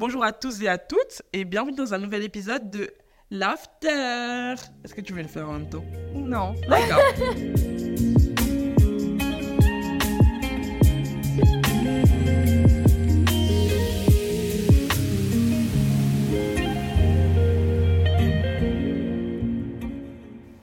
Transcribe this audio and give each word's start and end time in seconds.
Bonjour 0.00 0.24
à 0.24 0.32
tous 0.32 0.62
et 0.62 0.66
à 0.66 0.78
toutes 0.78 1.20
et 1.34 1.44
bienvenue 1.44 1.76
dans 1.76 1.92
un 1.92 1.98
nouvel 1.98 2.22
épisode 2.22 2.70
de 2.70 2.90
l'After. 3.30 4.54
Est-ce 4.82 4.94
que 4.94 5.02
tu 5.02 5.12
veux 5.12 5.20
le 5.20 5.28
faire 5.28 5.46
en 5.46 5.52
même 5.52 5.68
temps? 5.68 5.84
Non. 6.14 6.54
D'accord. 6.66 7.02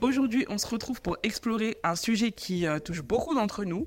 Aujourd'hui, 0.00 0.46
on 0.48 0.58
se 0.58 0.66
retrouve 0.66 1.00
pour 1.00 1.16
explorer 1.22 1.76
un 1.84 1.94
sujet 1.94 2.32
qui 2.32 2.66
euh, 2.66 2.80
touche 2.80 3.02
beaucoup 3.02 3.36
d'entre 3.36 3.64
nous, 3.64 3.86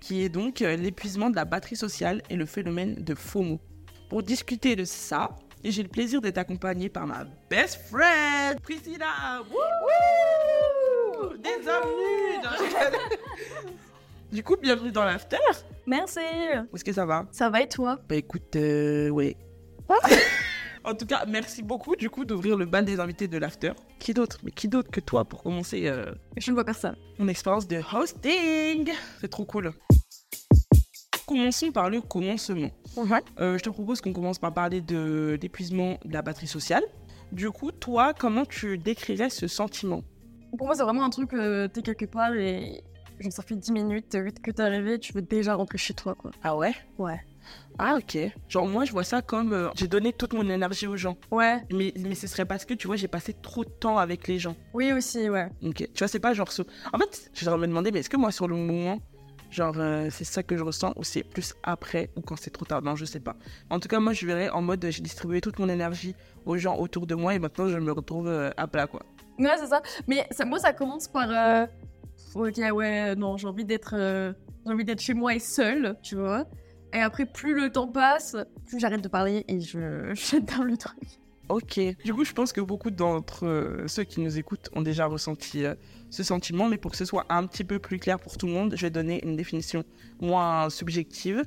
qui 0.00 0.24
est 0.24 0.28
donc 0.28 0.60
euh, 0.60 0.74
l'épuisement 0.74 1.30
de 1.30 1.36
la 1.36 1.44
batterie 1.44 1.76
sociale 1.76 2.20
et 2.30 2.34
le 2.34 2.46
phénomène 2.46 2.96
de 2.96 3.14
FOMO. 3.14 3.60
Pour 4.08 4.22
discuter 4.22 4.74
de 4.76 4.84
ça, 4.84 5.30
j'ai 5.62 5.82
le 5.82 5.88
plaisir 5.88 6.20
d'être 6.20 6.38
accompagnée 6.38 6.88
par 6.88 7.06
ma 7.06 7.24
best 7.50 7.78
friend, 7.90 8.60
Priscilla. 8.62 9.42
Wouh 9.50 11.36
Des 11.38 11.68
amis 11.68 12.46
Du 14.32 14.42
coup, 14.42 14.56
bienvenue 14.60 14.92
dans 14.92 15.04
l'after. 15.04 15.36
Merci. 15.86 16.20
Est-ce 16.20 16.84
que 16.84 16.92
ça 16.92 17.06
va? 17.06 17.26
Ça 17.30 17.48
va 17.50 17.62
et 17.62 17.68
toi? 17.68 17.98
Bah 18.08 18.16
écoute, 18.16 18.56
euh, 18.56 19.08
ouais. 19.10 19.36
en 20.84 20.94
tout 20.94 21.06
cas, 21.06 21.24
merci 21.26 21.62
beaucoup 21.62 21.96
du 21.96 22.10
coup 22.10 22.24
d'ouvrir 22.26 22.56
le 22.56 22.66
bal 22.66 22.84
des 22.84 23.00
invités 23.00 23.26
de 23.26 23.38
l'after. 23.38 23.72
Qui 23.98 24.12
d'autre? 24.14 24.38
Mais 24.42 24.50
qui 24.50 24.68
d'autre 24.68 24.90
que 24.90 25.00
toi 25.00 25.24
pour 25.24 25.42
commencer 25.42 25.86
euh, 25.86 26.12
Je 26.36 26.50
ne 26.50 26.54
vois 26.54 26.64
personne. 26.64 26.96
mon 27.18 27.28
expérience 27.28 27.66
de 27.66 27.80
hosting? 27.94 28.90
C'est 29.20 29.28
trop 29.28 29.46
cool. 29.46 29.72
Commençons 31.28 31.72
par 31.72 31.90
le 31.90 32.00
commencement. 32.00 32.70
Euh, 33.38 33.58
je 33.58 33.62
te 33.62 33.68
propose 33.68 34.00
qu'on 34.00 34.14
commence 34.14 34.38
par 34.38 34.54
parler 34.54 34.80
de 34.80 35.38
l'épuisement 35.42 35.98
de 36.06 36.14
la 36.14 36.22
batterie 36.22 36.46
sociale. 36.46 36.82
Du 37.32 37.50
coup, 37.50 37.70
toi, 37.70 38.14
comment 38.18 38.46
tu 38.46 38.78
décrirais 38.78 39.28
ce 39.28 39.46
sentiment? 39.46 40.02
Pour 40.56 40.66
moi, 40.66 40.74
c'est 40.74 40.82
vraiment 40.82 41.04
un 41.04 41.10
truc, 41.10 41.34
euh, 41.34 41.68
t'es 41.68 41.82
quelque 41.82 42.06
part 42.06 42.34
et 42.34 42.82
genre, 43.20 43.30
ça 43.30 43.42
fait 43.42 43.56
10 43.56 43.72
minutes 43.72 44.16
que 44.42 44.50
t'es 44.50 44.62
arrivé, 44.62 44.98
tu 44.98 45.12
veux 45.12 45.20
déjà 45.20 45.54
rentrer 45.54 45.76
chez 45.76 45.92
toi, 45.92 46.14
quoi. 46.14 46.30
Ah 46.42 46.56
ouais? 46.56 46.72
Ouais. 46.96 47.20
Ah 47.78 47.96
ok. 47.96 48.18
Genre 48.48 48.66
moi, 48.66 48.86
je 48.86 48.92
vois 48.92 49.04
ça 49.04 49.20
comme 49.20 49.52
euh, 49.52 49.68
j'ai 49.74 49.86
donné 49.86 50.14
toute 50.14 50.32
mon 50.32 50.48
énergie 50.48 50.86
aux 50.86 50.96
gens. 50.96 51.18
Ouais. 51.30 51.62
Mais, 51.70 51.92
mais 51.98 52.14
ce 52.14 52.26
serait 52.26 52.46
parce 52.46 52.64
que, 52.64 52.72
tu 52.72 52.86
vois, 52.86 52.96
j'ai 52.96 53.08
passé 53.08 53.34
trop 53.34 53.66
de 53.66 53.70
temps 53.70 53.98
avec 53.98 54.28
les 54.28 54.38
gens. 54.38 54.56
Oui 54.72 54.94
aussi, 54.94 55.28
ouais. 55.28 55.50
Ok. 55.62 55.86
Tu 55.92 55.98
vois, 55.98 56.08
c'est 56.08 56.20
pas 56.20 56.32
genre... 56.32 56.48
En 56.94 56.98
fait, 56.98 57.30
je 57.34 57.50
me 57.50 57.66
demander, 57.66 57.92
mais 57.92 58.00
est-ce 58.00 58.10
que 58.10 58.16
moi, 58.16 58.32
sur 58.32 58.48
le 58.48 58.56
moment, 58.56 58.98
genre, 59.50 59.74
euh, 59.78 60.08
c'est 60.10 60.24
ça 60.24 60.42
que 60.42 60.56
je 60.56 60.62
ressens 60.62 60.92
ou 60.96 61.04
c'est 61.04 61.22
plus 61.22 61.54
après 61.62 62.10
ou 62.16 62.20
quand 62.20 62.36
c'est 62.36 62.50
trop 62.50 62.64
tard 62.64 62.82
Non, 62.82 62.96
je 62.96 63.04
sais 63.04 63.20
pas. 63.20 63.36
En 63.70 63.80
tout 63.80 63.88
cas, 63.88 63.98
moi, 64.00 64.12
je 64.12 64.26
verrais 64.26 64.50
en 64.50 64.62
mode, 64.62 64.86
j'ai 64.90 65.02
distribué 65.02 65.40
toute 65.40 65.58
mon 65.58 65.68
énergie 65.68 66.14
aux 66.46 66.56
gens 66.56 66.76
autour 66.76 67.06
de 67.06 67.14
moi 67.14 67.34
et 67.34 67.38
maintenant, 67.38 67.68
je 67.68 67.78
me 67.78 67.92
retrouve 67.92 68.28
euh, 68.28 68.50
à 68.56 68.66
plat, 68.66 68.86
quoi. 68.86 69.02
Ouais, 69.38 69.50
c'est 69.58 69.68
ça. 69.68 69.82
Mais 70.06 70.26
ça, 70.30 70.44
moi, 70.44 70.58
ça 70.58 70.72
commence 70.72 71.08
par. 71.08 71.28
euh, 71.30 71.66
Ok, 72.34 72.56
ouais, 72.74 73.14
non, 73.16 73.36
j'ai 73.36 73.46
envie 73.46 73.64
d'être. 73.64 73.94
J'ai 74.66 74.72
envie 74.72 74.84
d'être 74.84 75.00
chez 75.00 75.14
moi 75.14 75.34
et 75.34 75.38
seule, 75.38 75.96
tu 76.02 76.16
vois. 76.16 76.44
Et 76.92 77.00
après, 77.00 77.24
plus 77.26 77.54
le 77.54 77.70
temps 77.70 77.86
passe, 77.86 78.36
plus 78.66 78.78
j'arrête 78.80 79.02
de 79.02 79.08
parler 79.08 79.44
et 79.48 79.60
je 79.60 79.78
down 80.40 80.66
le 80.66 80.76
truc. 80.76 81.20
Ok. 81.48 81.80
Du 82.04 82.12
coup, 82.12 82.24
je 82.24 82.32
pense 82.32 82.52
que 82.52 82.60
beaucoup 82.60 82.90
d'entre 82.90 83.46
euh, 83.46 83.88
ceux 83.88 84.04
qui 84.04 84.20
nous 84.20 84.38
écoutent 84.38 84.68
ont 84.74 84.82
déjà 84.82 85.06
ressenti 85.06 85.64
euh, 85.64 85.74
ce 86.10 86.22
sentiment, 86.22 86.68
mais 86.68 86.76
pour 86.76 86.90
que 86.90 86.96
ce 86.96 87.04
soit 87.04 87.24
un 87.30 87.46
petit 87.46 87.64
peu 87.64 87.78
plus 87.78 87.98
clair 87.98 88.18
pour 88.18 88.36
tout 88.36 88.46
le 88.46 88.52
monde, 88.52 88.74
je 88.76 88.82
vais 88.82 88.90
donner 88.90 89.24
une 89.24 89.36
définition 89.36 89.84
moins 90.20 90.68
subjective. 90.68 91.42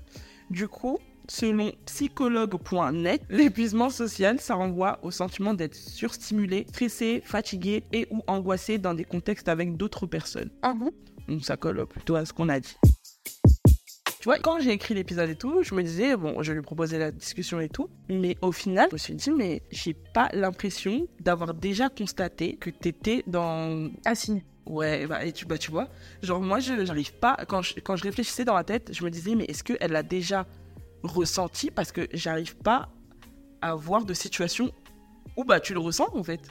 Du 0.49 0.67
coup, 0.67 0.97
selon 1.29 1.71
psychologue.net, 1.85 3.21
l'épuisement 3.29 3.89
social, 3.89 4.39
ça 4.39 4.55
renvoie 4.55 4.99
au 5.03 5.11
sentiment 5.11 5.53
d'être 5.53 5.75
surstimulé, 5.75 6.65
stressé, 6.69 7.21
fatigué 7.23 7.83
et 7.93 8.07
ou 8.09 8.21
angoissé 8.27 8.79
dans 8.79 8.95
des 8.95 9.05
contextes 9.05 9.49
avec 9.49 9.77
d'autres 9.77 10.07
personnes. 10.07 10.49
Donc 11.27 11.45
ça 11.45 11.57
colle 11.57 11.85
plutôt 11.85 12.15
à 12.15 12.25
ce 12.25 12.33
qu'on 12.33 12.49
a 12.49 12.59
dit. 12.59 12.75
Tu 14.21 14.25
vois, 14.25 14.37
quand 14.37 14.59
j'ai 14.59 14.69
écrit 14.69 14.93
l'épisode 14.93 15.31
et 15.31 15.35
tout, 15.35 15.63
je 15.63 15.73
me 15.73 15.81
disais, 15.81 16.15
bon, 16.15 16.43
je 16.43 16.53
lui 16.53 16.61
proposais 16.61 16.99
la 16.99 17.09
discussion 17.09 17.59
et 17.59 17.69
tout, 17.69 17.89
mais 18.07 18.37
au 18.43 18.51
final, 18.51 18.87
je 18.89 18.93
me 18.93 18.97
suis 18.99 19.15
dit, 19.15 19.31
mais 19.31 19.63
j'ai 19.71 19.95
pas 19.95 20.29
l'impression 20.33 21.07
d'avoir 21.19 21.55
déjà 21.55 21.89
constaté 21.89 22.55
que 22.55 22.69
t'étais 22.69 23.23
dans... 23.25 23.89
Ah 24.05 24.13
si. 24.13 24.43
Ouais, 24.67 25.07
bah, 25.07 25.25
et 25.25 25.31
tu, 25.31 25.47
bah, 25.47 25.57
tu 25.57 25.71
vois, 25.71 25.87
genre 26.21 26.39
moi, 26.39 26.59
je 26.59 26.85
j'arrive 26.85 27.13
pas, 27.13 27.35
quand 27.47 27.63
je, 27.63 27.79
quand 27.79 27.95
je 27.95 28.03
réfléchissais 28.03 28.45
dans 28.45 28.53
la 28.53 28.63
tête, 28.63 28.91
je 28.93 29.03
me 29.03 29.09
disais, 29.09 29.33
mais 29.33 29.45
est-ce 29.45 29.63
qu'elle 29.63 29.91
l'a 29.91 30.03
déjà 30.03 30.45
ressenti 31.01 31.71
Parce 31.71 31.91
que 31.91 32.07
j'arrive 32.13 32.55
pas 32.57 32.89
à 33.63 33.73
voir 33.73 34.05
de 34.05 34.13
situation 34.13 34.71
où, 35.35 35.45
bah, 35.45 35.59
tu 35.59 35.73
le 35.73 35.79
ressens, 35.79 36.09
en 36.13 36.23
fait. 36.23 36.41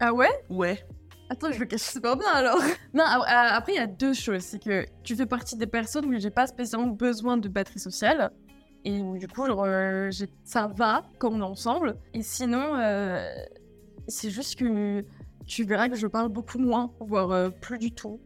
Ah 0.00 0.14
ouais? 0.14 0.30
Ouais. 0.48 0.82
Attends, 1.30 1.52
je 1.52 1.60
le 1.60 1.66
cache 1.66 1.82
super 1.82 2.16
bien 2.16 2.28
alors. 2.28 2.60
Non, 2.92 3.04
après, 3.06 3.74
il 3.74 3.76
y 3.76 3.78
a 3.78 3.86
deux 3.86 4.14
choses. 4.14 4.42
C'est 4.42 4.58
que 4.58 4.84
tu 5.04 5.14
fais 5.14 5.26
partie 5.26 5.56
des 5.56 5.68
personnes 5.68 6.06
où 6.06 6.18
j'ai 6.18 6.30
pas 6.30 6.48
spécialement 6.48 6.88
besoin 6.88 7.36
de 7.36 7.48
batterie 7.48 7.78
sociale. 7.78 8.32
Et 8.84 9.00
où, 9.00 9.16
du 9.16 9.28
coup, 9.28 9.46
genre, 9.46 9.62
euh, 9.64 10.10
ça 10.42 10.66
va 10.66 11.04
quand 11.18 11.30
on 11.30 11.38
est 11.38 11.42
ensemble. 11.42 11.96
Et 12.14 12.22
sinon, 12.22 12.74
euh, 12.74 13.24
c'est 14.08 14.30
juste 14.30 14.58
que 14.58 15.04
tu 15.46 15.62
verras 15.62 15.88
que 15.88 15.94
je 15.94 16.08
parle 16.08 16.30
beaucoup 16.30 16.58
moins, 16.58 16.90
voire 16.98 17.30
euh, 17.30 17.50
plus 17.50 17.78
du 17.78 17.92
tout. 17.92 18.18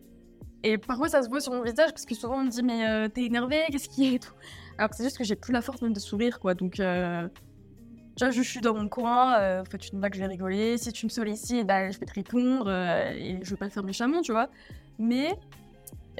Et 0.63 0.79
parfois, 0.79 1.11
ça 1.11 1.23
se 1.23 1.29
voit 1.29 1.41
sur 1.41 1.53
mon 1.53 1.63
visage 1.63 1.91
parce 1.91 2.07
que 2.07 2.15
souvent 2.15 2.37
on 2.39 2.45
me 2.45 2.51
dit 2.51 2.63
Mais 2.63 3.07
t'es 3.11 3.25
énervé, 3.25 3.65
qu'est-ce 3.71 3.91
qu'il 3.91 4.05
y 4.05 4.13
a 4.13 4.15
et 4.15 4.19
tout. 4.19 4.33
Alors 4.79 4.89
que 4.89 4.97
c'est 4.97 5.05
juste 5.05 5.19
que 5.19 5.25
j'ai 5.25 5.37
plus 5.37 5.53
la 5.53 5.61
force 5.61 5.83
même 5.83 5.93
de 5.93 6.01
sourire, 6.01 6.41
quoi. 6.41 6.55
Donc. 6.55 6.81
Tu 8.17 8.25
vois, 8.25 8.31
je 8.31 8.43
suis 8.43 8.61
dans 8.61 8.75
mon 8.75 8.89
coin, 8.89 9.39
euh, 9.39 9.61
en 9.63 9.65
fait, 9.65 9.79
tu 9.79 9.91
te 9.91 9.97
blagues, 9.97 10.15
je 10.15 10.21
vais 10.21 10.27
rigoler. 10.27 10.79
Si 10.79 10.93
tu 10.93 11.07
me 11.07 11.11
sollicites, 11.11 11.67
bah, 11.67 11.91
je 11.91 11.99
vais 11.99 12.07
te 12.07 12.15
répondre 12.15 12.67
euh, 12.69 13.11
et 13.13 13.39
je 13.43 13.51
vais 13.51 13.57
pas 13.57 13.65
le 13.67 13.71
faire 13.71 13.83
méchamment, 13.85 14.21
tu 14.23 14.33
vois. 14.33 14.49
Mais 14.99 15.37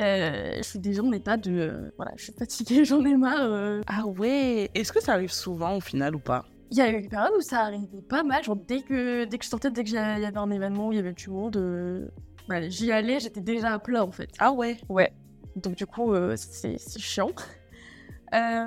euh, 0.01 0.55
je 0.59 0.63
suis 0.63 0.79
déjà 0.81 1.03
en 1.03 1.13
état 1.13 1.37
de. 1.37 1.51
euh, 1.53 1.91
voilà, 1.97 2.13
je 2.17 2.25
suis 2.25 2.33
fatiguée, 2.33 2.85
j'en 2.87 3.05
ai 3.05 3.17
marre. 3.17 3.39
euh. 3.43 3.81
Ah 3.87 4.07
ouais 4.07 4.71
Est-ce 4.75 4.93
que 4.93 5.01
ça 5.03 5.13
arrive 5.13 5.33
souvent, 5.33 5.77
au 5.77 5.81
final, 5.81 6.17
ou 6.17 6.19
pas? 6.19 6.45
Il 6.71 6.79
y 6.79 6.81
a 6.81 6.91
eu 6.91 6.99
une 6.99 7.09
période 7.09 7.33
où 7.39 7.41
ça 7.41 7.61
arrivait 7.61 8.03
pas 8.09 8.25
mal. 8.25 8.43
Genre, 8.43 8.57
dès 8.57 8.81
que, 8.83 9.25
dès 9.27 9.39
que 9.39 9.45
je 9.45 9.51
sortais, 9.51 9.71
dès 9.71 9.85
qu'il 9.85 9.95
y 9.95 9.99
avait 9.99 10.37
un 10.37 10.51
événement 10.51 10.89
où 10.89 10.93
il 10.93 10.97
y 10.97 10.99
avait 10.99 11.13
du 11.13 11.31
monde, 11.31 12.11
voilà, 12.49 12.69
j'y 12.69 12.91
allais, 12.91 13.21
j'étais 13.21 13.41
déjà 13.41 13.73
à 13.73 13.79
plat, 13.79 14.05
en 14.05 14.11
fait. 14.11 14.31
Ah 14.41 14.51
ouais 14.51 14.79
Ouais. 14.89 15.13
Donc, 15.55 15.77
du 15.77 15.87
coup, 15.87 16.13
c'est 16.37 16.77
c'est 16.79 17.01
chiant. 17.01 17.31
Euh, 18.35 18.67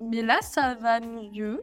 mais 0.00 0.22
là, 0.22 0.38
ça 0.40 0.74
va 0.74 0.98
mieux. 0.98 1.62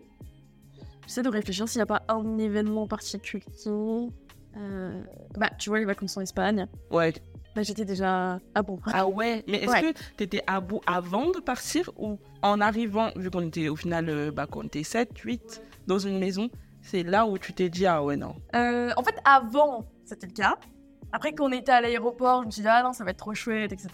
J'essaie 1.10 1.24
de 1.24 1.30
réfléchir 1.30 1.68
s'il 1.68 1.80
n'y 1.80 1.84
a 1.84 1.86
pas 1.88 2.04
un 2.08 2.38
événement 2.38 2.86
particulier. 2.86 3.44
Euh, 3.66 5.02
Bah, 5.36 5.50
tu 5.58 5.70
vois, 5.72 5.80
les 5.80 5.86
vacances 5.86 6.16
en 6.18 6.22
Espagne. 6.22 6.68
Ouais. 6.92 7.12
Bah, 7.56 7.64
j'étais 7.64 7.84
déjà. 7.84 8.38
Ah 8.54 8.62
bon 8.62 8.78
Ah 8.94 9.08
ouais, 9.08 9.44
mais 9.48 9.64
est-ce 9.64 9.72
Ouais. 9.72 9.82
que 9.94 10.00
t'étais 10.18 10.44
à 10.46 10.60
bout 10.62 10.82
avant 10.86 11.32
de 11.32 11.40
partir 11.40 11.90
ou 11.98 12.20
en 12.44 12.62
arrivant, 12.62 13.10
vu 13.16 13.32
qu'on 13.32 13.42
était 13.48 13.70
au 13.70 13.76
final, 13.76 14.08
euh, 14.08 14.30
bah, 14.32 14.46
qu'on 14.46 14.62
était 14.62 14.84
7, 14.84 15.18
8 15.18 15.64
dans 15.88 15.98
une 15.98 16.20
maison, 16.20 16.48
c'est 16.84 17.02
là 17.02 17.26
où 17.26 17.40
tu 17.40 17.54
t'es 17.54 17.70
dit, 17.70 17.88
ah 17.88 18.04
ouais, 18.04 18.16
non. 18.16 18.36
Euh, 18.56 18.92
En 18.96 19.02
fait, 19.04 19.16
avant, 19.26 19.86
c'était 20.06 20.28
le 20.28 20.34
cas. 20.34 20.58
Après, 21.12 21.34
quand 21.34 21.46
on 21.46 21.52
était 21.52 21.72
à 21.72 21.82
l'aéroport, 21.82 22.42
je 22.44 22.46
me 22.46 22.52
suis 22.52 22.62
dit, 22.62 22.68
ah 22.70 22.84
non, 22.84 22.94
ça 22.94 23.04
va 23.04 23.10
être 23.10 23.18
trop 23.18 23.34
chouette, 23.34 23.72
etc. 23.72 23.90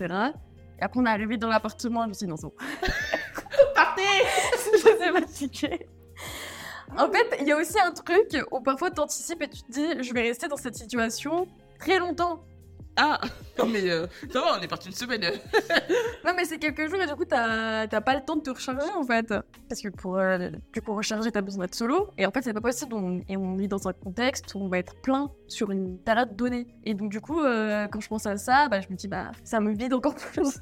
Et 0.79 0.83
après, 0.83 0.99
on 0.99 1.05
est 1.05 1.09
arrivé 1.09 1.37
dans 1.37 1.47
l'appartement, 1.47 2.03
je 2.03 2.07
me 2.09 2.13
suis 2.13 2.25
dit, 2.25 2.29
non, 2.29 2.35
c'est 2.35 2.47
bon. 2.47 2.53
Partez 3.73 4.01
J'étais 4.83 5.11
fatiguée. 5.13 5.87
En 6.97 7.12
fait, 7.12 7.38
il 7.41 7.47
y 7.47 7.51
a 7.51 7.57
aussi 7.57 7.79
un 7.79 7.91
truc 7.91 8.38
où 8.51 8.59
parfois 8.62 8.91
tu 8.91 9.00
anticipes 9.01 9.41
et 9.41 9.47
tu 9.50 9.62
te 9.63 9.72
dis, 9.72 10.03
je 10.03 10.13
vais 10.13 10.22
rester 10.22 10.47
dans 10.47 10.57
cette 10.57 10.75
situation 10.75 11.47
très 11.79 12.00
longtemps. 12.00 12.44
Ah 12.97 13.19
Non 13.59 13.66
mais 13.66 13.90
euh, 13.90 14.07
ça 14.31 14.40
va, 14.40 14.57
on 14.57 14.62
est 14.62 14.68
parti 14.69 14.88
une 14.88 14.94
semaine. 14.95 15.22
Non, 16.25 16.31
mais 16.35 16.45
c'est 16.45 16.57
quelques 16.57 16.90
jours 16.90 17.00
et 17.01 17.06
du 17.06 17.13
coup, 17.13 17.25
t'as 17.25 17.88
pas 17.88 18.16
le 18.16 18.22
temps 18.25 18.35
de 18.38 18.41
te 18.41 18.50
recharger 18.50 18.90
en 18.95 19.03
fait. 19.03 19.28
Parce 19.69 19.81
que 19.81 19.90
pour, 19.90 20.18
euh, 20.18 20.50
du 20.74 20.81
coup, 20.81 20.95
recharger, 20.95 21.31
t'as 21.31 21.41
besoin 21.41 21.65
d'être 21.65 21.75
solo. 21.75 22.09
Et 22.18 22.25
en 22.25 22.31
fait, 22.31 22.42
c'est 22.42 22.54
pas 22.54 22.62
possible. 22.62 22.94
On- 22.95 23.21
et 23.27 23.36
on 23.38 23.59
est 23.59 23.68
dans 23.68 23.88
un 23.88 23.94
contexte 23.94 24.56
où 24.56 24.59
on 24.59 24.69
va 24.69 24.80
être 24.80 24.95
plein 25.01 25.30
sur 25.48 25.69
une 25.71 26.00
période 26.00 26.36
donnée. 26.36 26.65
Et 26.83 26.94
donc, 26.95 27.12
du 27.12 27.19
coup, 27.21 27.42
euh, 27.42 27.88
quand 27.89 28.00
je 28.00 28.07
pense 28.07 28.25
à 28.25 28.38
ça, 28.38 28.69
bah, 28.69 28.81
je 28.81 28.88
me 28.89 28.95
dis, 28.95 29.07
bah, 29.07 29.31
ça 29.44 29.59
me 29.59 29.74
vide 29.74 29.94
encore 29.94 30.15
plus. 30.15 30.57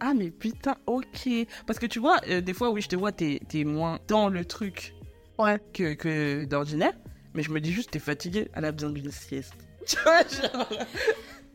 Ah 0.00 0.12
mais 0.14 0.30
putain, 0.30 0.74
ok. 0.86 1.28
Parce 1.66 1.78
que 1.78 1.86
tu 1.86 1.98
vois, 2.00 2.16
euh, 2.28 2.40
des 2.40 2.52
fois, 2.52 2.70
oui, 2.72 2.82
je 2.82 2.88
te 2.88 2.96
vois, 2.96 3.12
t'es 3.12 3.40
t'es 3.48 3.62
moins 3.64 4.00
dans 4.08 4.28
le 4.28 4.44
truc 4.44 4.94
Ouais. 5.40 5.58
que, 5.72 5.94
que 5.94 6.44
d'ordinaire. 6.44 6.92
Mais 7.34 7.42
je 7.42 7.50
me 7.50 7.60
dis 7.60 7.72
juste, 7.72 7.90
t'es 7.92 7.98
fatigué, 7.98 8.48
elle 8.54 8.64
a 8.64 8.72
besoin 8.72 8.90
d'une 8.90 9.10
sieste. 9.10 9.54
Tu 9.86 9.96
vois, 10.02 10.20
genre... 10.22 10.68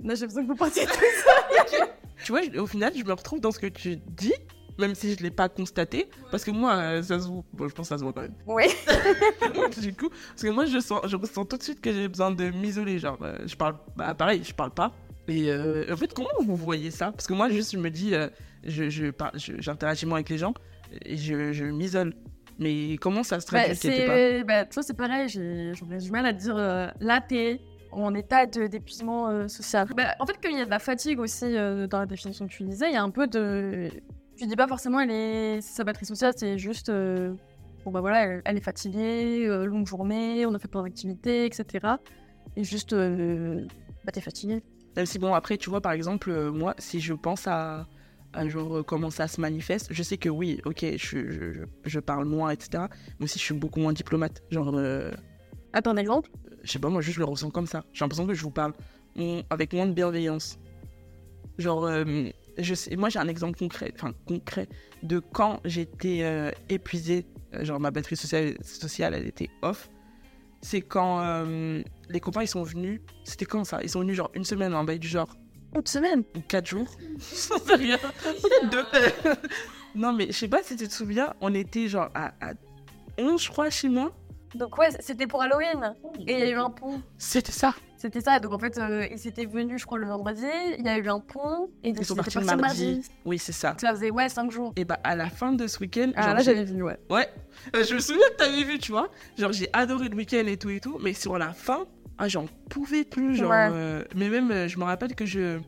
Là, 0.04 0.16
j'ai 0.16 0.26
besoin 0.26 0.44
que 0.44 0.48
vous 0.48 0.56
partiez 0.56 0.86
tous. 0.86 1.78
Tu 2.24 2.32
vois, 2.32 2.42
au 2.58 2.66
final, 2.66 2.94
je 2.96 3.04
me 3.04 3.12
retrouve 3.14 3.40
dans 3.40 3.52
ce 3.52 3.60
que 3.60 3.68
tu 3.68 3.98
dis, 3.98 4.34
même 4.80 4.96
si 4.96 5.14
je 5.16 5.22
l'ai 5.22 5.30
pas 5.32 5.48
constaté, 5.48 6.10
parce 6.32 6.44
que 6.44 6.52
moi, 6.52 6.76
euh, 6.76 7.04
ça 7.04 7.20
se 7.20 7.28
voit. 7.28 7.44
Bon, 7.54 7.68
je 7.68 7.74
pense 7.76 7.88
que 7.88 7.90
ça 7.90 7.98
se 7.98 8.04
voit 8.04 8.14
quand 8.14 8.22
même. 8.22 8.34
Oui. 8.48 8.64
du 9.82 9.94
coup, 9.94 10.10
parce 10.10 10.42
que 10.42 10.50
moi, 10.50 10.66
je 10.66 10.80
sens, 10.80 11.02
je 11.06 11.16
ressens 11.16 11.46
tout 11.46 11.58
de 11.58 11.64
suite 11.64 11.82
que 11.82 11.92
j'ai 11.94 12.08
besoin 12.08 12.32
de 12.32 12.50
m'isoler. 12.50 12.98
Genre, 13.00 13.18
euh, 13.22 13.38
je 13.46 13.56
parle, 13.56 13.76
bah, 13.96 14.16
pareil, 14.16 14.42
je 14.44 14.54
parle 14.54 14.72
pas. 14.72 14.92
Et 15.28 15.52
euh, 15.52 15.86
en 15.92 15.98
fait, 15.98 16.14
comment 16.14 16.30
vous 16.44 16.56
voyez 16.56 16.92
ça? 16.92 17.12
Parce 17.12 17.28
que 17.28 17.34
moi, 17.34 17.50
juste, 17.50 17.74
je 17.74 17.78
me 17.78 17.90
dis, 17.90 18.16
euh, 18.16 18.30
je, 18.64 19.12
j'interagis 19.60 20.06
moins 20.06 20.18
avec 20.18 20.30
les 20.30 20.38
gens 20.38 20.54
et 21.04 21.18
je, 21.18 21.52
je 21.52 21.66
m'isole. 21.66 22.14
Mais 22.60 22.96
comment 23.02 23.24
ça 23.24 23.40
se 23.40 23.46
Bah, 23.52 23.60
traduit 23.62 23.76
c'est, 23.76 24.44
bah, 24.44 24.66
toi, 24.66 24.82
c'est 24.84 24.94
pareil, 24.96 25.28
j'aurais 25.30 25.98
du 25.98 26.12
mal 26.12 26.26
à 26.26 26.34
dire 26.34 26.56
euh, 26.58 26.88
là, 27.00 27.22
t'es 27.22 27.60
en 27.92 28.14
état 28.16 28.46
de- 28.46 28.68
d'épuisement 28.68 29.28
euh, 29.30 29.48
social. 29.48 29.88
Bah, 29.96 30.16
en 30.20 30.26
fait, 30.26 30.34
comme 30.42 30.52
il 30.52 30.58
y 30.60 30.62
a 30.62 30.66
de 30.66 30.70
la 30.70 30.80
fatigue 30.80 31.20
aussi 31.20 31.46
euh, 31.46 31.88
dans 31.88 32.00
la 32.00 32.06
définition 32.06 32.48
que 32.48 32.52
tu 32.54 32.64
disais, 32.64 32.88
il 32.90 32.94
y 32.94 32.98
a 32.98 33.04
un 33.04 33.10
peu 33.10 33.28
de. 33.28 33.90
Tu 34.38 34.48
dis 34.48 34.56
pas 34.56 34.68
forcément 34.68 35.00
elle 35.00 35.12
est 35.12 35.62
c'est 35.62 35.76
sa 35.78 35.84
batterie 35.84 36.06
sociale, 36.06 36.34
c'est 36.36 36.58
juste. 36.58 36.90
euh, 36.90 37.34
Bon, 37.86 37.92
bah 37.92 38.02
voilà, 38.02 38.24
elle, 38.24 38.42
elle 38.46 38.58
est 38.58 38.62
fatiguée, 38.62 39.46
longue 39.66 39.86
journée, 39.88 40.46
on 40.48 40.54
a 40.56 40.60
fait 40.60 40.68
plein 40.68 40.82
d'activités, 40.84 41.46
etc. 41.46 41.98
Et 42.56 42.64
juste. 42.64 42.96
bah, 42.96 44.12
t'es 44.12 44.22
fatigué. 44.22 44.64
Même 44.96 45.06
si, 45.06 45.20
bon, 45.20 45.34
après, 45.34 45.58
tu 45.58 45.70
vois, 45.70 45.82
par 45.82 45.92
exemple, 45.92 46.34
moi, 46.52 46.74
si 46.80 47.00
je 47.00 47.14
pense 47.14 47.48
à, 47.48 47.86
à 48.36 48.48
genre, 48.48 48.78
euh, 48.78 48.84
comment 48.84 49.10
ça 49.10 49.28
se 49.28 49.40
manifeste, 49.42 49.88
je 49.92 50.04
sais 50.04 50.18
que 50.18 50.30
oui, 50.30 50.60
ok, 50.66 50.86
je, 50.98 51.66
je, 51.86 52.00
parle 52.00 52.26
moins, 52.26 52.52
etc. 52.52 52.84
Mais 53.20 53.26
aussi, 53.26 53.40
je 53.40 53.44
suis 53.44 53.54
beaucoup 53.54 53.80
moins 53.80 53.94
diplomate. 53.94 54.44
Genre, 54.52 54.72
euh, 54.76 55.12
Attends, 55.74 55.92
un 55.92 55.98
exemple 55.98 56.30
je 56.64 56.72
sais 56.72 56.80
pas, 56.80 56.90
moi, 56.90 57.02
juste 57.02 57.16
je 57.16 57.20
le 57.20 57.26
ressens 57.26 57.52
comme 57.52 57.68
ça. 57.68 57.84
J'ai 57.94 58.04
l'impression 58.04 58.26
que 58.26 58.34
je 58.34 58.42
vous 58.42 58.50
parle 58.50 58.74
avec 59.52 59.72
moins 59.72 59.86
de 59.86 59.94
bienveillance. 59.94 60.58
Genre, 61.60 61.86
euh, 61.86 62.30
je 62.58 62.74
sais, 62.74 62.96
moi, 62.96 63.10
j'ai 63.10 63.20
un 63.20 63.28
exemple 63.28 63.60
concret, 63.60 63.94
enfin, 63.94 64.14
concret 64.26 64.68
de 65.04 65.20
quand 65.20 65.60
j'étais 65.64 66.24
euh, 66.24 66.50
épuisée, 66.70 67.28
genre, 67.62 67.80
ma 67.80 67.92
batterie 67.92 68.18
sociale, 68.18 68.58
sociale, 68.64 69.14
elle 69.14 69.28
était 69.28 69.50
off. 69.62 69.90
C'est 70.62 70.82
quand 70.82 71.46
les 72.10 72.20
copains, 72.20 72.42
ils 72.42 72.48
sont 72.48 72.64
venus. 72.64 73.00
C'était 73.24 73.46
quand 73.46 73.64
ça? 73.64 73.84
Ils 73.84 73.90
sont 73.90 74.00
venus, 74.00 74.16
genre, 74.16 74.32
une 74.34 74.44
semaine 74.44 74.74
en 74.74 74.84
bail 74.84 74.98
du 74.98 75.08
genre 75.08 75.38
Une 75.76 75.86
semaine 75.86 76.24
ou 76.36 76.42
4 76.48 76.66
jours. 76.66 76.88
J'en 77.50 77.58
sais 77.60 77.76
rien. 77.76 77.98
Deux. 78.72 78.86
non, 79.96 80.14
mais 80.14 80.28
je 80.28 80.32
sais 80.34 80.48
pas 80.48 80.64
si 80.64 80.76
tu 80.76 80.88
te 80.88 80.94
souviens, 80.94 81.34
on 81.42 81.54
était 81.54 81.88
genre 81.88 82.10
à, 82.16 82.28
à 82.42 82.54
11, 83.18 83.42
je 83.42 83.50
crois, 83.52 83.70
chez 83.70 83.90
moi. 83.90 84.12
Donc, 84.56 84.78
ouais, 84.78 84.88
c'était 85.02 85.28
pour 85.28 85.42
Halloween. 85.42 85.94
Et 86.28 86.34
il 86.34 86.40
y 86.40 86.44
a 86.44 86.50
eu 86.50 86.56
un 86.56 86.70
pont. 86.70 87.02
C'était 87.18 87.52
ça. 87.52 87.74
C'était 87.98 88.22
ça, 88.22 88.40
donc 88.40 88.54
en 88.54 88.60
fait, 88.60 88.78
euh, 88.78 89.08
ils 89.10 89.18
s'étaient 89.18 89.46
venus, 89.46 89.82
je 89.82 89.86
crois, 89.86 89.98
le 89.98 90.06
vendredi, 90.06 90.46
il 90.78 90.86
y 90.86 90.90
a 90.90 90.98
eu 90.98 91.08
un 91.10 91.20
pont, 91.20 91.70
et 91.84 91.90
Ils 91.90 92.06
sont 92.06 92.14
étaient 92.14 92.24
partis 92.32 92.38
le 92.38 92.46
mardi. 92.46 93.02
Oui, 93.26 93.40
c'est 93.40 93.52
ça. 93.52 93.76
Ça 93.82 93.90
faisait, 93.92 94.12
ouais, 94.12 94.30
5 94.30 94.52
jours. 94.52 94.74
Et 94.76 94.86
bah, 94.86 95.00
à 95.04 95.16
la 95.16 95.28
fin 95.30 95.54
de 95.54 95.66
ce 95.66 95.80
week-end, 95.80 96.12
Ah, 96.16 96.22
genre, 96.22 96.34
là, 96.36 96.42
j'avais 96.44 96.66
vu, 96.66 96.84
ouais. 96.84 96.98
Ouais, 97.10 97.28
Euh, 97.76 97.84
je 97.84 97.96
me 97.96 98.00
souviens 98.00 98.28
que 98.32 98.36
t'avais 98.38 98.64
vu, 98.64 98.78
tu 98.80 98.92
vois. 98.92 99.10
Genre, 99.38 99.52
j'ai 99.54 99.70
adoré 99.74 100.08
le 100.10 100.16
week-end 100.16 100.44
et 100.46 100.56
tout 100.58 100.70
et 100.70 100.80
tout, 100.80 101.00
mais 101.02 101.14
sur 101.14 101.38
la 101.40 101.52
fin, 101.52 101.86
ah, 102.18 102.28
j'en 102.28 102.46
pouvais 102.70 103.04
plus, 103.04 103.36
genre. 103.36 103.50
Ouais. 103.50 103.70
euh, 103.72 104.04
mais 104.16 104.30
même, 104.30 104.52
euh, 104.52 104.68
je 104.68 104.78
me 104.78 104.84
rappelle 104.84 105.16
que 105.16 105.26
je. 105.26 105.60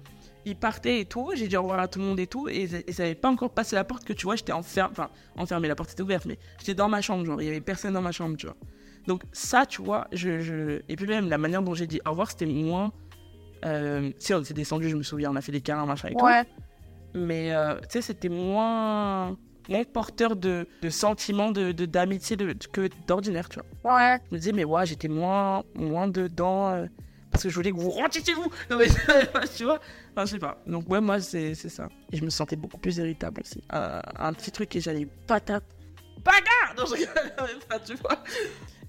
Ils 0.45 0.55
partaient 0.55 1.01
et 1.01 1.05
tout, 1.05 1.31
j'ai 1.35 1.49
dit 1.49 1.57
au 1.57 1.61
revoir 1.63 1.79
à 1.81 1.89
tout 1.89 1.99
le 1.99 2.05
monde 2.05 2.19
et 2.21 2.27
tout, 2.27 2.47
et 2.47 2.63
ils, 2.63 2.83
ils 2.87 3.01
avaient 3.01 3.15
pas 3.15 3.29
encore 3.29 3.49
passé 3.53 3.75
la 3.75 3.83
porte 3.83 4.05
que 4.05 4.13
tu 4.13 4.23
vois, 4.23 4.37
j'étais 4.37 4.53
enfermée, 4.53 4.91
enfin, 4.93 5.09
enfermée, 5.35 5.67
la 5.67 5.75
porte 5.75 5.91
était 5.91 6.03
ouverte, 6.03 6.25
mais 6.25 6.39
j'étais 6.59 6.73
dans 6.73 6.87
ma 6.87 7.01
chambre, 7.01 7.25
genre, 7.25 7.41
il 7.41 7.45
y 7.45 7.49
avait 7.49 7.59
personne 7.59 7.93
dans 7.93 8.01
ma 8.01 8.13
chambre, 8.13 8.37
tu 8.37 8.45
vois. 8.45 8.55
Donc, 9.07 9.23
ça, 9.33 9.65
tu 9.65 9.81
vois, 9.81 10.07
je. 10.13 10.39
je... 10.39 10.81
Et 10.87 10.95
puis 10.95 11.05
même, 11.05 11.29
la 11.29 11.37
manière 11.37 11.61
dont 11.61 11.73
j'ai 11.73 11.87
dit 11.87 11.99
au 12.05 12.11
revoir, 12.11 12.31
c'était 12.31 12.45
moins. 12.45 12.93
Euh... 13.65 14.11
Si, 14.19 14.33
on 14.33 14.43
s'est 14.43 14.53
descendu, 14.53 14.89
je 14.89 14.95
me 14.95 15.03
souviens, 15.03 15.31
on 15.31 15.35
a 15.35 15.41
fait 15.41 15.51
des 15.51 15.61
câlins, 15.61 15.85
machin 15.85 16.09
et 16.09 16.15
tout 16.15 16.23
Ouais. 16.23 16.43
mais 17.13 17.53
euh, 17.53 17.75
tu 17.81 17.85
sais, 17.89 18.01
c'était 18.01 18.29
moins, 18.29 19.35
moins 19.69 19.83
porteur 19.83 20.35
de, 20.35 20.67
de 20.81 20.89
sentiments 20.89 21.51
de, 21.51 21.71
d'amitié 21.71 22.35
de, 22.35 22.53
que 22.71 22.89
d'ordinaire, 23.07 23.49
tu 23.49 23.59
vois. 23.83 23.95
Ouais. 23.95 24.19
Je 24.29 24.35
me 24.35 24.39
disais, 24.39 24.51
mais 24.51 24.63
ouais, 24.63 24.85
j'étais 24.85 25.07
moins, 25.07 25.63
moins 25.75 26.07
dedans 26.07 26.69
euh, 26.69 26.85
parce 27.31 27.43
que 27.43 27.49
je 27.49 27.55
voulais 27.55 27.71
que 27.71 27.77
vous 27.77 27.89
rentriez 27.89 28.23
chez 28.23 28.33
vous. 28.33 28.51
Non, 28.69 28.77
mais 28.77 28.87
tu 29.55 29.65
vois, 29.65 29.79
enfin, 30.11 30.25
je 30.25 30.31
sais 30.31 30.39
pas. 30.39 30.61
Donc, 30.65 30.89
ouais, 30.89 31.01
moi, 31.01 31.19
c'est, 31.19 31.53
c'est 31.55 31.69
ça. 31.69 31.87
Et 32.11 32.17
je 32.17 32.23
me 32.23 32.29
sentais 32.29 32.55
beaucoup 32.55 32.77
plus 32.77 32.97
irritable 32.97 33.41
aussi. 33.41 33.63
Euh, 33.73 34.01
un 34.17 34.33
petit 34.33 34.51
truc 34.51 34.75
et 34.75 34.79
j'allais 34.81 35.07
patate. 35.27 35.63
Bagarre 36.23 36.75
Non, 36.77 36.83
je 36.85 36.95
tu 37.85 37.95
vois. 38.01 38.23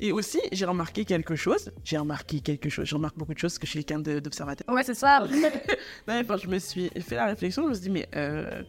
Et 0.01 0.13
aussi, 0.13 0.41
j'ai 0.53 0.65
remarqué 0.65 1.05
quelque 1.05 1.37
chose. 1.37 1.71
J'ai 1.85 1.99
remarqué 1.99 2.41
quelque 2.41 2.69
chose. 2.69 2.87
Je 2.87 2.95
remarque 2.95 3.17
beaucoup 3.19 3.35
de 3.35 3.39
choses 3.39 3.53
parce 3.53 3.59
que 3.59 3.67
je 3.67 3.73
suis 3.73 3.85
quelqu'un 3.85 4.21
d'observateur. 4.21 4.69
Ouais, 4.75 4.83
c'est 4.83 4.95
ça. 4.95 5.25
Ouais, 6.09 6.21
enfin, 6.21 6.37
je 6.37 6.47
me 6.47 6.59
suis 6.59 6.89
fait 7.01 7.17
la 7.17 7.27
réflexion, 7.27 7.65
je 7.65 7.69
me 7.69 7.75
suis 7.75 7.83
dit, 7.83 7.91
mais 7.91 8.09
euh, 8.17 8.63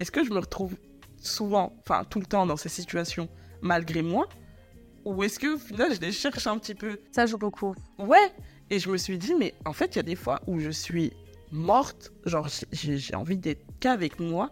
est-ce 0.00 0.10
que 0.10 0.24
je 0.24 0.30
me 0.30 0.38
retrouve 0.38 0.76
souvent, 1.26 1.74
enfin 1.80 2.04
tout 2.04 2.20
le 2.20 2.26
temps 2.26 2.46
dans 2.46 2.56
ces 2.56 2.68
situations 2.68 3.28
malgré 3.60 4.02
moi 4.02 4.28
Ou 5.04 5.22
est-ce 5.24 5.38
que 5.38 5.54
au 5.54 5.58
final 5.58 5.94
je 5.94 6.00
les 6.00 6.12
cherche 6.12 6.46
un 6.46 6.58
petit 6.58 6.74
peu? 6.74 6.98
Ça 7.12 7.26
joue 7.26 7.38
beaucoup. 7.38 7.74
Ouais 7.98 8.32
Et 8.70 8.78
je 8.78 8.88
me 8.90 8.96
suis 8.96 9.18
dit, 9.18 9.34
mais 9.34 9.54
en 9.64 9.72
fait, 9.72 9.94
il 9.94 9.96
y 9.96 10.00
a 10.00 10.02
des 10.02 10.16
fois 10.16 10.40
où 10.46 10.58
je 10.58 10.70
suis 10.70 11.12
morte, 11.52 12.12
genre 12.24 12.48
j'ai 12.72 13.14
envie 13.14 13.36
d'être 13.38 13.64
qu'avec 13.80 14.18
moi, 14.18 14.50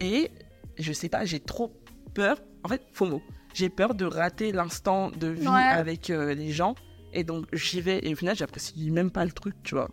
et 0.00 0.30
je 0.78 0.92
sais 0.92 1.08
pas, 1.08 1.24
j'ai 1.24 1.40
trop 1.40 1.72
peur, 2.14 2.38
en 2.64 2.68
fait, 2.68 2.82
faux 2.92 3.06
mot, 3.06 3.22
j'ai 3.54 3.70
peur 3.70 3.94
de 3.94 4.04
rater 4.04 4.52
l'instant 4.52 5.10
de 5.10 5.28
vie 5.28 5.48
Ouais. 5.48 5.68
avec 5.70 6.10
euh, 6.10 6.34
les 6.34 6.50
gens, 6.50 6.74
et 7.14 7.24
donc 7.24 7.46
j'y 7.54 7.80
vais, 7.80 8.00
et 8.06 8.12
au 8.12 8.16
final, 8.16 8.36
j'apprécie 8.36 8.90
même 8.90 9.10
pas 9.10 9.24
le 9.24 9.32
truc, 9.32 9.54
tu 9.62 9.74
vois. 9.74 9.88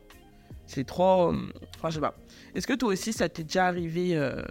C'est 0.66 0.86
trop. 0.86 1.32
euh, 1.32 1.38
Enfin, 1.78 1.90
je 1.90 1.96
sais 1.96 2.02
pas. 2.02 2.16
Est-ce 2.56 2.68
que 2.68 2.74
toi 2.74 2.90
aussi, 2.90 3.14
ça 3.14 3.30
t'est 3.30 3.44
déjà 3.44 3.66
arrivé. 3.68 4.16
euh, 4.18 4.42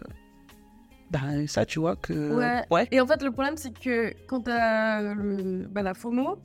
Ben, 1.13 1.47
ça, 1.47 1.67
tu 1.67 1.79
vois, 1.79 1.95
que. 1.97 2.13
Ouais. 2.35 2.65
Ouais. 2.71 2.89
Et 2.91 3.01
en 3.01 3.07
fait, 3.07 3.23
le 3.23 3.31
problème, 3.31 3.57
c'est 3.57 3.73
que 3.79 4.13
quand 4.27 4.41
t'as 4.41 5.03
le, 5.15 5.67
bah, 5.69 5.83
la 5.83 5.93
FOMO, 5.95 6.39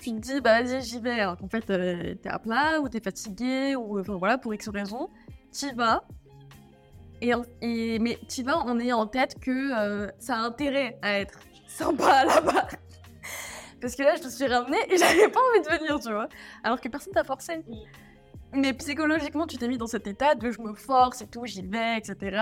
tu 0.00 0.10
te 0.12 0.18
dis, 0.18 0.40
bah 0.40 0.62
vas-y, 0.62 0.80
j'y 0.82 0.98
vais. 0.98 1.20
Alors 1.20 1.36
qu'en 1.36 1.48
fait, 1.48 1.68
euh, 1.70 2.14
t'es 2.14 2.28
à 2.28 2.38
plat, 2.38 2.80
ou 2.80 2.88
t'es 2.88 3.00
fatigué, 3.00 3.76
ou 3.76 4.00
enfin 4.00 4.14
voilà, 4.16 4.38
pour 4.38 4.54
X 4.54 4.68
raison, 4.70 5.08
t'y 5.52 5.72
vas. 5.74 6.04
Et, 7.20 7.34
en- 7.34 7.44
et, 7.60 7.98
mais 7.98 8.18
t'y 8.28 8.42
vas 8.44 8.58
en 8.58 8.78
ayant 8.78 8.98
en 9.00 9.06
tête 9.06 9.38
que 9.40 9.50
euh, 9.76 10.08
ça 10.18 10.36
a 10.36 10.38
intérêt 10.38 10.96
à 11.02 11.18
être 11.20 11.38
sympa 11.66 12.24
là-bas. 12.24 12.68
Parce 13.80 13.94
que 13.94 14.02
là, 14.02 14.14
je 14.16 14.24
me 14.24 14.30
suis 14.30 14.46
ramenée 14.46 14.78
et 14.88 14.96
j'avais 14.96 15.28
pas 15.28 15.40
envie 15.50 15.60
de 15.68 15.78
venir, 15.78 15.98
tu 16.00 16.12
vois. 16.12 16.28
Alors 16.64 16.80
que 16.80 16.88
personne 16.88 17.12
t'a 17.12 17.24
forcé. 17.24 17.60
Mais 18.54 18.72
psychologiquement, 18.72 19.46
tu 19.46 19.58
t'es 19.58 19.68
mis 19.68 19.76
dans 19.78 19.86
cet 19.86 20.06
état 20.06 20.34
de 20.34 20.50
je 20.50 20.60
me 20.60 20.74
force 20.74 21.20
et 21.20 21.26
tout, 21.26 21.44
j'y 21.44 21.62
vais, 21.62 21.98
etc. 21.98 22.40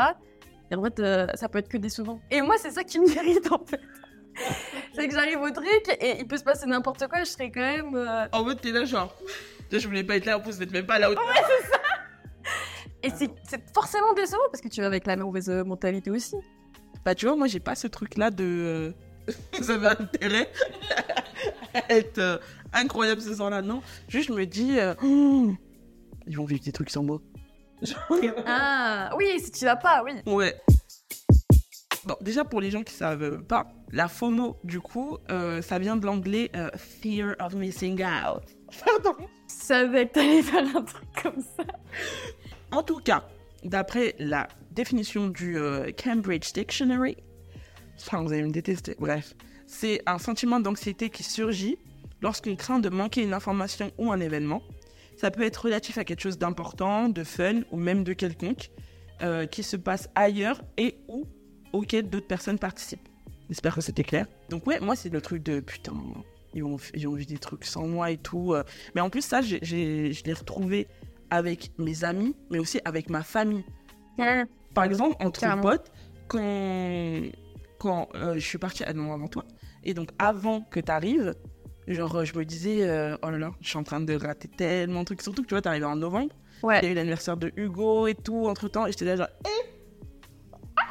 Et 0.71 0.75
en 0.75 0.83
fait, 0.83 0.99
euh, 1.01 1.27
ça 1.35 1.49
peut 1.49 1.59
être 1.59 1.69
que 1.69 1.77
décevant. 1.79 2.21
Et 2.31 2.43
moi, 2.43 2.57
c'est 2.59 2.71
ça 2.71 2.83
qui 2.85 2.99
m'irrite 2.99 3.51
en 3.53 3.65
fait. 3.65 3.81
c'est 4.95 5.09
que 5.09 5.15
j'arrive 5.15 5.41
au 5.41 5.51
truc 5.51 5.97
et 6.01 6.19
il 6.19 6.27
peut 6.27 6.37
se 6.37 6.45
passer 6.45 6.67
n'importe 6.67 7.07
quoi, 7.09 7.21
je 7.21 7.25
serais 7.31 7.51
quand 7.51 7.61
même. 7.61 7.95
euh, 7.95 8.27
En 8.33 8.45
mode, 8.45 8.61
t'es 8.61 8.73
là, 8.73 8.85
genre. 8.85 9.15
Je 9.71 9.87
voulais 9.87 10.05
pas 10.05 10.17
être 10.17 10.27
là, 10.27 10.39
en 10.39 10.41
plus, 10.41 10.57
vous 10.57 10.63
êtes 10.63 10.73
même 10.73 10.87
pas 10.87 10.95
à 10.95 10.99
la 10.99 11.11
hauteur. 11.11 11.25
Et 13.03 13.11
c'est 13.11 13.31
c'est 13.49 13.63
forcément 13.75 14.13
décevant 14.15 14.43
parce 14.51 14.61
que 14.61 14.69
tu 14.69 14.81
vas 14.81 14.87
avec 14.87 15.07
la 15.07 15.17
mauvaise 15.17 15.49
euh, 15.51 15.65
mentalité 15.65 16.11
aussi. 16.11 16.35
Bah, 17.05 17.15
tu 17.15 17.27
vois, 17.27 17.37
moi, 17.37 17.47
j'ai 17.47 17.61
pas 17.61 17.75
ce 17.75 17.87
truc-là 17.87 18.31
de. 18.31 18.95
Vous 19.59 19.71
avez 19.71 19.89
intérêt 19.89 20.51
à 21.75 21.93
être 21.94 22.19
euh, 22.19 22.39
incroyable 22.73 23.20
ce 23.20 23.35
soir-là, 23.35 23.63
non 23.63 23.82
Juste, 24.08 24.29
je 24.29 24.32
me 24.32 24.44
dis. 24.46 24.79
euh, 24.79 24.94
Hum, 25.03 25.56
Ils 26.27 26.37
vont 26.37 26.44
vivre 26.46 26.63
des 26.65 26.73
trucs 26.73 26.91
sans 26.91 27.03
mots. 27.03 27.20
Ah, 28.47 29.11
oui, 29.17 29.41
si 29.41 29.51
tu 29.51 29.65
vas 29.65 29.77
pas, 29.77 30.03
oui. 30.05 30.13
Ouais. 30.27 30.55
Bon, 32.05 32.17
déjà 32.21 32.45
pour 32.45 32.61
les 32.61 32.71
gens 32.71 32.83
qui 32.83 32.95
savent 32.95 33.43
pas, 33.43 33.67
la 33.93 34.09
FOMO, 34.09 34.59
du 34.63 34.81
coup, 34.81 35.19
euh, 35.31 35.61
ça 35.61 35.79
vient 35.79 35.97
de 35.97 36.06
l'anglais 36.06 36.51
euh, 36.55 36.71
Fear 36.77 37.35
of 37.41 37.55
Missing 37.55 38.03
Out. 38.05 38.45
Pardon. 38.85 39.27
Je 39.49 39.55
savais 39.55 40.06
que 40.06 40.13
t'allais 40.15 40.43
faire 40.43 40.77
un 40.77 40.83
truc 40.83 41.05
comme 41.23 41.43
ça. 41.56 41.65
En 42.73 42.83
tout 42.83 42.99
cas, 42.99 43.27
d'après 43.65 44.15
la 44.19 44.49
définition 44.71 45.29
du 45.29 45.59
euh, 45.59 45.91
Cambridge 45.93 46.53
Dictionary, 46.53 47.17
enfin, 47.99 48.23
vous 48.23 48.33
allez 48.33 48.43
me 48.43 48.51
détester, 48.51 48.97
bref, 48.99 49.35
c'est 49.67 50.01
un 50.06 50.19
sentiment 50.19 50.61
d'anxiété 50.61 51.11
qui 51.11 51.23
surgit 51.23 51.79
lorsqu'on 52.23 52.56
craint 52.56 52.79
de 52.79 52.89
manquer 52.89 53.23
une 53.23 53.35
information 53.35 53.91
ou 53.99 54.13
un 54.13 54.21
événement. 54.21 54.63
Ça 55.17 55.31
peut 55.31 55.43
être 55.43 55.56
relatif 55.65 55.99
à 55.99 56.05
quelque 56.05 56.20
chose 56.20 56.39
d'important, 56.39 57.08
de 57.08 57.25
fun 57.25 57.63
ou 57.73 57.77
même 57.79 58.05
de 58.05 58.13
quelconque 58.13 58.70
euh, 59.23 59.46
qui 59.46 59.63
se 59.63 59.77
passe 59.77 60.08
ailleurs 60.15 60.63
et 60.77 60.99
ou 61.08 61.25
auquel 61.73 62.08
d'autres 62.08 62.27
personnes 62.27 62.58
participent. 62.58 63.08
J'espère 63.49 63.75
que 63.75 63.81
c'était 63.81 64.05
clair. 64.05 64.27
Donc 64.51 64.67
ouais, 64.67 64.81
moi 64.81 64.94
c'est 64.96 65.08
le 65.08 65.20
truc 65.20 65.43
de 65.43 65.61
putain, 65.61 65.94
ils 66.55 66.63
ont, 66.65 66.77
ils 66.94 67.06
ont 67.08 67.15
vu 67.15 67.25
des 67.27 67.39
trucs 67.39 67.65
sans 67.65 67.87
moi 67.87 68.11
et 68.11 68.17
tout. 68.19 68.55
euh. 68.55 68.63
Mais 68.94 69.01
en 69.01 69.08
plus 69.08 69.23
ça, 69.23 69.41
je 69.41 69.56
l'ai 70.25 70.32
retrouvé 70.32 70.87
avec 71.31 71.73
mes 71.79 72.05
amis, 72.05 72.35
mais 72.51 72.58
aussi 72.58 72.81
avec 72.85 73.08
ma 73.11 73.23
famille. 73.23 73.65
Par 74.75 74.85
exemple, 74.85 75.17
entre 75.25 75.41
Carrément. 75.41 75.63
potes, 75.63 75.91
quand, 76.29 77.23
quand 77.79 78.08
euh, 78.15 78.35
je 78.35 78.41
suis 78.41 78.58
partie, 78.58 78.85
ah 78.87 78.93
non, 78.93 79.13
avant 79.13 79.29
toi, 79.29 79.44
et 79.85 79.94
donc 79.94 80.11
avant 80.19 80.61
que 80.61 80.81
tu 80.81 80.91
arrives, 80.91 81.35
genre, 81.94 82.16
euh, 82.16 82.24
je 82.24 82.36
me 82.36 82.44
disais, 82.44 82.88
euh, 82.88 83.16
oh 83.22 83.31
là 83.31 83.38
là, 83.38 83.52
je 83.60 83.69
suis 83.69 83.78
en 83.78 83.82
train 83.84 84.00
de 84.00 84.14
rater 84.14 84.48
tellement 84.48 85.00
de 85.00 85.05
trucs. 85.06 85.22
Surtout 85.22 85.43
que 85.43 85.48
tu 85.48 85.55
vois, 85.55 85.62
t'es 85.62 85.69
arrivé 85.69 85.84
en 85.86 85.96
novembre, 85.96 86.32
il 86.62 86.64
y 86.64 86.66
Ouais. 86.66 86.84
a 86.84 86.90
eu 86.90 86.94
l'anniversaire 86.94 87.36
de 87.36 87.52
Hugo 87.56 88.06
et 88.06 88.14
tout, 88.14 88.46
entre 88.46 88.69
temps, 88.69 88.86
et 88.86 88.93
j'étais 88.93 89.05
là, 89.05 89.16
genre, 89.16 89.28
eh 89.44 89.69
Ah 90.78 90.82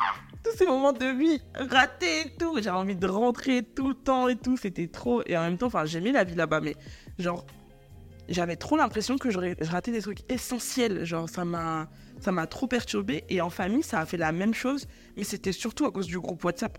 tous 0.43 0.55
ces 0.57 0.65
moments 0.67 0.93
de 0.93 1.05
vie 1.05 1.41
ratés 1.55 2.21
et 2.27 2.35
tout, 2.37 2.55
j'avais 2.61 2.77
envie 2.77 2.95
de 2.95 3.07
rentrer 3.07 3.63
tout 3.63 3.87
le 3.89 3.95
temps 3.95 4.27
et 4.27 4.35
tout, 4.35 4.57
c'était 4.57 4.87
trop. 4.87 5.23
Et 5.25 5.35
en 5.35 5.41
même 5.41 5.57
temps, 5.57 5.65
enfin, 5.67 5.85
j'aimais 5.85 6.11
la 6.11 6.23
vie 6.23 6.35
là-bas, 6.35 6.61
mais 6.61 6.75
genre, 7.17 7.45
j'avais 8.29 8.55
trop 8.55 8.77
l'impression 8.77 9.17
que 9.17 9.31
j'aurais 9.31 9.55
je 9.59 9.69
ratais 9.71 9.91
des 9.91 10.01
trucs 10.01 10.19
essentiels. 10.31 11.03
Genre, 11.03 11.27
ça 11.29 11.45
m'a, 11.45 11.89
ça 12.19 12.31
m'a 12.31 12.45
trop 12.45 12.67
perturbé. 12.67 13.23
Et 13.29 13.41
en 13.41 13.49
famille, 13.49 13.81
ça 13.81 13.99
a 13.99 14.05
fait 14.05 14.17
la 14.17 14.31
même 14.31 14.53
chose, 14.53 14.87
mais 15.17 15.23
c'était 15.23 15.51
surtout 15.51 15.85
à 15.85 15.91
cause 15.91 16.05
du 16.05 16.19
groupe 16.19 16.43
WhatsApp. 16.43 16.77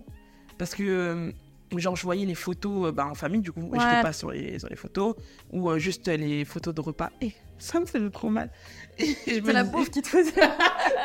Parce 0.59 0.75
que, 0.77 0.85
euh, 0.85 1.33
genre 1.77 1.97
je 1.97 2.03
voyais 2.03 2.25
les 2.27 2.35
photos 2.35 2.89
euh, 2.89 2.93
bah, 2.93 3.07
en 3.07 3.15
famille, 3.15 3.41
du 3.41 3.53
coup 3.53 3.61
Ouais. 3.63 3.79
j'étais 3.81 4.03
pas 4.03 4.13
sur 4.13 4.31
les, 4.31 4.59
sur 4.59 4.69
les 4.69 4.77
photos, 4.77 5.15
ou 5.53 5.71
euh, 5.71 5.79
juste 5.79 6.07
les 6.09 6.45
photos 6.45 6.75
de 6.75 6.81
repas. 6.81 7.11
Et 7.21 7.33
ça 7.59 7.81
me 7.81 7.87
fait 7.87 8.09
trop 8.11 8.31
mal. 8.31 8.51
C'est 8.99 9.41
la 9.41 9.63
disais- 9.65 9.73
bouffe 9.73 9.91
qui 9.91 10.03
te 10.03 10.09
faisait. 10.17 10.33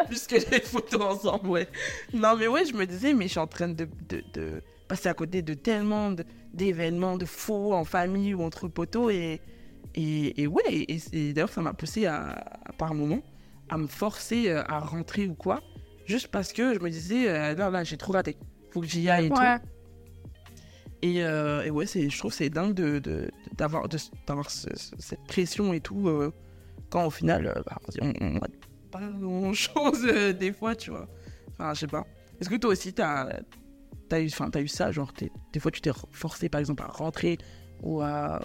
plus 0.07 0.27
que 0.27 0.35
les 0.51 0.61
photos 0.61 1.01
ensemble, 1.01 1.47
ouais. 1.49 1.67
Non, 2.13 2.35
mais 2.37 2.47
ouais, 2.47 2.65
je 2.65 2.73
me 2.75 2.85
disais, 2.85 3.13
mais 3.13 3.25
je 3.25 3.31
suis 3.31 3.39
en 3.39 3.47
train 3.47 3.69
de, 3.69 3.87
de, 4.09 4.23
de 4.33 4.61
passer 4.87 5.09
à 5.09 5.13
côté 5.13 5.41
de 5.41 5.53
tellement 5.53 6.13
d'événements, 6.53 7.17
de, 7.17 7.25
faux 7.25 7.73
en 7.73 7.83
famille 7.85 8.33
ou 8.33 8.43
entre 8.43 8.67
potos. 8.67 9.11
Et, 9.11 9.41
et, 9.95 10.41
et 10.43 10.47
ouais, 10.47 10.61
et, 10.69 10.97
et 11.13 11.33
d'ailleurs, 11.33 11.51
ça 11.51 11.61
m'a 11.61 11.73
poussé 11.73 12.05
à, 12.05 12.29
à, 12.65 12.71
par 12.73 12.93
moment 12.93 13.21
à 13.69 13.77
me 13.77 13.87
forcer 13.87 14.49
euh, 14.49 14.63
à 14.67 14.79
rentrer 14.79 15.27
ou 15.27 15.33
quoi. 15.33 15.61
Juste 16.05 16.27
parce 16.27 16.51
que 16.51 16.73
je 16.73 16.79
me 16.79 16.89
disais, 16.89 17.29
euh, 17.29 17.55
non, 17.55 17.69
là, 17.69 17.83
j'ai 17.85 17.95
trop 17.97 18.11
raté. 18.13 18.35
Faut 18.71 18.81
que 18.81 18.87
j'y 18.87 19.09
aille 19.09 19.27
et 19.27 19.31
Ouais. 19.31 19.59
tout. 19.59 19.65
Et, 21.01 21.23
euh, 21.23 21.63
et 21.63 21.71
ouais, 21.71 21.85
je 21.87 22.15
trouve 22.17 22.31
c'est 22.33 22.49
dingue 22.49 22.73
de, 22.75 22.99
de- 22.99 23.31
d'avoir, 23.57 23.89
de, 23.89 23.97
d'avoir 24.27 24.49
ce- 24.51 24.69
ce- 24.75 24.95
cette 24.99 25.23
pression 25.23 25.73
et 25.73 25.79
tout, 25.81 26.07
euh, 26.07 26.31
quand 26.89 27.05
au 27.05 27.09
final, 27.09 27.47
euh, 27.47 27.61
bah, 27.65 27.77
on, 28.01 28.13
on 28.21 28.37
a 28.37 28.47
pas 28.91 29.07
grand 29.19 29.53
chose 29.53 30.03
des 30.39 30.51
fois, 30.53 30.75
tu 30.75 30.91
vois. 30.91 31.07
Enfin, 31.53 31.73
je 31.73 31.79
sais 31.81 31.87
pas. 31.87 32.05
Est-ce 32.39 32.49
que 32.49 32.55
toi 32.55 32.71
aussi, 32.71 32.93
t'as, 32.93 33.29
t'as, 34.09 34.19
eu, 34.21 34.29
eu 34.59 34.67
ça, 34.67 34.91
genre, 34.91 35.11
des 35.53 35.59
fois, 35.59 35.71
tu 35.71 35.81
t'es 35.81 35.91
forcé, 36.11 36.49
par 36.49 36.59
exemple, 36.59 36.83
à 36.83 36.87
rentrer 36.87 37.37
ou 37.81 38.01
à. 38.01 38.39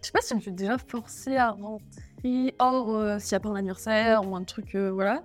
Je 0.00 0.06
sais 0.06 0.12
pas 0.12 0.20
si 0.22 0.30
je 0.30 0.34
me 0.36 0.40
suis 0.40 0.52
déjà 0.52 0.78
forcée 0.78 1.36
à 1.36 1.50
rentrer 1.50 2.54
hors 2.58 2.96
euh, 2.96 3.18
s'il 3.18 3.32
y 3.32 3.34
a 3.34 3.40
pas 3.40 3.48
un 3.50 3.54
anniversaire 3.56 4.26
ou 4.26 4.34
un 4.34 4.44
truc, 4.44 4.74
euh, 4.74 4.90
voilà. 4.90 5.24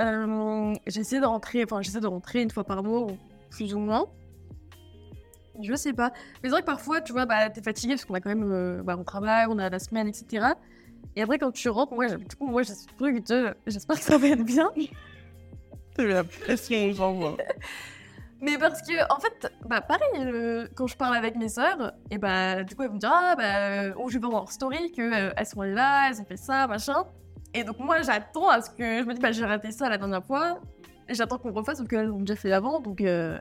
Euh, 0.00 0.72
j'essaie 0.86 1.20
de 1.20 1.26
rentrer, 1.26 1.64
enfin 1.64 1.82
j'essaie 1.82 2.00
de 2.00 2.06
rentrer 2.06 2.42
une 2.42 2.50
fois 2.50 2.64
par 2.64 2.82
mois, 2.84 3.06
plus 3.50 3.74
ou 3.74 3.78
moins. 3.80 4.06
Je 5.62 5.74
sais 5.74 5.92
pas. 5.92 6.12
Mais 6.42 6.48
c'est 6.48 6.50
vrai 6.50 6.60
que 6.60 6.66
parfois, 6.66 7.00
tu 7.00 7.12
vois, 7.12 7.26
bah, 7.26 7.50
t'es 7.50 7.62
fatigué 7.62 7.94
parce 7.94 8.04
qu'on 8.04 8.14
a 8.14 8.20
quand 8.20 8.30
même, 8.30 8.50
euh, 8.52 8.82
bah, 8.82 8.96
on 8.98 9.04
travaille, 9.04 9.46
on 9.48 9.58
a 9.58 9.68
la 9.68 9.78
semaine, 9.78 10.08
etc. 10.08 10.48
Et 11.16 11.22
après, 11.22 11.38
quand 11.38 11.50
tu 11.50 11.68
rentres, 11.68 11.94
moi, 11.94 12.06
du 12.08 12.36
coup, 12.36 12.46
moi, 12.46 12.62
j'ai 12.62 12.74
ce 12.74 12.86
truc 12.96 13.26
de, 13.26 13.54
j'espère 13.66 13.96
que 13.96 14.02
ça 14.02 14.18
va 14.18 14.28
être 14.28 14.44
bien. 14.44 14.70
Eu 15.98 16.06
la 16.06 16.24
pression, 16.24 17.14
moi. 17.14 17.36
Mais 18.40 18.56
parce 18.56 18.82
que, 18.82 19.12
en 19.12 19.18
fait, 19.18 19.52
bah 19.66 19.80
pareil, 19.80 20.08
euh, 20.18 20.68
quand 20.76 20.86
je 20.86 20.96
parle 20.96 21.16
avec 21.16 21.34
mes 21.34 21.48
sœurs, 21.48 21.92
et 22.10 22.18
bah 22.18 22.62
du 22.62 22.76
coup 22.76 22.82
elles 22.82 22.88
vont 22.88 22.94
me 22.94 23.00
dire 23.00 23.10
ah 23.12 23.34
bah 23.36 23.56
euh, 23.56 23.92
oh, 23.98 24.08
je 24.08 24.14
vais 24.14 24.20
voir 24.20 24.42
leur 24.42 24.52
story 24.52 24.92
que 24.92 25.02
euh, 25.02 25.44
sont 25.44 25.60
allées 25.60 25.74
là, 25.74 26.08
elles 26.08 26.20
ont 26.20 26.24
fait 26.24 26.36
ça, 26.36 26.68
machin. 26.68 27.02
Et 27.52 27.64
donc 27.64 27.80
moi 27.80 28.00
j'attends 28.02 28.48
à 28.48 28.62
ce 28.62 28.70
que 28.70 29.00
je 29.00 29.04
me 29.04 29.14
dis 29.14 29.20
bah 29.20 29.32
j'ai 29.32 29.44
raté 29.44 29.72
ça 29.72 29.88
la 29.88 29.98
dernière 29.98 30.24
fois, 30.24 30.60
et 31.08 31.14
j'attends 31.14 31.38
qu'on 31.38 31.50
refasse 31.50 31.78
sauf 31.78 31.88
qu'elles 31.88 32.06
l'ont 32.06 32.20
déjà 32.20 32.36
fait 32.36 32.52
avant, 32.52 32.78
donc 32.78 33.00
euh, 33.00 33.40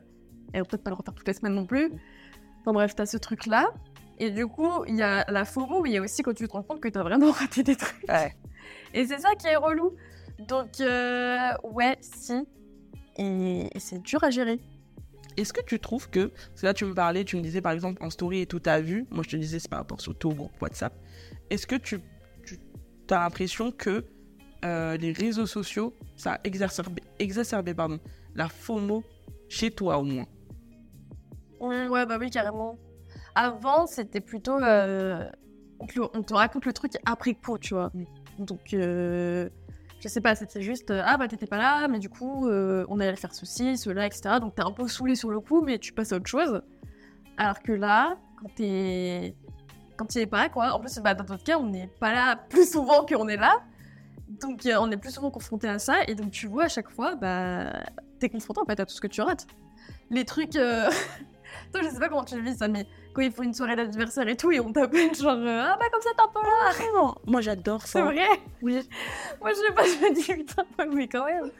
vont 0.53 0.65
peut-être 0.65 0.83
pas 0.83 0.89
le 0.89 0.95
refaire 0.95 1.13
toutes 1.13 1.27
les 1.27 1.33
semaines 1.33 1.55
non 1.55 1.65
plus. 1.65 1.91
Enfin 2.61 2.73
bref, 2.73 2.95
t'as 2.95 3.05
ce 3.05 3.17
truc 3.17 3.45
là. 3.45 3.71
Et 4.19 4.31
du 4.31 4.47
coup, 4.47 4.83
il 4.87 4.95
y 4.95 5.03
a 5.03 5.29
la 5.29 5.45
FOMO, 5.45 5.81
mais 5.83 5.91
il 5.91 5.93
y 5.93 5.97
a 5.97 6.01
aussi 6.01 6.23
quand 6.23 6.33
tu 6.33 6.47
te 6.47 6.53
rends 6.53 6.63
compte 6.63 6.79
que 6.79 6.89
t'as 6.89 7.03
vraiment 7.03 7.31
raté 7.31 7.63
des 7.63 7.75
trucs. 7.75 8.09
Ouais. 8.09 8.35
Et 8.93 9.05
c'est 9.05 9.19
ça 9.19 9.35
qui 9.35 9.47
est 9.47 9.55
relou. 9.55 9.95
Donc, 10.39 10.79
euh, 10.79 11.51
ouais, 11.63 11.97
si. 12.01 12.33
Et, 13.17 13.69
et 13.73 13.79
c'est 13.79 14.01
dur 14.01 14.23
à 14.23 14.29
gérer. 14.29 14.59
Est-ce 15.37 15.53
que 15.53 15.61
tu 15.61 15.79
trouves 15.79 16.09
que, 16.09 16.25
parce 16.25 16.61
que 16.61 16.65
là 16.65 16.73
tu 16.73 16.85
me 16.85 16.95
parlais, 16.95 17.23
tu 17.23 17.35
me 17.35 17.41
disais 17.41 17.61
par 17.61 17.71
exemple 17.71 18.03
en 18.03 18.09
story 18.09 18.41
et 18.41 18.45
tout, 18.47 18.59
t'as 18.59 18.79
vu, 18.79 19.05
moi 19.11 19.23
je 19.23 19.29
te 19.29 19.35
disais 19.35 19.59
c'est 19.59 19.69
par 19.69 19.79
rapport 19.79 20.01
surtout 20.01 20.29
au 20.29 20.33
groupe 20.33 20.59
WhatsApp, 20.59 20.93
est-ce 21.51 21.67
que 21.67 21.75
tu, 21.75 21.99
tu 22.43 22.57
as 23.11 23.19
l'impression 23.19 23.71
que 23.71 24.03
euh, 24.65 24.97
les 24.97 25.11
réseaux 25.11 25.45
sociaux, 25.45 25.93
ça 26.15 26.33
a 26.33 26.39
exacerbé, 26.43 27.03
exacerbé 27.19 27.75
pardon, 27.75 27.99
la 28.33 28.49
FOMO 28.49 29.03
chez 29.47 29.69
toi 29.69 29.99
au 29.99 30.03
moins? 30.03 30.25
Ouais, 31.59 31.87
ouais, 31.87 32.05
bah 32.05 32.17
oui, 32.19 32.29
carrément. 32.29 32.77
Avant, 33.35 33.87
c'était 33.87 34.21
plutôt. 34.21 34.61
euh, 34.61 35.29
on, 35.79 36.23
te, 36.23 36.33
raconte 36.33 36.65
le 36.65 36.73
truc 36.73 36.93
après 37.05 37.33
coup, 37.33 37.57
tu 37.57 37.73
vois. 37.73 37.91
Donc, 38.39 38.73
euh, 38.73 39.49
je 39.99 40.07
sais 40.07 40.21
pas, 40.21 40.35
c'était 40.35 40.61
juste. 40.61 40.91
euh, 40.91 41.01
ah, 41.05 41.17
bah 41.17 41.27
t'étais 41.27 41.47
pas 41.47 41.57
là, 41.57 41.87
mais 41.87 41.99
du 41.99 42.09
coup, 42.09 42.47
euh, 42.47 42.85
on 42.89 42.99
allait 42.99 43.15
faire 43.15 43.33
ceci, 43.33 43.77
cela, 43.77 44.05
etc. 44.05 44.39
Donc, 44.39 44.55
t'es 44.55 44.63
un 44.63 44.71
peu 44.71 44.87
saoulé 44.87 45.15
sur 45.15 45.29
le 45.29 45.39
coup, 45.39 45.61
mais 45.61 45.79
tu 45.79 45.93
passes 45.93 46.11
à 46.11 46.17
autre 46.17 46.27
chose. 46.27 46.61
Alors 47.37 47.61
que 47.61 47.71
là, 47.71 48.17
quand 48.41 48.53
t'es. 48.55 49.35
Quand 49.97 50.05
tu 50.05 50.19
es 50.19 50.27
pas, 50.27 50.49
quoi. 50.49 50.73
En 50.73 50.79
plus, 50.79 50.99
bah, 50.99 51.15
dans 51.15 51.25
notre 51.25 51.43
cas, 51.43 51.57
on 51.57 51.67
n'est 51.67 51.89
pas 51.99 52.13
là 52.13 52.35
plus 52.49 52.71
souvent 52.71 53.05
qu'on 53.05 53.27
est 53.27 53.37
là. 53.37 53.63
Donc, 54.27 54.67
on 54.79 54.91
est 54.91 54.97
plus 54.97 55.11
souvent 55.11 55.31
confronté 55.31 55.67
à 55.67 55.79
ça. 55.79 56.03
Et 56.07 56.13
donc, 56.13 56.31
tu 56.31 56.47
vois, 56.47 56.65
à 56.65 56.69
chaque 56.69 56.89
fois, 56.89 57.15
bah, 57.15 57.73
t'es 58.19 58.29
confronté 58.29 58.61
en 58.61 58.65
fait 58.65 58.79
à 58.79 58.85
tout 58.85 58.93
ce 58.93 59.01
que 59.01 59.07
tu 59.07 59.21
rates. 59.21 59.47
Les 60.11 60.25
trucs. 60.25 60.57
Toi, 61.71 61.81
je 61.83 61.89
sais 61.89 61.99
pas 61.99 62.09
comment 62.09 62.23
tu 62.23 62.35
le 62.35 62.41
vis 62.41 62.57
ça, 62.57 62.67
mais 62.67 62.85
quand 63.13 63.21
il 63.21 63.31
faut 63.31 63.43
une 63.43 63.53
soirée 63.53 63.75
d'anniversaire 63.75 64.27
et 64.27 64.35
tout, 64.37 64.51
et 64.51 64.59
on 64.59 64.71
t'appelle 64.71 65.13
genre 65.15 65.33
euh, 65.37 65.63
Ah 65.65 65.77
bah 65.79 65.85
comme 65.91 66.01
ça 66.01 66.09
un 66.17 66.27
peu 66.27 66.41
là 66.41 66.71
Vraiment 66.73 67.15
Moi 67.25 67.41
j'adore 67.41 67.81
C'est 67.81 67.99
ça. 67.99 68.03
vrai 68.05 68.27
Oui. 68.61 68.87
Moi 69.41 69.49
je 69.51 69.55
sais 69.55 69.73
pas, 69.73 69.83
je 69.83 69.89
me 69.89 70.13
dis 70.13 70.33
putain, 70.45 70.63
mais 70.93 71.07
quand 71.07 71.25
même 71.25 71.51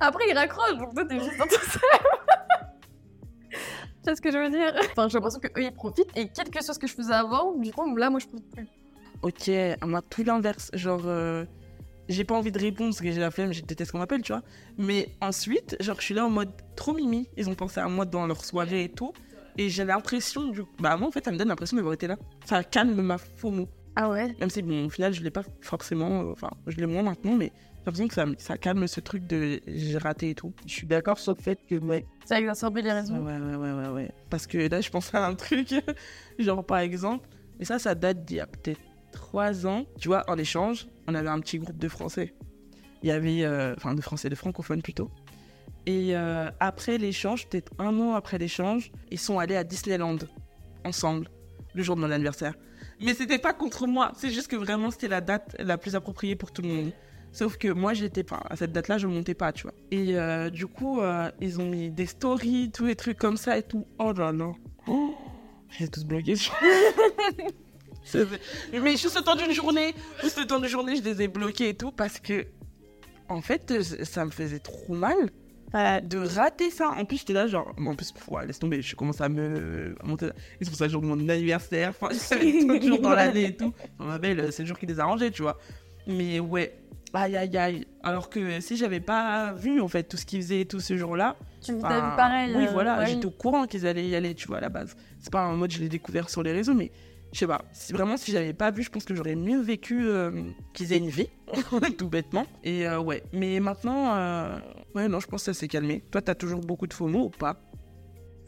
Après 0.00 0.24
il 0.28 0.34
raccroche, 0.36 0.76
donc 0.76 0.94
toi 0.94 1.04
t'es 1.04 1.18
juste 1.18 1.38
dans 1.38 1.46
ton 1.46 1.56
Tu 3.50 3.58
sais 4.04 4.14
ce 4.16 4.20
que 4.20 4.30
je 4.30 4.38
veux 4.38 4.50
dire? 4.50 4.72
Enfin 4.92 5.08
j'ai 5.08 5.14
l'impression 5.14 5.40
qu'eux 5.40 5.62
ils 5.62 5.72
profitent, 5.74 6.16
et 6.16 6.28
quelque 6.28 6.62
chose 6.64 6.78
que 6.78 6.86
je 6.86 6.94
faisais 6.94 7.12
avant, 7.14 7.52
du 7.52 7.72
coup 7.72 7.96
là 7.96 8.10
moi 8.10 8.20
je 8.20 8.26
profite 8.26 8.50
plus. 8.50 8.66
Ok, 9.22 9.50
moi 9.86 10.00
tout 10.08 10.22
l'inverse. 10.24 10.70
Genre, 10.74 11.02
euh, 11.06 11.44
j'ai 12.08 12.24
pas 12.24 12.34
envie 12.34 12.52
de 12.52 12.58
répondre 12.58 12.90
parce 12.90 13.00
que 13.00 13.10
j'ai 13.12 13.20
la 13.20 13.30
flemme, 13.30 13.52
je 13.52 13.62
déteste 13.62 13.92
qu'on 13.92 13.98
m'appelle, 13.98 14.22
tu 14.22 14.32
vois. 14.32 14.42
Mais 14.78 15.10
ensuite, 15.20 15.76
genre, 15.80 15.96
je 15.98 16.04
suis 16.04 16.14
là 16.14 16.24
en 16.26 16.30
mode 16.30 16.50
trop 16.76 16.94
mimi. 16.94 17.28
Ils 17.36 17.48
ont 17.50 17.54
pensé 17.54 17.80
à 17.80 17.88
moi 17.88 18.04
dans 18.04 18.26
leur 18.26 18.44
soirée 18.44 18.84
et 18.84 18.88
tout. 18.88 19.12
Et 19.56 19.68
j'ai 19.68 19.84
l'impression, 19.84 20.48
du 20.48 20.62
bah, 20.78 20.96
moi 20.96 21.08
en 21.08 21.10
fait, 21.10 21.24
ça 21.24 21.32
me 21.32 21.36
donne 21.36 21.48
l'impression 21.48 21.76
d'avoir 21.76 21.94
été 21.94 22.06
là. 22.06 22.16
Ça 22.44 22.62
calme 22.64 23.00
ma 23.02 23.18
FOMO. 23.18 23.68
Ah 23.96 24.08
ouais? 24.08 24.34
Même 24.38 24.48
si, 24.50 24.62
bon, 24.62 24.86
au 24.86 24.90
final, 24.90 25.12
je 25.12 25.22
l'ai 25.22 25.30
pas 25.30 25.42
forcément. 25.60 26.22
euh, 26.22 26.32
Enfin, 26.32 26.50
je 26.68 26.76
l'ai 26.76 26.86
moins 26.86 27.02
maintenant, 27.02 27.34
mais 27.34 27.46
j'ai 27.74 27.80
l'impression 27.86 28.06
que 28.06 28.14
ça, 28.14 28.26
ça 28.38 28.56
calme 28.56 28.86
ce 28.86 29.00
truc 29.00 29.26
de 29.26 29.60
j'ai 29.66 29.98
raté 29.98 30.30
et 30.30 30.34
tout. 30.36 30.52
Je 30.66 30.72
suis 30.72 30.86
d'accord 30.86 31.18
sur 31.18 31.34
le 31.36 31.42
fait 31.42 31.58
que, 31.68 31.74
ouais, 31.74 32.06
Ça 32.24 32.36
a 32.36 32.38
exacerbé 32.38 32.82
les 32.82 32.92
raisons. 32.92 33.18
ouais, 33.18 33.36
ouais, 33.36 33.56
ouais, 33.56 33.72
ouais, 33.72 33.88
ouais. 33.88 34.12
Parce 34.30 34.46
que 34.46 34.58
là, 34.70 34.80
je 34.80 34.88
pense 34.90 35.12
à 35.12 35.26
un 35.26 35.34
truc, 35.34 35.74
genre 36.38 36.64
par 36.64 36.78
exemple, 36.78 37.28
mais 37.58 37.64
ça, 37.64 37.80
ça 37.80 37.96
date 37.96 38.24
d'il 38.24 38.36
y 38.36 38.40
a 38.40 38.46
peut-être 38.46 38.80
trois 39.12 39.66
ans. 39.66 39.84
Tu 39.98 40.08
vois, 40.08 40.24
en 40.28 40.36
échange, 40.38 40.86
on 41.06 41.14
avait 41.14 41.28
un 41.28 41.40
petit 41.40 41.58
groupe 41.58 41.78
de 41.78 41.88
Français. 41.88 42.34
Il 43.02 43.08
y 43.08 43.12
avait, 43.12 43.44
euh, 43.44 43.74
enfin, 43.76 43.94
de 43.94 44.00
Français, 44.00 44.28
de 44.28 44.34
francophones 44.34 44.82
plutôt. 44.82 45.10
Et 45.86 46.16
euh, 46.16 46.50
après 46.60 46.98
l'échange, 46.98 47.48
peut-être 47.48 47.72
un 47.78 47.98
an 47.98 48.14
après 48.14 48.38
l'échange, 48.38 48.92
ils 49.10 49.18
sont 49.18 49.38
allés 49.38 49.56
à 49.56 49.64
Disneyland 49.64 50.18
ensemble, 50.84 51.30
le 51.74 51.82
jour 51.82 51.96
de 51.96 52.00
mon 52.00 52.10
anniversaire. 52.10 52.54
Mais 53.00 53.14
c'était 53.14 53.38
pas 53.38 53.52
contre 53.52 53.86
moi, 53.86 54.12
c'est 54.16 54.30
juste 54.30 54.48
que 54.48 54.56
vraiment 54.56 54.90
c'était 54.90 55.08
la 55.08 55.20
date 55.20 55.54
la 55.58 55.78
plus 55.78 55.94
appropriée 55.94 56.36
pour 56.36 56.52
tout 56.52 56.62
le 56.62 56.68
monde. 56.68 56.92
Sauf 57.30 57.56
que 57.58 57.68
moi, 57.68 57.94
j'étais 57.94 58.24
pas. 58.24 58.42
À 58.48 58.56
cette 58.56 58.72
date-là, 58.72 58.98
je 58.98 59.06
montais 59.06 59.34
pas, 59.34 59.52
tu 59.52 59.64
vois. 59.64 59.74
Et 59.90 60.16
euh, 60.16 60.48
du 60.50 60.66
coup, 60.66 61.00
ils 61.40 61.60
ont 61.60 61.68
mis 61.68 61.90
des 61.90 62.06
stories, 62.06 62.70
tous 62.72 62.86
les 62.86 62.96
trucs 62.96 63.18
comme 63.18 63.36
ça 63.36 63.56
et 63.58 63.62
tout. 63.62 63.86
Oh 63.98 64.12
là 64.12 64.32
là. 64.32 64.50
Oh, 64.86 65.14
j'ai 65.70 65.88
tous 65.88 66.04
bloqué. 66.04 66.34
Mais 68.72 68.96
juste 68.96 69.16
le 69.16 69.22
temps 69.22 69.36
d'une 69.36 69.52
journée, 69.52 69.94
juste 70.22 70.38
le 70.38 70.46
temps 70.46 70.58
d'une 70.58 70.68
journée, 70.68 70.96
je 70.96 71.02
les 71.02 71.22
ai 71.22 71.28
bloqués 71.28 71.70
et 71.70 71.74
tout 71.74 71.90
parce 71.92 72.18
que, 72.18 72.46
en 73.28 73.40
fait, 73.40 73.70
euh, 73.70 73.82
ça 74.04 74.24
me 74.24 74.30
faisait 74.30 74.58
trop 74.60 74.94
mal 74.94 75.16
de 75.74 76.18
rater 76.34 76.70
ça. 76.70 76.90
En 76.90 77.04
plus, 77.04 77.18
j'étais 77.18 77.34
là, 77.34 77.46
genre, 77.46 77.74
en 77.78 77.94
plus, 77.94 78.14
ouais, 78.30 78.46
laisse 78.46 78.58
tomber, 78.58 78.80
je 78.80 78.96
commence 78.96 79.20
à 79.20 79.28
me 79.28 79.94
monter. 80.02 80.26
Et 80.60 80.64
c'est 80.64 80.70
pour 80.70 80.78
ça 80.78 80.86
le 80.86 80.90
jour 80.90 81.02
de 81.02 81.06
mon 81.06 81.28
anniversaire, 81.28 81.90
enfin, 81.90 82.08
d'autres 82.66 82.86
jours 82.86 83.00
dans 83.00 83.10
l'année 83.14 83.46
et 83.46 83.56
tout. 83.56 83.72
Ma 83.98 84.18
belle, 84.18 84.50
c'est 84.52 84.62
le 84.62 84.68
jour 84.68 84.78
qui 84.78 84.86
les 84.86 84.98
a 84.98 85.02
arrangés, 85.02 85.30
tu 85.30 85.42
vois. 85.42 85.58
Mais 86.06 86.40
ouais, 86.40 86.74
aïe 87.12 87.36
aïe 87.36 87.56
aïe. 87.56 87.86
Alors 88.02 88.30
que 88.30 88.60
si 88.60 88.76
j'avais 88.78 89.00
pas 89.00 89.52
vu, 89.52 89.80
en 89.80 89.88
fait, 89.88 90.04
tout 90.04 90.16
ce 90.16 90.24
qu'ils 90.24 90.40
faisaient 90.40 90.64
tout 90.64 90.80
ce 90.80 90.96
jour-là, 90.96 91.36
Tu 91.60 91.78
ta 91.78 91.88
vie 91.88 92.16
pareil. 92.16 92.54
Oui, 92.56 92.66
euh, 92.66 92.70
voilà, 92.72 92.98
ouais. 93.00 93.06
j'étais 93.06 93.26
au 93.26 93.30
courant 93.30 93.66
qu'ils 93.66 93.86
allaient 93.86 94.06
y 94.06 94.16
aller, 94.16 94.34
tu 94.34 94.48
vois, 94.48 94.58
à 94.58 94.60
la 94.62 94.70
base. 94.70 94.96
C'est 95.20 95.32
pas 95.32 95.42
un 95.42 95.54
mode, 95.54 95.70
je 95.70 95.80
l'ai 95.80 95.90
découvert 95.90 96.30
sur 96.30 96.42
les 96.42 96.52
réseaux, 96.52 96.74
mais 96.74 96.90
je 97.32 97.40
sais 97.40 97.46
pas. 97.46 97.62
Vraiment, 97.90 98.16
si 98.16 98.32
j'avais 98.32 98.54
pas 98.54 98.70
vu, 98.70 98.82
je 98.82 98.90
pense 98.90 99.04
que 99.04 99.14
j'aurais 99.14 99.34
mieux 99.34 99.60
vécu 99.60 100.06
euh, 100.06 100.30
qu'ils 100.72 100.92
aient 100.92 100.98
une 100.98 101.10
vie, 101.10 101.28
tout 101.98 102.08
bêtement. 102.08 102.46
Et 102.64 102.86
euh, 102.86 103.00
ouais, 103.00 103.22
mais 103.32 103.60
maintenant, 103.60 104.14
euh, 104.16 104.58
ouais, 104.94 105.08
non, 105.08 105.20
je 105.20 105.26
pense 105.26 105.42
que 105.44 105.52
ça 105.52 105.58
s'est 105.58 105.68
calmé. 105.68 106.02
Toi, 106.10 106.22
t'as 106.22 106.34
toujours 106.34 106.60
beaucoup 106.60 106.86
de 106.86 106.94
faux 106.94 107.06
mots 107.06 107.26
ou 107.26 107.30
pas? 107.30 107.60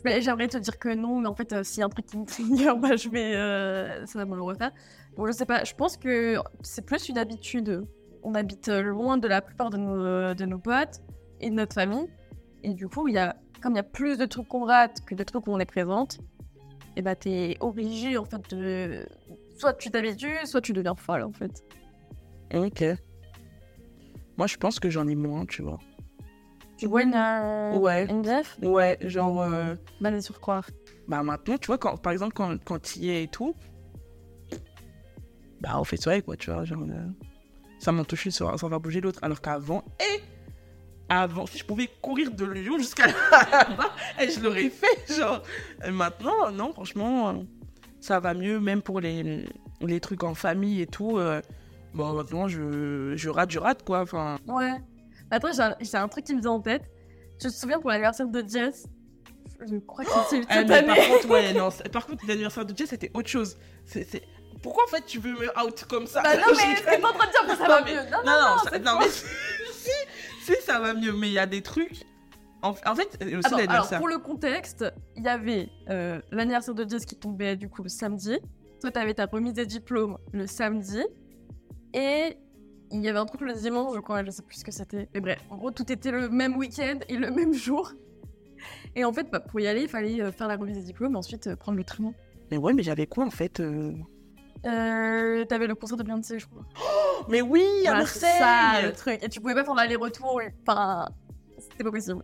Mais 0.04 0.22
J'aimerais 0.22 0.48
te 0.48 0.56
dire 0.56 0.78
que 0.78 0.94
non, 0.94 1.20
mais 1.20 1.28
en 1.28 1.34
fait, 1.34 1.62
s'il 1.62 1.80
y 1.80 1.82
a 1.82 1.86
un 1.86 1.90
truc 1.90 2.06
qui 2.06 2.16
me 2.16 2.24
trigger, 2.24 2.72
bah, 2.80 2.96
je 2.96 3.08
vais, 3.10 4.06
ça 4.06 4.18
va 4.18 4.24
me 4.24 4.34
le 4.34 4.42
refaire. 4.42 4.72
Bon, 5.16 5.26
je 5.26 5.32
sais 5.32 5.46
pas, 5.46 5.64
je 5.64 5.74
pense 5.74 5.96
que 5.96 6.36
c'est 6.62 6.84
plus 6.86 7.08
une 7.08 7.18
habitude. 7.18 7.86
On 8.22 8.34
habite 8.34 8.68
loin 8.68 9.18
de 9.18 9.28
la 9.28 9.42
plupart 9.42 9.70
de 9.70 9.76
nos, 9.76 10.34
de 10.34 10.44
nos 10.46 10.58
potes 10.58 11.00
et 11.40 11.50
de 11.50 11.54
notre 11.54 11.74
famille. 11.74 12.08
Et 12.62 12.72
du 12.72 12.88
coup, 12.88 13.08
y 13.08 13.18
a, 13.18 13.36
comme 13.62 13.72
il 13.72 13.76
y 13.76 13.80
a 13.80 13.84
plus 13.84 14.16
de 14.16 14.24
trucs 14.24 14.48
qu'on 14.48 14.64
rate 14.64 15.04
que 15.04 15.14
de 15.14 15.22
trucs 15.22 15.46
où 15.46 15.52
on 15.52 15.58
est 15.58 15.66
présente, 15.66 16.20
et 16.96 17.02
bah 17.02 17.14
t'es 17.14 17.56
obligé 17.60 18.16
en 18.18 18.24
fait 18.24 18.54
de. 18.54 19.06
Soit 19.58 19.74
tu 19.74 19.90
t'habitues, 19.90 20.36
soit 20.44 20.60
tu 20.60 20.72
deviens 20.72 20.94
folle 20.94 21.22
en 21.22 21.32
fait. 21.32 21.62
Ok. 22.54 22.84
Moi, 24.36 24.46
je 24.46 24.56
pense 24.56 24.80
que 24.80 24.88
j'en 24.90 25.06
ai 25.06 25.14
moins, 25.14 25.44
tu 25.46 25.62
vois. 25.62 25.78
Tu 26.78 26.86
vois 26.86 27.02
une, 27.02 27.14
euh, 27.14 27.76
Ouais. 27.78 28.06
une 28.10 28.22
diff 28.22 28.56
Ouais, 28.62 28.96
genre. 29.02 29.42
euh, 29.42 29.74
Basée 30.00 30.22
sur 30.22 30.40
quoi? 30.40 30.62
bah 31.06 31.22
maintenant, 31.22 31.58
tu 31.58 31.66
vois, 31.66 31.76
quand, 31.76 31.96
par 31.98 32.12
exemple, 32.12 32.32
quand, 32.32 32.56
quand 32.64 32.80
tu 32.80 33.00
y 33.00 33.10
es 33.10 33.24
et 33.24 33.28
tout, 33.28 33.54
bah 35.60 35.78
on 35.78 35.84
fait 35.84 35.96
soirée, 35.98 36.22
quoi, 36.22 36.36
tu 36.36 36.50
vois. 36.50 36.64
Genre, 36.64 36.82
euh, 36.88 37.06
ça 37.78 37.92
m'a 37.92 38.04
touché 38.04 38.30
sans, 38.30 38.56
sans 38.56 38.68
faire 38.70 38.80
bouger 38.80 39.00
l'autre. 39.02 39.18
Alors 39.22 39.40
qu'avant, 39.42 39.84
et 40.00 40.20
avant, 41.10 41.44
si 41.46 41.58
je 41.58 41.64
pouvais 41.64 41.88
courir 42.00 42.30
de 42.30 42.44
Lyon 42.44 42.78
jusqu'à 42.78 43.06
là-bas, 43.08 43.90
je 44.20 44.40
l'aurais 44.40 44.70
fait, 44.70 45.12
genre. 45.14 45.42
Et 45.84 45.90
maintenant, 45.90 46.50
non, 46.52 46.72
franchement, 46.72 47.42
ça 48.00 48.20
va 48.20 48.32
mieux, 48.32 48.60
même 48.60 48.80
pour 48.80 49.00
les, 49.00 49.44
les 49.80 50.00
trucs 50.00 50.22
en 50.22 50.34
famille 50.34 50.80
et 50.80 50.86
tout. 50.86 51.18
euh, 51.18 51.42
bon, 51.94 52.12
maintenant, 52.14 52.46
je, 52.48 53.14
je 53.16 53.28
rate, 53.28 53.50
je 53.50 53.58
rate, 53.58 53.84
quoi. 53.84 54.00
Enfin, 54.02 54.38
Ouais. 54.46 54.72
Attends, 55.32 55.48
j'ai 55.80 55.96
un, 55.96 56.08
truc 56.08 56.24
qui 56.24 56.34
me 56.34 56.40
vient 56.40 56.52
en 56.52 56.60
tête. 56.60 56.82
Tu 57.40 57.48
te 57.48 57.52
souviens 57.52 57.80
pour 57.80 57.90
l'anniversaire 57.90 58.26
de 58.28 58.44
Jess 58.48 58.86
Je 59.68 59.76
crois 59.78 60.04
que 60.04 60.10
de 60.10 60.14
Ah, 60.48 60.54
cette 60.60 60.70
année. 60.70 60.86
par 60.86 60.96
contre, 60.96 61.28
ouais, 61.28 61.52
non, 61.54 61.68
par 61.92 62.06
contre, 62.06 62.24
l'anniversaire 62.26 62.64
de 62.64 62.76
Jess, 62.76 62.90
c'était 62.90 63.10
autre 63.14 63.28
chose. 63.28 63.56
C'est, 63.84 64.06
Pourquoi, 64.62 64.84
en 64.84 64.88
fait, 64.88 65.04
tu 65.06 65.18
veux 65.18 65.32
me 65.32 65.48
out 65.64 65.84
comme 65.88 66.06
ça? 66.06 66.22
Bah 66.22 66.36
non, 66.36 66.42
mais 66.56 66.76
c'est 66.76 67.00
pas 67.00 67.08
en 67.10 67.12
train 67.14 67.26
de 67.26 67.32
dire 67.32 67.46
que 67.46 67.56
ça 67.56 67.68
va 67.68 67.82
mieux. 67.82 68.10
Non, 68.10 68.18
Non, 68.24 68.32
non, 68.32 68.78
non, 68.92 68.98
mais 69.00 69.08
si, 69.08 69.90
si, 70.40 70.54
ça 70.62 70.80
va 70.80 70.94
mieux, 70.94 71.12
mais 71.12 71.28
il 71.28 71.34
y 71.34 71.38
a 71.38 71.46
des 71.46 71.62
trucs. 71.62 72.04
En, 72.62 72.70
en 72.70 72.94
fait, 72.94 73.18
aussi 73.22 73.34
Attends, 73.36 73.48
alors 73.48 73.58
l'anniversaire. 73.58 73.98
pour 73.98 74.08
le 74.08 74.18
contexte, 74.18 74.84
il 75.16 75.24
y 75.24 75.28
avait 75.28 75.68
euh, 75.88 76.20
l'anniversaire 76.30 76.74
de 76.74 76.88
Jess 76.88 77.06
qui 77.06 77.16
tombait 77.16 77.56
du 77.56 77.68
coup 77.68 77.82
le 77.82 77.88
samedi. 77.88 78.38
Toi, 78.80 78.90
t'avais 78.90 79.14
ta 79.14 79.26
remise 79.26 79.54
des 79.54 79.66
diplômes 79.66 80.18
le 80.32 80.46
samedi. 80.46 81.02
Et 81.94 82.36
il 82.92 83.00
y 83.00 83.08
avait 83.08 83.18
un 83.18 83.26
truc 83.26 83.40
le 83.40 83.54
dimanche, 83.54 83.94
je 83.94 84.00
crois, 84.00 84.24
je 84.24 84.30
sais 84.30 84.42
plus 84.42 84.58
ce 84.58 84.64
que 84.64 84.72
c'était. 84.72 85.08
Mais 85.14 85.20
bref, 85.20 85.38
en 85.50 85.56
gros, 85.56 85.70
tout 85.70 85.90
était 85.90 86.10
le 86.10 86.28
même 86.28 86.56
week-end 86.56 86.98
et 87.08 87.16
le 87.16 87.30
même 87.34 87.54
jour. 87.54 87.92
Et 88.94 89.04
en 89.04 89.12
fait, 89.12 89.30
bah, 89.30 89.40
pour 89.40 89.60
y 89.60 89.66
aller, 89.66 89.82
il 89.82 89.88
fallait 89.88 90.20
euh, 90.20 90.32
faire 90.32 90.48
la 90.48 90.56
remise 90.56 90.76
des 90.76 90.84
diplômes 90.84 91.14
et 91.14 91.18
ensuite 91.18 91.46
euh, 91.46 91.56
prendre 91.56 91.78
le 91.78 91.84
train. 91.84 92.12
Mais 92.50 92.58
ouais, 92.58 92.74
mais 92.74 92.82
j'avais 92.82 93.06
quoi, 93.06 93.24
en 93.24 93.30
fait 93.30 93.60
euh 93.60 93.92
Euh, 94.66 95.44
t'avais 95.46 95.66
le 95.66 95.74
concert 95.74 95.96
de 95.96 96.02
Beyoncé, 96.02 96.38
je 96.38 96.46
crois. 96.46 96.64
Mais 97.28 97.40
oui, 97.40 97.62
à 97.86 97.90
Voilà, 97.92 98.06
c'est 98.06 98.20
Marseille 98.26 98.38
ça, 98.82 98.82
le 98.86 98.92
truc. 98.92 99.22
Et 99.22 99.28
tu 99.28 99.40
pouvais 99.40 99.54
pas 99.54 99.64
faire 99.64 99.74
l'aller-retour. 99.74 100.40
Enfin, 100.66 101.06
c'était 101.58 101.84
pas 101.84 101.90
possible. 101.90 102.22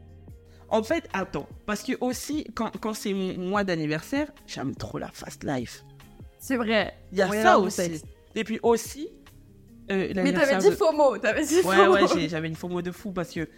En 0.68 0.82
fait, 0.82 1.08
attends, 1.12 1.48
parce 1.64 1.82
que 1.82 1.92
aussi, 2.00 2.44
quand, 2.54 2.70
quand 2.80 2.92
c'est 2.92 3.14
mon 3.14 3.38
mois 3.38 3.64
d'anniversaire, 3.64 4.28
j'aime 4.46 4.74
trop 4.74 4.98
la 4.98 5.08
fast 5.08 5.44
life. 5.44 5.84
C'est 6.38 6.56
vrai. 6.56 6.92
Il 7.12 7.18
y 7.18 7.22
a 7.22 7.28
Ouais, 7.28 7.42
ça 7.42 7.58
aussi. 7.58 8.02
Et 8.34 8.44
puis 8.44 8.58
aussi, 8.62 9.08
euh, 9.90 10.12
Mais 10.14 10.32
t'avais 10.32 10.56
dit 10.58 10.70
de- 10.70 10.74
FOMO, 10.74 11.18
t'avais 11.18 11.44
dit 11.46 11.56
Ouais, 11.62 11.76
FOMO. 11.76 11.92
ouais, 11.94 12.00
j'ai- 12.14 12.28
j'avais 12.28 12.48
une 12.48 12.56
FOMO 12.56 12.82
de 12.82 12.90
fou 12.90 13.12
parce 13.12 13.30
que. 13.30 13.48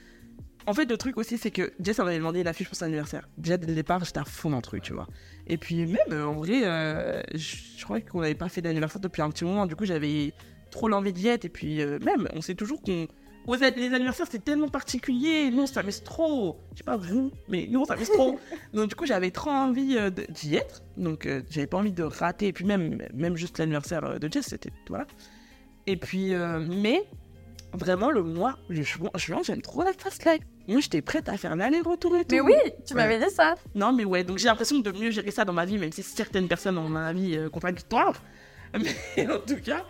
En 0.69 0.75
fait, 0.75 0.85
le 0.85 0.99
truc 0.99 1.17
aussi, 1.17 1.39
c'est 1.39 1.51
que 1.51 1.73
Jess, 1.81 1.99
on 1.99 2.07
avait 2.07 2.19
demandé 2.19 2.43
l'affiche 2.43 2.69
pour 2.69 2.77
son 2.77 2.85
anniversaire. 2.85 3.27
Déjà, 3.39 3.57
dès 3.57 3.67
le 3.67 3.75
départ, 3.75 4.05
j'étais 4.05 4.19
à 4.19 4.25
fond 4.25 4.51
dans 4.51 4.57
le 4.57 4.63
truc, 4.63 4.83
tu 4.83 4.93
vois. 4.93 5.07
Et 5.47 5.57
puis, 5.57 5.87
même, 5.87 5.97
euh, 6.13 6.27
en 6.27 6.35
vrai, 6.35 6.61
euh, 6.65 7.23
je 7.35 7.57
je 7.79 7.85
crois 7.85 8.01
qu'on 8.03 8.21
n'avait 8.21 8.35
pas 8.35 8.51
fait 8.51 8.61
d'anniversaire 8.61 9.01
depuis 9.01 9.23
un 9.23 9.31
petit 9.31 9.45
moment. 9.45 9.65
Du 9.65 9.77
coup, 9.77 9.87
j'avais 9.87 10.35
trop 10.71 10.89
l'envie 10.89 11.13
d'y 11.13 11.29
être. 11.29 11.45
Et 11.45 11.49
puis, 11.49 11.81
euh, 11.81 11.99
même, 12.01 12.29
on 12.35 12.41
sait 12.41 12.55
toujours 12.55 12.83
qu'on. 12.83 13.07
Aux 13.47 13.55
les 13.55 13.95
anniversaires, 13.95 14.27
c'est 14.31 14.45
tellement 14.45 14.69
particulier. 14.69 15.51
Nous, 15.51 15.67
ça 15.67 15.83
m'est 15.83 16.05
trop. 16.05 16.61
Je 16.73 16.79
sais 16.79 16.85
pas 16.85 16.99
vous, 16.99 17.31
mais 17.49 17.67
nous, 17.71 17.87
ça 17.87 17.97
m'est 17.97 18.05
trop. 18.05 18.39
Donc, 18.75 18.91
du 18.91 18.95
coup, 18.95 19.07
j'avais 19.07 19.31
trop 19.31 19.49
envie 19.49 19.97
euh, 19.97 20.11
d'y 20.11 20.57
être. 20.57 20.83
Donc, 20.99 21.25
euh, 21.25 21.41
j'avais 21.49 21.67
pas 21.67 21.79
envie 21.79 21.93
de 21.93 22.03
rater. 22.03 22.49
Et 22.49 22.53
puis, 22.53 22.67
même, 22.67 22.99
même 23.15 23.37
juste 23.37 23.59
l'anniversaire 23.59 24.21
de 24.21 24.31
Jess, 24.31 24.49
c'était. 24.49 24.73
Voilà. 24.89 25.07
Et 25.87 25.97
puis, 25.97 26.35
mais 26.69 27.03
vraiment, 27.73 28.11
le 28.11 28.23
mois, 28.23 28.59
je 28.69 28.83
juin, 28.83 29.09
juin, 29.15 29.41
j'aime 29.43 29.63
trop 29.63 29.83
la 29.83 29.95
fast 29.95 30.27
life. 30.27 30.43
Moi, 30.69 30.81
j'étais 30.81 31.01
prête 31.03 31.29
à 31.31 31.37
faire 31.39 31.57
l'aller-retour 31.57 32.15
et 32.17 32.25
tout. 32.25 32.35
Mais 32.35 32.41
oui, 32.43 32.55
tu 32.87 32.93
Ouais. 32.95 33.01
m'avais 33.03 33.19
dit 33.19 33.31
ça. 33.35 33.55
Non, 33.75 33.93
mais 33.93 34.05
ouais, 34.05 34.23
donc 34.23 34.37
j'ai 34.39 34.47
l'impression 34.49 34.79
de 34.79 34.91
mieux 34.93 35.11
gérer 35.11 35.31
ça 35.31 35.45
dans 35.47 35.53
ma 35.55 35.65
vie, 35.65 35.79
même 35.79 35.91
si 35.93 36.03
certaines 36.03 36.47
personnes 36.47 36.77
ont 36.79 36.89
ma 36.89 37.13
vie 37.15 37.37
euh, 37.37 37.49
contradictoire. 37.49 38.23
Mais 39.17 39.27
en 39.33 39.39
tout 39.41 39.57
cas, 39.65 39.83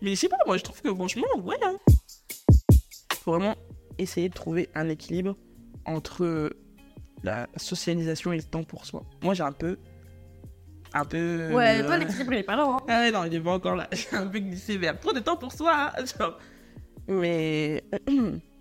mais 0.00 0.12
je 0.14 0.20
sais 0.20 0.28
pas, 0.28 0.38
moi, 0.46 0.56
je 0.56 0.62
trouve 0.62 0.80
que 0.80 0.92
franchement, 0.94 1.26
ouais. 1.44 1.56
Hein. 1.62 1.76
Faut 3.22 3.32
vraiment 3.32 3.54
essayer 3.98 4.30
de 4.30 4.34
trouver 4.34 4.70
un 4.74 4.88
équilibre 4.88 5.36
entre 5.84 6.50
la 7.22 7.46
socialisation 7.56 8.32
et 8.32 8.38
le 8.38 8.42
temps 8.42 8.64
pour 8.64 8.86
soi. 8.86 9.04
Moi, 9.22 9.34
j'ai 9.34 9.42
un 9.42 9.52
peu. 9.52 9.76
Un 10.94 11.04
peu. 11.04 11.50
Ouais, 11.52 11.82
euh, 11.82 11.86
toi, 11.86 11.98
l'équilibre, 11.98 12.32
il 12.32 12.38
est 12.38 12.42
pas 12.42 12.56
là. 12.56 12.64
Hein. 12.66 12.78
ah 12.88 13.00
ouais, 13.00 13.10
non, 13.12 13.24
il 13.24 13.34
est 13.34 13.40
pas 13.40 13.52
encore 13.52 13.76
là. 13.76 13.86
J'ai 13.92 14.16
un 14.16 14.26
peu 14.26 14.38
glissé 14.38 14.76
vers 14.78 14.98
trop 14.98 15.12
de 15.12 15.20
temps 15.20 15.36
pour 15.36 15.52
soi. 15.52 15.90
hein, 15.96 16.04
genre. 16.18 16.38
Mais. 17.06 17.84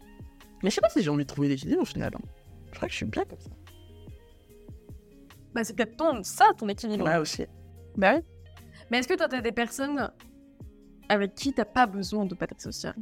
Mais 0.64 0.70
je 0.70 0.76
sais 0.76 0.82
pas 0.82 0.90
si 0.90 1.02
j'ai 1.02 1.10
envie 1.10 1.24
de 1.24 1.28
trouver 1.30 1.48
l'équilibre 1.50 1.82
au 1.82 1.86
final. 1.86 2.12
hein. 2.16 2.22
Je 2.72 2.76
crois 2.78 2.88
que 2.88 2.92
je 2.92 2.98
suis 2.98 3.06
bien 3.06 3.24
comme 3.26 3.40
ça. 3.40 3.50
Bah, 5.54 5.64
c'est 5.64 5.76
peut-être 5.76 5.98
ton, 5.98 6.24
ça, 6.24 6.46
ton 6.58 6.68
équilibre. 6.70 7.06
Ouais, 7.06 7.18
aussi. 7.18 7.46
Bah 7.98 8.14
oui. 8.16 8.22
Mais 8.90 9.00
est-ce 9.00 9.08
que 9.08 9.16
toi, 9.16 9.28
t'as 9.28 9.42
des 9.42 9.52
personnes 9.52 10.10
avec 11.10 11.36
qui 11.36 11.54
t'as 11.54 11.66
pas 11.66 11.86
besoin 11.88 12.26
de 12.26 12.36
batterie 12.36 12.62
sociale? 12.62 12.96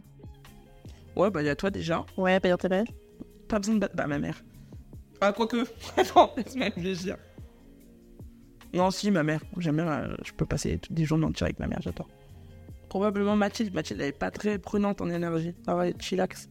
Ouais, 1.16 1.30
bah, 1.30 1.42
il 1.42 1.46
y 1.46 1.50
a 1.50 1.56
toi 1.56 1.70
déjà. 1.70 2.06
Ouais, 2.18 2.40
payer 2.40 2.56
tes 2.58 2.70
Pas 3.48 3.60
besoin 3.60 3.76
de 3.76 3.80
battre. 3.80 3.96
Bah, 3.96 4.08
ma 4.08 4.18
mère. 4.20 4.42
Ah, 5.22 5.32
quoique. 5.34 5.64
Attends, 5.98 6.32
laisse-moi 6.38 6.66
réfléchir. 6.66 7.18
Non, 8.74 8.90
si, 8.92 9.12
ma 9.12 9.24
mère. 9.24 9.44
J'aime 9.58 9.76
bien. 9.78 9.88
euh, 9.88 10.16
je 10.24 10.32
peux 10.32 10.46
passer 10.46 10.78
tous 10.80 10.94
des 10.94 11.06
journées 11.06 11.26
entières 11.26 11.48
avec 11.48 11.60
ma 11.60 11.68
mère, 11.68 11.82
j'adore. 11.82 12.08
Probablement 12.88 13.36
Mathilde. 13.36 13.74
Mathilde, 13.74 14.02
elle 14.02 14.08
est 14.08 14.12
pas 14.12 14.32
très 14.32 14.58
prenante 14.58 15.02
en 15.02 15.10
énergie. 15.10 15.54
Ça 15.66 15.76
va 15.76 15.88
être 15.88 16.02
chillax. 16.02 16.50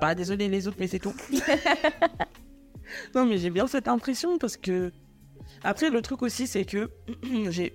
Bah, 0.00 0.14
désolé 0.14 0.48
les 0.48 0.66
autres, 0.66 0.76
mais 0.80 0.86
c'est 0.86 0.98
tout. 0.98 1.14
non, 3.14 3.26
mais 3.26 3.38
j'ai 3.38 3.50
bien 3.50 3.66
cette 3.66 3.88
impression 3.88 4.38
parce 4.38 4.56
que. 4.56 4.92
Après, 5.62 5.90
le 5.90 6.00
truc 6.00 6.22
aussi, 6.22 6.46
c'est 6.46 6.64
que 6.64 6.90
j'ai 7.50 7.74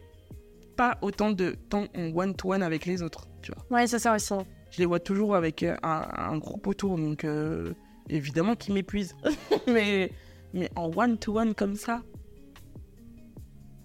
pas 0.75 0.97
autant 1.01 1.31
de 1.31 1.51
temps 1.51 1.85
en 1.95 2.15
one-to-one 2.15 2.63
avec 2.63 2.85
les 2.85 3.01
autres, 3.01 3.27
tu 3.41 3.51
vois. 3.51 3.77
Ouais, 3.77 3.87
c'est 3.87 3.99
ça 3.99 4.15
aussi. 4.15 4.33
Je 4.71 4.79
les 4.79 4.85
vois 4.85 4.99
toujours 4.99 5.35
avec 5.35 5.63
euh, 5.63 5.75
un, 5.83 6.07
un 6.17 6.37
groupe 6.37 6.67
autour, 6.67 6.97
donc 6.97 7.23
euh, 7.23 7.73
évidemment 8.09 8.55
qui 8.55 8.71
m'épuise. 8.71 9.15
mais, 9.67 10.11
mais 10.53 10.69
en 10.75 10.91
one-to-one 10.93 11.53
comme 11.53 11.75
ça, 11.75 12.01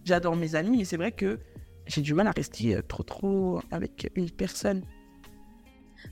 j'adore 0.04 0.36
mes 0.36 0.54
amis, 0.54 0.78
mais 0.78 0.84
c'est 0.84 0.96
vrai 0.96 1.12
que 1.12 1.38
j'ai 1.86 2.00
du 2.00 2.14
mal 2.14 2.26
à 2.26 2.32
rester 2.32 2.76
euh, 2.76 2.82
trop 2.82 3.02
trop 3.02 3.60
avec 3.70 4.10
une 4.14 4.30
personne. 4.30 4.82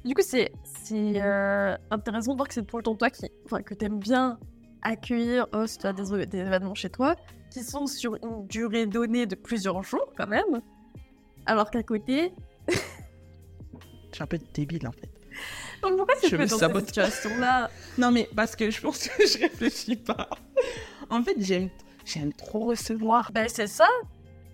Du 0.04 0.14
coup, 0.14 0.22
c'est 0.22 0.52
euh, 0.92 1.76
intéressant 1.90 2.32
de 2.32 2.36
voir 2.36 2.48
que 2.48 2.54
c'est 2.54 2.64
tout 2.66 2.76
le 2.76 2.82
temps 2.82 2.94
toi 2.94 3.10
qui. 3.10 3.26
Enfin, 3.44 3.62
que 3.62 3.74
t'aimes 3.74 3.98
bien 3.98 4.38
accueillir, 4.82 5.46
host 5.52 5.84
à 5.84 5.92
des, 5.92 6.26
des 6.26 6.38
événements 6.38 6.74
chez 6.74 6.90
toi 6.90 7.16
qui 7.50 7.62
sont 7.62 7.86
sur 7.86 8.14
une 8.22 8.46
durée 8.46 8.86
donnée 8.86 9.26
de 9.26 9.34
plusieurs 9.34 9.82
jours 9.82 10.12
quand 10.16 10.26
même. 10.26 10.60
Alors 11.46 11.70
qu'à 11.70 11.82
côté. 11.82 12.32
Je 12.68 14.14
suis 14.14 14.22
un 14.22 14.26
peu 14.26 14.38
débile 14.54 14.86
en 14.88 14.92
fait. 14.92 15.10
Donc 15.82 15.96
pourquoi 15.96 16.14
tu 16.16 16.28
Je 16.28 16.36
fais 16.36 16.46
dans 16.46 16.48
cette 16.48 16.58
sabote. 16.58 16.86
situation-là 16.86 17.70
Non, 17.98 18.10
mais 18.10 18.28
parce 18.34 18.56
que 18.56 18.70
je 18.70 18.80
pense 18.80 19.06
que 19.06 19.26
je 19.26 19.38
réfléchis 19.38 19.96
pas. 19.96 20.28
En 21.10 21.22
fait, 21.22 21.36
j'aime 21.38 21.68
j'aime 22.04 22.32
trop 22.32 22.66
recevoir. 22.66 23.30
Ben 23.32 23.48
c'est 23.48 23.66
ça. 23.66 23.88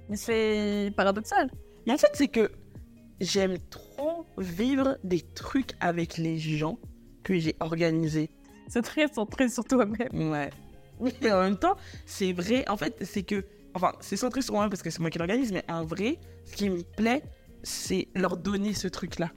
Mais 0.09 0.17
c'est 0.17 0.93
paradoxal. 0.97 1.51
Mais 1.87 1.95
en 1.95 1.99
fait, 1.99 2.11
c'est 2.15 2.29
que 2.29 2.51
j'aime 3.21 3.57
trop 3.71 3.84
vivre 4.39 4.99
des 5.05 5.21
trucs 5.21 5.73
avec 5.81 6.17
les 6.19 6.39
gens 6.39 6.79
que 7.23 7.39
j'ai 7.39 7.57
organisés. 7.61 8.31
C'est 8.69 8.83
très 8.83 9.09
centré 9.09 9.49
sur 9.49 9.65
toi-même. 9.65 10.31
Ouais. 10.31 10.51
Mais 11.23 11.33
en 11.33 11.43
même 11.43 11.57
temps, 11.59 11.77
c'est 12.07 12.33
vrai. 12.33 12.69
En 12.69 12.77
fait, 12.77 12.97
c'est 13.03 13.23
que. 13.23 13.45
Enfin, 13.75 13.93
c'est 14.01 14.17
centré 14.17 14.41
sur 14.43 14.55
moi 14.55 14.69
parce 14.69 14.83
que 14.83 14.91
c'est 14.91 15.01
moi 15.01 15.11
qui 15.11 15.19
l'organise, 15.19 15.53
mais 15.53 15.65
en 15.69 15.85
vrai, 15.85 16.19
ce 16.45 16.55
qui 16.55 16.71
me 16.71 16.83
plaît, 16.83 17.23
c'est 17.63 18.09
leur 18.15 18.37
donner 18.37 18.73
ce 18.73 18.87
truc-là. 18.89 19.31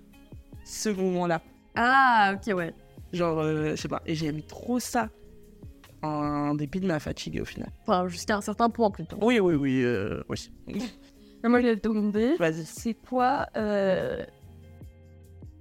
Ce 0.63 0.89
moment-là. 0.89 1.41
Ah, 1.75 2.35
ok, 2.35 2.55
ouais. 2.55 2.73
Genre, 3.13 3.39
euh, 3.39 3.71
je 3.71 3.75
sais 3.81 3.87
pas. 3.87 4.01
Et 4.05 4.15
j'aime 4.15 4.41
trop 4.43 4.79
ça. 4.79 5.09
En 6.03 6.53
dépit 6.53 6.79
de 6.79 6.85
ma 6.87 6.99
fatigue 6.99 7.39
au 7.41 7.45
final. 7.45 7.69
Enfin, 7.81 8.07
jusqu'à 8.07 8.37
un 8.37 8.41
certain 8.41 8.69
point 8.69 8.91
plutôt. 8.91 9.17
Oui, 9.21 9.39
oui, 9.39 9.55
oui. 9.55 9.81
euh, 9.83 10.21
oui. 10.29 10.49
Moi, 11.43 11.61
je 11.61 11.67
vais 11.67 11.77
te 11.77 11.87
demander, 11.87 12.35
Vas-y. 12.37 12.65
c'est 12.65 12.93
quoi, 12.93 13.47
euh... 13.55 14.23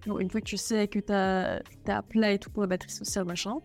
une 0.07 0.31
fois 0.31 0.40
que 0.40 0.47
tu 0.47 0.57
sais 0.57 0.88
que 0.88 0.99
t'as 0.99 1.61
as 1.88 2.03
plat 2.03 2.33
et 2.33 2.38
tout 2.38 2.51
pour 2.51 2.62
la 2.62 2.69
batterie 2.69 2.90
sociale, 2.90 3.25
machin, 3.25 3.57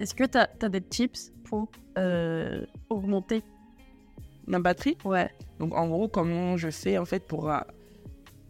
est-ce 0.00 0.14
que 0.14 0.24
t'as 0.24 0.46
as 0.62 0.68
des 0.68 0.80
tips 0.80 1.32
pour 1.44 1.70
euh, 1.98 2.64
augmenter 2.90 3.42
Ma 4.46 4.58
batterie? 4.58 4.96
Ouais. 5.04 5.30
Donc, 5.58 5.74
en 5.74 5.88
gros, 5.88 6.08
comment 6.08 6.56
je 6.56 6.70
fais 6.70 6.98
en 6.98 7.04
fait 7.04 7.26
pour. 7.26 7.50
euh, 7.50 7.58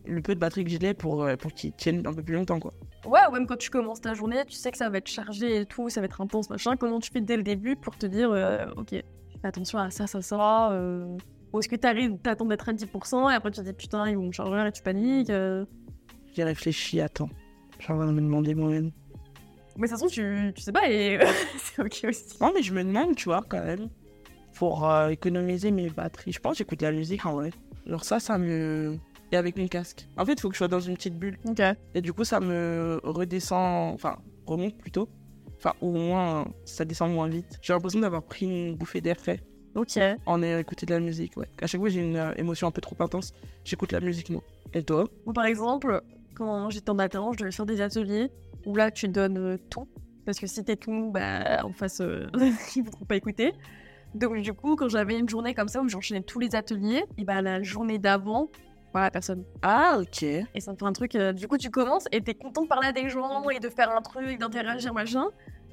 le 0.06 0.20
peu 0.20 0.34
de 0.34 0.40
batterie 0.40 0.64
que 0.64 0.70
j'ai 0.70 0.92
pour, 0.92 1.22
euh, 1.24 1.34
pour 1.36 1.50
qu'ils 1.54 1.72
tiennent 1.72 2.06
un 2.06 2.12
peu 2.12 2.22
plus 2.22 2.34
longtemps, 2.34 2.60
quoi. 2.60 2.74
Ouais, 3.06 3.20
ou 3.26 3.32
même 3.32 3.46
quand 3.46 3.56
tu 3.56 3.70
commences 3.70 4.02
ta 4.02 4.12
journée, 4.12 4.44
tu 4.46 4.52
sais 4.52 4.70
que 4.70 4.76
ça 4.76 4.90
va 4.90 4.98
être 4.98 5.08
chargé 5.08 5.60
et 5.62 5.64
tout, 5.66 5.88
ça 5.88 6.00
va 6.02 6.04
être 6.04 6.20
intense, 6.20 6.50
machin. 6.50 6.76
Comment 6.76 7.00
tu 7.00 7.10
fais 7.10 7.22
dès 7.22 7.38
le 7.38 7.42
début 7.42 7.74
pour 7.74 7.96
te 7.96 8.04
dire, 8.04 8.30
euh, 8.30 8.66
ok, 8.76 8.90
fais 8.90 9.04
attention 9.44 9.78
à 9.78 9.88
ça, 9.90 10.06
ça, 10.06 10.20
ça. 10.20 10.72
euh, 10.72 11.06
Ou 11.54 11.58
est-ce 11.60 11.70
que 11.70 11.76
t'arrives, 11.76 12.18
t'attends 12.18 12.44
d'être 12.44 12.68
à 12.68 12.74
10% 12.74 13.30
et 13.30 13.34
après 13.34 13.50
tu 13.50 13.60
te 13.60 13.64
dis, 13.64 13.72
putain, 13.72 14.06
ils 14.10 14.16
vont 14.18 14.26
me 14.26 14.32
charger 14.32 14.66
et 14.68 14.72
tu 14.72 14.82
paniques. 14.82 15.30
J'ai 16.34 16.44
réfléchi, 16.44 17.00
attends. 17.00 17.28
Je 17.78 17.84
suis 17.84 17.92
en 17.92 17.96
train 17.96 18.06
de 18.06 18.12
me 18.12 18.20
demander 18.20 18.54
moi-même. 18.54 18.90
Mais 19.76 19.86
de 19.88 19.92
toute 19.92 20.00
façon, 20.00 20.06
tu, 20.06 20.52
tu 20.54 20.62
sais 20.62 20.72
pas 20.72 20.88
et 20.90 21.18
c'est 21.58 21.82
ok 21.82 22.06
aussi. 22.08 22.36
Non, 22.40 22.52
mais 22.54 22.62
je 22.62 22.72
me 22.72 22.84
demande, 22.84 23.16
tu 23.16 23.24
vois, 23.24 23.42
quand 23.48 23.62
même, 23.62 23.88
pour 24.54 24.88
euh, 24.88 25.08
économiser 25.08 25.70
mes 25.70 25.90
batteries. 25.90 26.32
Je 26.32 26.38
pense 26.40 26.52
que 26.52 26.58
j'écoute 26.58 26.82
la 26.82 26.92
musique 26.92 27.24
en 27.26 27.32
vrai. 27.34 27.50
Genre 27.86 28.04
ça, 28.04 28.20
ça 28.20 28.38
me... 28.38 28.98
Et 29.32 29.36
avec 29.36 29.56
mon 29.56 29.66
casque. 29.66 30.06
En 30.16 30.24
fait, 30.24 30.34
il 30.34 30.40
faut 30.40 30.48
que 30.48 30.54
je 30.54 30.58
sois 30.58 30.68
dans 30.68 30.80
une 30.80 30.94
petite 30.94 31.18
bulle. 31.18 31.38
Ok. 31.48 31.60
Et 31.94 32.00
du 32.00 32.12
coup, 32.12 32.24
ça 32.24 32.38
me 32.40 33.00
redescend, 33.02 33.94
enfin, 33.94 34.18
remonte 34.46 34.76
plutôt. 34.78 35.08
Enfin, 35.56 35.72
au 35.80 35.90
moins, 35.92 36.46
ça 36.64 36.84
descend 36.84 37.12
moins 37.12 37.26
vite. 37.28 37.58
J'ai 37.62 37.72
l'impression 37.72 37.98
d'avoir 38.00 38.22
pris 38.22 38.44
une 38.46 38.76
bouffée 38.76 39.00
d'air 39.00 39.16
frais 39.16 39.40
Ok. 39.74 39.98
en 40.26 40.42
ayant 40.42 40.58
écouté 40.58 40.86
de 40.86 40.94
la 40.94 41.00
musique, 41.00 41.36
ouais. 41.36 41.48
À 41.60 41.66
chaque 41.66 41.80
fois, 41.80 41.88
j'ai 41.88 42.00
une 42.00 42.16
euh, 42.16 42.32
émotion 42.36 42.68
un 42.68 42.70
peu 42.70 42.80
trop 42.80 42.94
intense, 43.00 43.32
j'écoute 43.64 43.90
la 43.90 43.98
musique, 44.00 44.30
moi. 44.30 44.42
Et 44.72 44.84
toi? 44.84 45.08
Moi, 45.24 45.32
par 45.34 45.46
exemple, 45.46 46.00
quand 46.34 46.70
j'étais 46.70 46.90
en 46.90 46.98
alternance, 46.98 47.34
je 47.36 47.40
devais 47.40 47.52
faire 47.52 47.66
des 47.66 47.80
ateliers 47.80 48.30
où 48.66 48.74
là, 48.74 48.90
tu 48.90 49.08
donnes 49.08 49.38
euh, 49.38 49.56
tout. 49.70 49.88
Parce 50.24 50.38
que 50.38 50.46
si 50.46 50.64
t'es 50.64 50.76
tout, 50.76 51.10
bah, 51.12 51.64
en 51.64 51.72
face, 51.72 52.00
euh, 52.00 52.26
ils 52.76 52.82
voudront 52.82 53.04
pas 53.04 53.16
écouter. 53.16 53.52
Donc, 54.14 54.40
du 54.40 54.52
coup, 54.52 54.76
quand 54.76 54.88
j'avais 54.88 55.18
une 55.18 55.28
journée 55.28 55.54
comme 55.54 55.68
ça 55.68 55.82
où 55.82 55.88
j'enchaînais 55.88 56.22
tous 56.22 56.38
les 56.38 56.54
ateliers, 56.54 57.04
et 57.18 57.24
bah, 57.24 57.42
la 57.42 57.62
journée 57.62 57.98
d'avant, 57.98 58.48
voilà, 58.92 59.10
personne. 59.10 59.44
Ah, 59.62 59.98
ok. 60.00 60.22
Et 60.22 60.60
ça 60.60 60.72
me 60.72 60.76
fait 60.76 60.84
un 60.84 60.92
truc. 60.92 61.16
euh, 61.16 61.32
du 61.32 61.48
coup, 61.48 61.58
tu 61.58 61.68
commences 61.68 62.06
et 62.12 62.20
t'es 62.20 62.34
content 62.34 62.62
de 62.62 62.68
parler 62.68 62.88
à 62.88 62.92
des 62.92 63.08
gens 63.08 63.48
et 63.50 63.58
de 63.58 63.68
faire 63.68 63.90
un 63.90 64.00
truc, 64.00 64.38
d'interagir, 64.38 64.94
machin. 64.94 65.26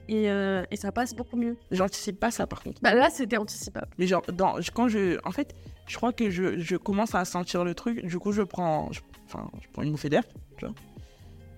Et, 0.08 0.30
euh, 0.30 0.64
et 0.72 0.76
ça 0.76 0.92
passe 0.92 1.14
beaucoup 1.16 1.38
mieux. 1.38 1.56
J'anticipe 1.70 2.20
pas 2.20 2.32
ça, 2.32 2.48
par 2.48 2.64
contre. 2.64 2.82
Bah 2.82 2.96
là, 2.96 3.10
c'était 3.12 3.38
anticipable. 3.38 3.88
Mais 4.00 4.08
genre, 4.08 4.24
dans, 4.34 4.56
quand 4.74 4.88
je... 4.88 5.20
En 5.24 5.32
fait, 5.32 5.54
je 5.88 5.98
crois 5.98 6.14
que 6.14 6.30
je, 6.30 6.76
commence 6.78 7.16
à 7.16 7.26
sentir 7.26 7.64
le 7.64 7.74
truc, 7.74 8.06
du 8.06 8.20
coup, 8.20 8.32
je 8.32 8.42
prends... 8.42 8.90
Enfin, 9.26 9.50
je 9.62 9.68
prends 9.72 9.84
une 9.84 9.92
bouffée 9.92 10.10
d'air, 10.10 10.24
tu 10.58 10.66
vois. 10.66 10.76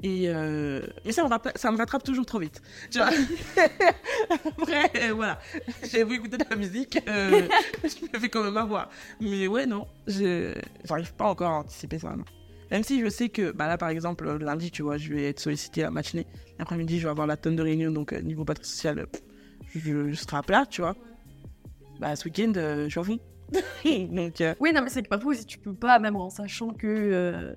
Et 0.04 0.28
euh... 0.28 0.82
Mais 1.06 1.14
ça 1.14 1.24
me, 1.24 1.30
rattrape, 1.30 1.58
ça 1.58 1.72
me 1.72 1.78
rattrape 1.78 2.04
toujours 2.04 2.26
trop 2.26 2.40
vite. 2.40 2.62
Tu 2.92 2.98
vois 2.98 3.08
Après, 4.30 4.92
euh, 4.98 5.14
voilà. 5.14 5.40
J'ai 5.90 6.04
voulu 6.04 6.18
écouter 6.18 6.38
de 6.38 6.46
la 6.50 6.58
musique, 6.58 7.00
euh, 7.08 7.48
je 7.84 8.06
me 8.14 8.20
fais 8.20 8.30
quand 8.30 8.44
même 8.44 8.58
avoir. 8.58 8.90
Mais 9.22 9.48
ouais, 9.48 9.66
non, 9.66 9.88
je 10.08 10.54
j'arrive 10.84 11.14
pas 11.14 11.26
encore 11.26 11.52
à 11.52 11.60
anticiper 11.60 12.00
ça, 12.00 12.16
non. 12.16 12.26
Même 12.74 12.84
si 12.84 13.02
je 13.02 13.08
sais 13.08 13.30
que, 13.30 13.52
bah 13.52 13.68
là, 13.68 13.78
par 13.78 13.90
exemple, 13.90 14.28
euh, 14.28 14.40
lundi, 14.40 14.72
tu 14.72 14.82
vois, 14.82 14.98
je 14.98 15.14
vais 15.14 15.30
être 15.30 15.40
sollicité 15.40 15.84
à 15.84 15.92
matinée. 15.92 16.26
L'après-midi, 16.58 16.98
je 17.00 17.04
vais 17.04 17.12
avoir 17.12 17.28
la 17.28 17.38
tonne 17.38 17.56
de 17.56 17.62
réunions, 17.62 17.92
donc 17.92 18.14
euh, 18.14 18.22
niveau 18.22 18.44
batterie 18.44 18.66
sociale, 18.66 19.00
euh, 19.00 19.06
je, 19.76 20.10
je 20.10 20.16
serai 20.16 20.38
à 20.38 20.42
plat, 20.42 20.66
tu 20.66 20.82
vois. 20.82 20.96
Bah, 22.00 22.16
ce 22.16 22.26
week-end, 22.26 22.52
euh, 22.56 22.90
je 22.90 23.00
suis 23.00 23.04
fond. 23.04 23.20
donc, 24.12 24.42
euh, 24.42 24.56
Oui, 24.60 24.72
non, 24.74 24.82
mais 24.82 24.90
c'est 24.90 25.04
que 25.04 25.10
parfois 25.10 25.32
aussi, 25.32 25.46
tu 25.46 25.60
peux 25.60 25.74
pas, 25.74 26.00
même 26.00 26.16
en 26.16 26.30
sachant 26.30 26.70
que. 26.70 26.88
euh, 26.88 27.54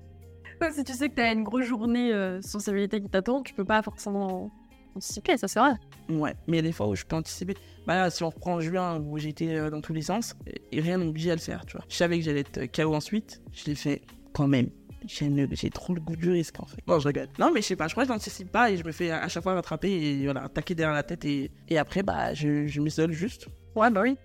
si 0.72 0.85
tu 0.85 0.92
sais 0.92 1.09
que 1.09 1.14
t'as 1.14 1.32
une 1.32 1.44
grosse 1.44 1.64
journée 1.66 2.12
euh, 2.12 2.40
sensibilité 2.42 3.00
qui 3.00 3.09
t'attend, 3.09 3.42
tu 3.42 3.54
peux 3.54 3.64
pas 3.64 3.82
forcément 3.82 4.50
anticiper, 4.94 5.37
ça 5.37 5.48
c'est 5.48 5.61
vrai. 5.61 5.72
ouais. 6.09 6.35
Mais 6.46 6.56
il 6.56 6.56
y 6.56 6.59
a 6.61 6.62
des 6.62 6.72
fois 6.72 6.88
où 6.88 6.94
je 6.94 7.04
peux 7.04 7.16
anticiper. 7.16 7.54
Bah 7.87 7.94
là, 7.94 8.11
si 8.11 8.22
on 8.22 8.30
reprend 8.30 8.61
juin, 8.61 8.98
où 9.00 9.18
j'étais 9.18 9.54
euh, 9.54 9.70
dans 9.70 9.80
tous 9.80 9.92
les 9.92 10.02
sens, 10.02 10.35
et, 10.72 10.80
rien 10.80 10.98
n'oblige 10.98 11.28
à 11.28 11.35
le 11.35 11.40
faire, 11.40 11.64
tu 11.66 11.76
vois. 11.76 11.85
Je 11.88 11.96
savais 11.96 12.18
que 12.18 12.24
j'allais 12.24 12.40
être 12.40 12.66
KO 12.74 12.94
ensuite, 12.94 13.42
je 13.52 13.66
l'ai 13.66 13.74
fait 13.74 14.02
quand 14.32 14.48
même. 14.48 14.70
J'ai 15.09 15.70
trop 15.70 15.94
le 15.94 16.00
goût 16.00 16.16
du 16.16 16.30
risque, 16.30 16.59
en 16.61 16.66
fait. 16.66 16.78
Bon, 16.85 16.98
je 16.98 17.06
regarde. 17.06 17.30
Non, 17.38 17.52
mais 17.52 17.61
je 17.61 17.66
sais 17.66 17.76
pas, 17.76 17.87
je 17.87 17.92
crois 17.94 18.02
que 18.02 18.09
je 18.09 18.12
n'anticipe 18.12 18.50
pas 18.50 18.70
et 18.72 18.76
je 18.76 18.85
me 18.85 18.90
fais 18.90 19.12
à 19.12 19.28
chaque 19.28 19.42
fois 19.44 19.54
rattraper 19.54 19.88
et 19.90 20.24
voilà, 20.24 20.42
attaquer 20.44 20.74
derrière 20.74 20.94
la 20.94 21.04
tête 21.04 21.24
et, 21.24 21.52
et 21.68 21.78
après, 21.78 22.02
bah, 22.02 22.35
je, 22.35 22.66
je 22.66 22.80
m'isole 22.80 23.12
juste. 23.12 23.46
Ouais, 23.76 23.88
bah 23.90 24.00
oui. 24.02 24.16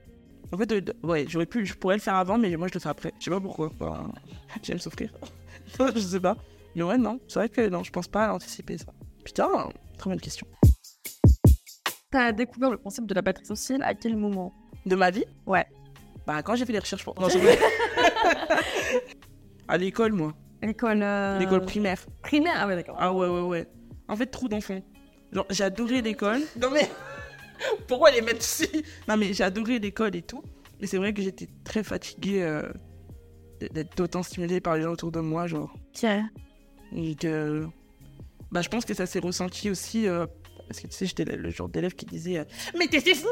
En 0.54 0.58
fait, 0.58 0.72
euh, 0.72 0.82
ouais, 1.04 1.26
j'aurais 1.28 1.46
pu, 1.46 1.66
je 1.66 1.74
pourrais 1.76 1.96
le 1.96 2.02
faire 2.02 2.16
avant, 2.16 2.38
mais 2.38 2.56
moi 2.58 2.68
je 2.68 2.74
le 2.74 2.80
fais 2.80 2.90
après. 2.90 3.14
Je 3.20 3.26
sais 3.26 3.32
pas 3.32 3.40
pourquoi. 3.40 3.72
J'aime 4.64 4.80
souffrir. 4.80 5.12
je 5.96 6.00
sais 6.00 6.20
pas. 6.20 6.36
Mais 6.76 6.84
ouais, 6.84 6.98
non, 6.98 7.20
c'est 7.28 7.40
vrai 7.40 7.50
que 7.50 7.68
non, 7.70 7.84
je 7.84 7.92
pense 7.92 8.08
pas 8.08 8.26
à 8.28 8.34
anticiper 8.34 8.78
ça. 8.78 8.88
Putain, 9.24 9.70
très 9.98 10.10
bonne 10.10 10.20
question. 10.20 10.46
T'as 12.12 12.32
découvert 12.34 12.72
le 12.72 12.78
concept 12.78 13.08
de 13.08 13.14
la 13.14 13.22
batterie 13.22 13.46
sociale 13.46 13.82
à 13.84 13.94
quel 13.94 14.18
moment? 14.18 14.54
De 14.86 14.96
ma 14.96 15.12
vie? 15.12 15.24
Ouais. 15.46 15.66
Bah, 16.28 16.44
quand 16.44 16.56
j'ai 16.56 16.66
fait 16.66 16.74
les 16.74 16.80
recherches 16.80 17.04
pour. 17.06 17.20
Non, 17.20 17.28
à 19.68 19.78
l'école, 19.78 20.14
moi. 20.14 20.34
L'école. 20.62 21.02
euh, 21.02 21.40
L'école 21.40 21.66
primaire. 21.66 22.00
primaire 22.22 22.54
Ah 22.58 22.68
ouais, 22.68 22.76
d'accord. 22.76 22.96
Ah 23.00 23.14
ouais, 23.14 23.28
ouais, 23.28 23.42
ouais. 23.42 23.68
En 24.08 24.16
fait, 24.16 24.28
trop 24.28 24.48
d'enfants. 24.48 24.82
Genre, 25.32 25.46
j'ai 25.50 25.64
adoré 25.64 26.02
l'école. 26.02 26.42
Non, 26.60 26.70
mais. 26.72 26.90
Pourquoi 27.88 28.12
les 28.12 28.22
mettre 28.22 28.42
ici? 28.42 28.68
Non, 29.08 29.18
mais 29.18 29.34
j'ai 29.34 29.44
adoré 29.44 29.80
l'école 29.80 30.16
et 30.16 30.22
tout. 30.22 30.44
Mais 30.80 30.88
c'est 30.88 30.98
vrai 30.98 31.14
que 31.14 31.22
j'étais 31.22 31.48
très 31.64 31.84
fatiguée 31.84 32.42
euh, 32.42 32.64
d'être 33.72 34.00
autant 34.00 34.24
stimulée 34.24 34.60
par 34.62 34.76
les 34.76 34.84
gens 34.84 34.92
autour 34.92 35.12
de 35.12 35.20
moi, 35.20 35.48
genre. 35.48 35.74
Ok. 35.96 36.10
Donc, 36.92 37.26
euh, 37.26 37.68
bah, 38.52 38.62
je 38.62 38.70
pense 38.70 38.86
que 38.86 38.94
ça 38.94 39.06
s'est 39.06 39.20
ressenti 39.20 39.70
aussi. 39.70 40.08
euh, 40.08 40.26
parce 40.68 40.80
que 40.80 40.88
tu 40.88 40.94
sais, 40.94 41.06
j'étais 41.06 41.26
le, 41.26 41.50
genre 41.50 41.70
d'élève 41.70 41.94
qui 41.94 42.06
disait 42.06 42.40
euh, 42.40 42.46
Mais 42.78 42.88
t'es 42.88 43.00
c'est 43.00 43.16
fou 43.16 43.28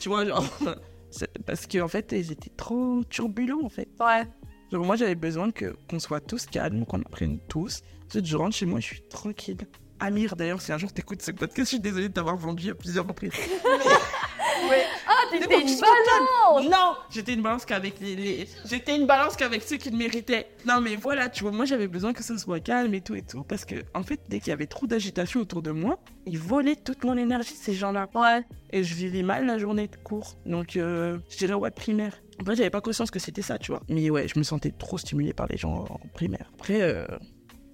Tu 0.00 0.08
vois, 0.08 0.24
genre. 0.24 0.44
parce 1.46 1.66
qu'en 1.66 1.88
fait, 1.88 2.12
ils 2.12 2.32
étaient 2.32 2.52
trop 2.56 3.02
turbulents, 3.04 3.64
en 3.64 3.68
fait. 3.68 3.88
Ouais. 4.00 4.24
Genre, 4.72 4.84
moi, 4.84 4.96
j'avais 4.96 5.14
besoin 5.14 5.50
que, 5.50 5.76
qu'on 5.88 5.98
soit 5.98 6.20
tous 6.20 6.46
calmes, 6.46 6.86
qu'on 6.86 7.00
apprenne 7.02 7.38
tous. 7.48 7.82
Ensuite, 8.06 8.26
je 8.26 8.36
rentre 8.36 8.56
chez 8.56 8.66
moi, 8.66 8.80
je 8.80 8.86
suis 8.86 9.02
tranquille. 9.08 9.58
Amir, 10.00 10.36
d'ailleurs, 10.36 10.60
si 10.60 10.72
un 10.72 10.78
jour 10.78 10.92
t'écoutes 10.92 11.22
ce 11.22 11.30
podcast, 11.30 11.58
je 11.60 11.64
suis 11.76 11.80
désolée 11.80 12.08
de 12.08 12.14
t'avoir 12.14 12.36
vendu 12.36 12.70
à 12.70 12.74
plusieurs 12.74 13.06
reprises. 13.06 13.32
Ah, 15.06 15.12
Mais 15.32 15.40
t'étais 15.40 15.54
bon, 15.56 15.60
une 15.60 15.80
balance 15.80 16.64
Non 16.70 16.96
J'étais 17.10 17.34
une 17.34 17.42
balance 17.42 17.64
qu'avec 17.66 18.00
les, 18.00 18.16
les- 18.16 18.48
J'étais 18.64 18.96
une 18.96 19.06
balance 19.06 19.36
qu'avec 19.36 19.62
ceux 19.62 19.76
qui 19.76 19.90
le 19.90 19.96
méritaient. 19.96 20.48
Non, 20.66 20.80
mais 20.80 20.96
voilà, 20.96 21.28
tu 21.28 21.42
vois, 21.42 21.52
moi, 21.52 21.64
j'avais 21.66 21.86
besoin 21.88 22.12
que 22.14 22.22
ce 22.22 22.36
soit 22.38 22.60
calme 22.60 22.94
et 22.94 23.00
tout 23.02 23.14
et 23.14 23.22
tout. 23.22 23.42
Parce 23.42 23.64
que, 23.64 23.76
en 23.94 24.02
fait, 24.02 24.20
dès 24.28 24.38
qu'il 24.38 24.48
y 24.48 24.52
avait 24.52 24.66
trop 24.66 24.86
d'agitation 24.86 25.40
autour 25.40 25.60
de 25.60 25.70
moi, 25.70 25.98
ils 26.26 26.38
volaient 26.38 26.76
toute 26.76 27.04
mon 27.04 27.16
énergie, 27.16 27.54
ces 27.54 27.74
gens-là. 27.74 28.08
Ouais. 28.14 28.42
Et 28.70 28.82
je 28.84 28.94
vivais 28.94 29.22
mal 29.22 29.44
la 29.46 29.58
journée 29.58 29.86
de 29.88 29.96
cours. 29.96 30.34
Donc, 30.46 30.76
euh, 30.76 31.18
je 31.28 31.36
dirais, 31.36 31.54
ouais, 31.54 31.70
primaire. 31.70 32.14
Après, 32.40 32.56
j'avais 32.56 32.70
pas 32.70 32.80
conscience 32.80 33.10
que 33.10 33.18
c'était 33.18 33.42
ça, 33.42 33.58
tu 33.58 33.70
vois. 33.72 33.82
Mais 33.88 34.08
ouais, 34.10 34.28
je 34.28 34.38
me 34.38 34.44
sentais 34.44 34.70
trop 34.70 34.96
stimulé 34.98 35.34
par 35.34 35.46
les 35.48 35.58
gens 35.58 35.84
en 35.90 36.00
primaire. 36.14 36.50
Après, 36.54 36.80
euh, 36.80 37.06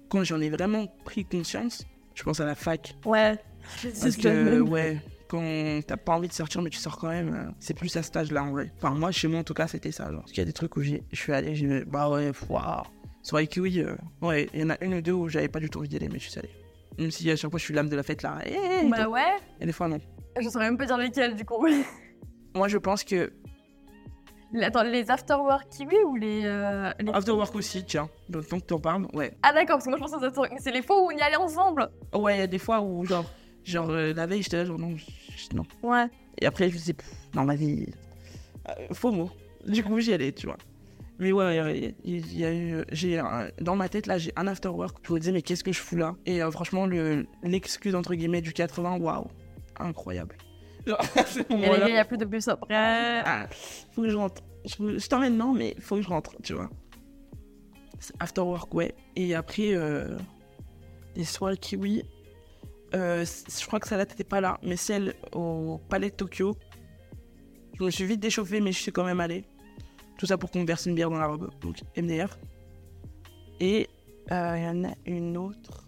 quand 0.09 0.23
j'en 0.25 0.41
ai 0.41 0.49
vraiment 0.49 0.87
pris 1.05 1.23
conscience, 1.25 1.83
je 2.15 2.23
pense 2.23 2.39
à 2.39 2.45
la 2.45 2.55
fac. 2.55 2.95
Ouais. 3.05 3.37
Parce 3.83 4.17
que, 4.17 4.59
ouais, 4.59 4.99
quand 5.27 5.81
t'as 5.87 5.97
pas 5.97 6.13
envie 6.13 6.27
de 6.27 6.33
sortir, 6.33 6.61
mais 6.61 6.69
tu 6.69 6.77
sors 6.77 6.97
quand 6.97 7.09
même, 7.09 7.33
euh, 7.33 7.51
c'est 7.59 7.73
plus 7.73 7.95
à 7.95 8.03
cet 8.03 8.17
âge-là, 8.17 8.43
en 8.43 8.51
vrai. 8.51 8.71
Enfin, 8.77 8.91
moi, 8.91 9.11
chez 9.11 9.27
moi, 9.27 9.39
en 9.39 9.43
tout 9.43 9.53
cas, 9.53 9.67
c'était 9.67 9.91
ça. 9.91 10.11
Genre. 10.11 10.21
Parce 10.21 10.31
qu'il 10.31 10.39
y 10.39 10.41
a 10.41 10.45
des 10.45 10.53
trucs 10.53 10.75
où 10.75 10.81
je 10.81 10.97
suis 11.13 11.31
allé, 11.31 11.55
j'ai 11.55 11.67
dit, 11.67 11.85
bah 11.87 12.09
ouais, 12.09 12.31
waouh. 12.49 12.83
Soirée 13.23 13.47
kiwi, 13.47 13.81
euh, 13.81 13.95
ouais, 14.21 14.49
il 14.53 14.61
y 14.61 14.63
en 14.63 14.71
a 14.71 14.83
une 14.83 14.95
ou 14.95 15.01
deux 15.01 15.11
où 15.11 15.29
j'avais 15.29 15.47
pas 15.47 15.59
du 15.59 15.69
tout 15.69 15.79
envie 15.79 15.87
d'y 15.87 15.95
aller, 15.95 16.09
mais 16.09 16.19
je 16.19 16.29
suis 16.29 16.39
allé. 16.39 16.49
Même 16.97 17.11
si 17.11 17.29
à 17.29 17.35
chaque 17.35 17.51
fois, 17.51 17.59
je 17.59 17.63
suis 17.63 17.73
l'âme 17.73 17.87
de 17.87 17.95
la 17.95 18.03
fête, 18.03 18.23
là. 18.23 18.39
Bah 18.89 19.07
ouais. 19.07 19.37
et 19.59 19.65
des 19.65 19.71
fois, 19.71 19.87
non. 19.87 19.99
Je 20.39 20.49
saurais 20.49 20.65
même 20.65 20.77
pas 20.77 20.85
dire 20.85 20.97
lesquels 20.97 21.35
du 21.35 21.45
coup. 21.45 21.65
Moi, 22.55 22.67
je 22.67 22.77
pense 22.77 23.03
que 23.03 23.31
Attends, 24.61 24.83
les 24.83 25.09
afterwork 25.09 25.69
kiwi 25.69 25.95
ou 26.07 26.15
les. 26.15 26.41
euh, 26.45 26.91
les- 26.99 27.11
After 27.13 27.31
Work 27.31 27.55
aussi, 27.55 27.83
tiens. 27.85 28.09
Donc, 28.29 28.47
tant 28.47 28.59
que 28.59 28.65
t'en 28.65 28.79
parles, 28.79 29.07
ouais. 29.13 29.33
Ah 29.43 29.53
d'accord, 29.53 29.75
parce 29.77 29.85
que 29.85 29.89
moi 29.89 29.97
je 29.97 30.03
pense 30.03 30.13
aux 30.13 30.23
afterwork. 30.25 30.51
Mais 30.53 30.59
c'est 30.59 30.71
les 30.71 30.81
fois 30.81 31.01
où 31.01 31.05
on 31.07 31.11
y 31.11 31.21
allait 31.21 31.37
ensemble. 31.37 31.89
Ouais, 32.13 32.35
il 32.35 32.39
y 32.39 32.43
a 32.43 32.47
des 32.47 32.57
fois 32.59 32.81
où, 32.81 33.05
genre, 33.05 33.25
genre 33.63 33.89
euh, 33.89 34.13
la 34.13 34.25
veille, 34.27 34.43
j'étais 34.43 34.57
là, 34.57 34.65
genre, 34.65 34.77
non, 34.79 34.95
non. 35.53 35.63
Ouais. 35.83 36.05
Et 36.41 36.45
après, 36.45 36.67
je 36.69 36.73
me 36.73 36.79
disais, 36.79 36.95
non, 37.33 37.45
ma 37.45 37.55
vie, 37.55 37.87
euh, 38.69 38.93
faux 38.93 39.11
mot. 39.11 39.29
Du 39.67 39.83
coup, 39.83 39.99
j'y 39.99 40.11
allais, 40.13 40.31
tu 40.31 40.47
vois. 40.47 40.57
Mais 41.19 41.31
ouais, 41.31 41.93
il 42.03 42.35
y 42.37 42.43
a- 42.45 42.51
eu, 42.53 42.83
j'ai 42.91 43.21
dans 43.61 43.75
ma 43.75 43.87
tête 43.89 44.07
là, 44.07 44.17
j'ai 44.17 44.33
un 44.35 44.47
after 44.47 44.69
work. 44.69 44.97
Je 45.07 45.13
me 45.13 45.19
disais, 45.19 45.31
mais 45.31 45.43
qu'est-ce 45.43 45.63
que 45.63 45.71
je 45.71 45.79
fous 45.79 45.95
là? 45.95 46.15
Et 46.25 46.41
euh, 46.41 46.49
franchement, 46.49 46.87
le, 46.87 47.27
l'excuse 47.43 47.93
entre 47.95 48.15
guillemets 48.15 48.41
du 48.41 48.53
80, 48.53 48.97
waouh, 48.97 49.27
incroyable. 49.79 50.35
Il 51.49 51.59
y 51.59 51.97
a 51.97 52.05
plus 52.05 52.17
de 52.17 52.25
bus 52.25 52.47
après. 52.47 52.75
ah, 53.25 53.47
faut 53.91 54.01
que 54.01 54.09
je 54.09 54.17
rentre. 54.17 54.41
Je, 54.65 54.97
je 54.97 55.07
t'emmène, 55.07 55.37
non, 55.37 55.53
mais 55.53 55.75
faut 55.79 55.95
que 55.95 56.01
je 56.01 56.07
rentre, 56.09 56.35
tu 56.43 56.53
vois. 56.53 56.69
After 58.19 58.41
work, 58.41 58.73
ouais. 58.73 58.95
Et 59.15 59.35
après, 59.35 59.73
euh, 59.73 60.17
les 61.15 61.23
soirées 61.23 61.57
kiwi, 61.57 62.03
euh, 62.95 63.25
je 63.25 63.65
crois 63.67 63.79
que 63.79 63.87
celle-là, 63.87 64.05
t'étais 64.05 64.23
pas 64.23 64.41
là, 64.41 64.59
mais 64.63 64.75
celle 64.75 65.13
au 65.33 65.79
Palais 65.89 66.09
de 66.09 66.15
Tokyo, 66.15 66.55
je 67.77 67.83
me 67.83 67.89
suis 67.89 68.05
vite 68.05 68.19
déchauffé, 68.19 68.59
mais 68.59 68.71
je 68.71 68.79
suis 68.79 68.91
quand 68.91 69.03
même 69.05 69.19
allé. 69.19 69.45
Tout 70.17 70.25
ça 70.25 70.37
pour 70.37 70.51
qu'on 70.51 70.59
me 70.59 70.65
verse 70.65 70.85
une 70.85 70.95
bière 70.95 71.09
dans 71.09 71.19
la 71.19 71.27
robe, 71.27 71.49
donc 71.61 71.81
MDR. 71.97 72.37
Et 73.59 73.87
euh, 74.31 74.55
il 74.57 74.63
y 74.63 74.67
en 74.67 74.83
a 74.83 74.93
une 75.05 75.37
autre. 75.37 75.87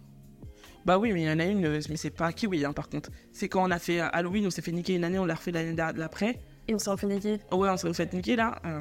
Bah 0.85 0.97
oui, 0.97 1.13
mais 1.13 1.21
il 1.21 1.27
y 1.27 1.31
en 1.31 1.39
a 1.39 1.45
une, 1.45 1.61
mais 1.61 1.95
c'est 1.97 2.09
pas 2.09 2.31
kiwi, 2.33 2.65
hein, 2.65 2.73
par 2.73 2.89
contre. 2.89 3.09
C'est 3.31 3.47
quand 3.47 3.65
on 3.65 3.71
a 3.71 3.79
fait 3.79 3.99
Halloween, 3.99 4.47
on 4.47 4.49
s'est 4.49 4.61
fait 4.61 4.71
niquer 4.73 4.95
une 4.95 5.03
année, 5.05 5.17
on 5.19 5.25
l'a 5.25 5.35
refait 5.35 5.51
l'année 5.51 5.73
d'a- 5.73 5.93
d'après. 5.93 6.39
Et 6.67 6.75
on 6.75 6.79
s'est 6.79 6.89
refait 6.89 7.07
niquer. 7.07 7.39
Oh 7.51 7.57
ouais, 7.57 7.69
on 7.69 7.77
s'est 7.77 7.93
fait 7.93 8.11
niquer 8.13 8.35
là. 8.35 8.59
euh, 8.65 8.79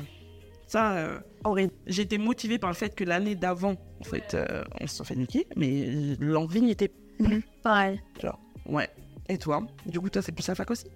ça, 0.66 0.94
euh, 0.96 1.18
Horrible. 1.44 1.72
j'ai 1.86 2.02
été 2.02 2.18
motivé 2.18 2.58
par 2.58 2.70
le 2.70 2.74
fait 2.76 2.94
que 2.94 3.04
l'année 3.04 3.34
d'avant, 3.34 3.74
en 4.00 4.04
fait, 4.04 4.34
euh, 4.34 4.64
on 4.80 4.86
s'est 4.86 5.04
fait 5.04 5.14
niquer, 5.16 5.46
mais 5.56 6.16
l'envie 6.18 6.62
n'y 6.62 6.70
était 6.72 6.88
plus. 7.18 7.44
Pareil. 7.62 8.00
Ouais. 8.66 8.88
Et 9.28 9.38
toi? 9.38 9.62
Du 9.86 10.00
coup, 10.00 10.08
toi, 10.10 10.22
c'est 10.22 10.32
plus 10.32 10.46
la 10.48 10.54
fac 10.54 10.70
aussi? 10.70 10.86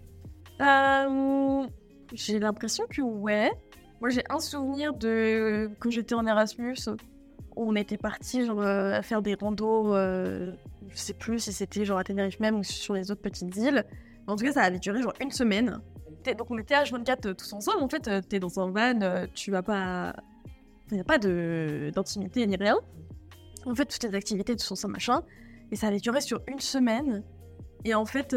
Euh, 0.60 1.66
j'ai 2.14 2.38
l'impression 2.38 2.84
que 2.88 3.02
ouais. 3.02 3.50
Moi, 4.00 4.10
j'ai 4.10 4.22
un 4.30 4.38
souvenir 4.40 4.94
de 4.94 5.70
quand 5.78 5.90
j'étais 5.90 6.14
en 6.14 6.26
Erasmus, 6.26 6.76
où 7.56 7.70
on 7.70 7.76
était 7.76 7.96
partis 7.96 8.44
genre 8.46 8.62
à 8.62 9.02
faire 9.02 9.22
des 9.22 9.34
randos 9.34 9.94
je 10.88 10.96
sais 10.96 11.14
plus 11.14 11.40
si 11.40 11.52
c'était 11.52 11.84
genre 11.84 11.98
à 11.98 12.04
Tenerife 12.04 12.40
même 12.40 12.56
ou 12.56 12.64
sur 12.64 12.94
les 12.94 13.10
autres 13.10 13.22
petites 13.22 13.56
îles. 13.56 13.84
En 14.26 14.36
tout 14.36 14.44
cas, 14.44 14.52
ça 14.52 14.62
avait 14.62 14.78
duré 14.78 15.02
genre 15.02 15.14
une 15.20 15.30
semaine. 15.30 15.80
Donc 16.34 16.50
on 16.50 16.58
était 16.58 16.74
H24 16.74 17.28
euh, 17.28 17.34
tous 17.34 17.52
ensemble. 17.52 17.82
En 17.82 17.88
fait, 17.88 18.08
euh, 18.08 18.20
t'es 18.20 18.40
dans 18.40 18.58
un 18.58 18.70
van, 18.70 19.00
euh, 19.02 19.26
tu 19.34 19.50
vas 19.50 19.62
pas. 19.62 20.14
Il 20.90 21.00
a 21.00 21.04
pas 21.04 21.18
d'intimité 21.18 22.46
ni 22.46 22.56
rien. 22.56 22.76
En 23.64 23.74
fait, 23.74 23.86
toutes 23.86 24.02
les 24.04 24.14
activités, 24.14 24.54
tout 24.54 24.76
ça, 24.76 24.88
machin. 24.88 25.22
Et 25.72 25.76
ça 25.76 25.88
avait 25.88 25.98
duré 25.98 26.20
sur 26.20 26.42
une 26.46 26.60
semaine. 26.60 27.24
Et 27.84 27.94
en 27.94 28.06
fait, 28.06 28.36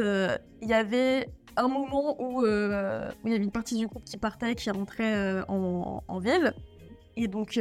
il 0.61 0.67
y 0.67 0.73
avait 0.73 1.29
un 1.57 1.67
moment 1.67 2.19
où, 2.19 2.43
euh, 2.43 3.09
où 3.23 3.27
il 3.27 3.33
y 3.33 3.35
avait 3.35 3.43
une 3.43 3.51
partie 3.51 3.77
du 3.77 3.85
groupe 3.85 4.03
qui 4.03 4.17
partait, 4.17 4.55
qui 4.55 4.71
rentrait 4.71 5.41
en, 5.47 6.03
en 6.07 6.19
ville. 6.19 6.53
Et 7.15 7.27
donc, 7.27 7.59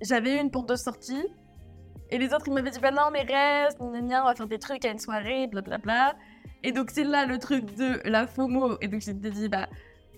j'avais 0.00 0.40
une 0.40 0.50
porte 0.50 0.70
de 0.70 0.76
sortie. 0.76 1.22
Et 2.10 2.18
les 2.18 2.34
autres, 2.34 2.48
ils 2.48 2.52
m'avaient 2.52 2.70
dit, 2.70 2.80
bah 2.80 2.90
non, 2.90 3.10
mais 3.12 3.22
reste, 3.22 3.78
gna, 3.80 4.00
gna, 4.00 4.22
on 4.22 4.26
va 4.26 4.34
faire 4.34 4.48
des 4.48 4.58
trucs 4.58 4.84
à 4.84 4.90
une 4.90 4.98
soirée, 4.98 5.46
blablabla. 5.46 6.16
Et 6.62 6.72
donc, 6.72 6.90
c'est 6.90 7.04
là 7.04 7.24
le 7.24 7.38
truc 7.38 7.64
de 7.76 8.00
la 8.08 8.26
FOMO. 8.26 8.78
Et 8.80 8.88
donc, 8.88 9.00
j'ai 9.00 9.14
dit, 9.14 9.48
bah, 9.48 9.68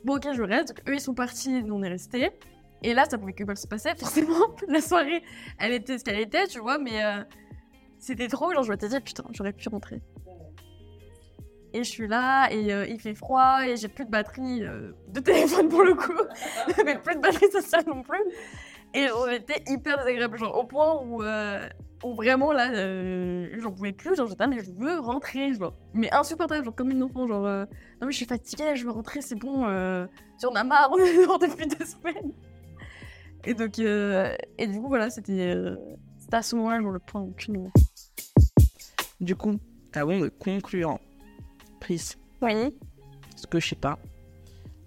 bon, 0.05 0.17
ok, 0.17 0.29
je 0.33 0.43
reste. 0.43 0.69
Donc, 0.69 0.89
eux, 0.89 0.95
ils 0.95 1.01
sont 1.01 1.15
partis, 1.15 1.63
nous, 1.63 1.75
on 1.75 1.83
est 1.83 1.89
restés. 1.89 2.31
Et 2.83 2.95
là, 2.95 3.05
ça 3.05 3.19
pouvait 3.19 3.33
que 3.33 3.45
mal 3.45 3.57
se 3.57 3.67
passer, 3.67 3.91
forcément. 3.99 4.57
La 4.69 4.81
soirée, 4.81 5.23
elle 5.59 5.73
était 5.73 5.99
ce 5.99 6.05
qu'elle 6.05 6.21
était, 6.21 6.47
tu 6.47 6.61
vois, 6.61 6.79
mais 6.79 7.05
euh, 7.05 7.23
c'était 7.99 8.29
trop. 8.29 8.53
Genre, 8.53 8.63
je 8.63 8.71
m'étais 8.71 8.89
dit, 8.89 9.01
putain, 9.01 9.25
j'aurais 9.33 9.53
pu 9.53 9.69
rentrer. 9.69 10.01
Et 11.75 11.85
je 11.85 11.89
suis 11.91 12.07
là, 12.07 12.51
et 12.51 12.73
euh, 12.73 12.87
il 12.87 13.01
fait 13.01 13.15
froid, 13.15 13.61
et 13.67 13.77
j'ai 13.77 13.89
plus 13.89 14.05
de 14.05 14.11
batterie 14.11 14.63
euh, 14.63 14.93
de 15.09 15.21
téléphone 15.21 15.69
pour 15.69 15.83
le 15.83 15.95
coup, 15.95 16.13
mais 16.85 16.99
plus 16.99 17.15
de 17.15 17.21
batterie 17.21 17.51
sociale 17.51 17.85
non 17.87 18.03
plus. 18.03 18.21
Et 18.95 19.07
on 19.11 19.29
était 19.29 19.63
hyper 19.69 19.99
désagréable, 19.99 20.39
genre 20.39 20.57
au 20.59 20.65
point 20.65 21.01
où, 21.03 21.23
euh, 21.23 21.67
où 22.05 22.15
vraiment 22.15 22.53
là, 22.53 22.71
euh, 22.73 23.49
j'en 23.59 23.73
pouvais 23.73 23.93
plus, 23.93 24.15
genre 24.17 24.27
j'étais 24.27 24.45
là, 24.45 24.49
mais 24.49 24.63
je 24.63 24.71
veux 24.73 24.99
rentrer, 25.01 25.55
genre. 25.55 25.73
Mais 25.95 26.13
insupportable, 26.13 26.65
genre 26.65 26.75
comme 26.75 26.91
une 26.91 27.03
enfant, 27.03 27.27
genre 27.27 27.47
euh, 27.47 27.65
non 28.01 28.07
mais 28.07 28.13
je 28.13 28.17
suis 28.19 28.27
fatiguée, 28.27 28.77
je 28.77 28.85
veux 28.85 28.91
rentrer, 28.91 29.23
c'est 29.23 29.35
bon, 29.39 29.65
euh, 29.67 30.07
j'en 30.43 30.55
ai 30.55 30.65
marre, 30.65 30.91
on 30.93 30.99
est 30.99 31.17
dehors 31.25 31.39
depuis 31.39 31.67
deux 31.67 31.85
semaines. 31.87 32.33
Et 33.45 33.55
donc, 33.55 33.79
euh, 33.79 34.37
et 34.59 34.67
du 34.67 34.79
coup, 34.81 34.89
voilà, 34.89 35.11
c'était 35.11 35.55
euh, 35.57 35.77
c'était 36.19 36.37
à 36.37 36.43
ce 36.43 36.55
moment-là, 36.57 36.81
genre 36.81 36.93
le 36.93 36.99
point 37.01 37.23
où 37.23 37.33
tu 37.37 37.51
Du 39.21 39.35
coup, 39.37 39.59
avant 39.95 40.19
de 40.21 40.29
conclure, 40.29 40.99
Pris, 41.81 42.15
Oui. 42.43 42.53
est-ce 43.35 43.47
que 43.47 43.59
je 43.59 43.69
sais 43.71 43.75
pas, 43.77 43.99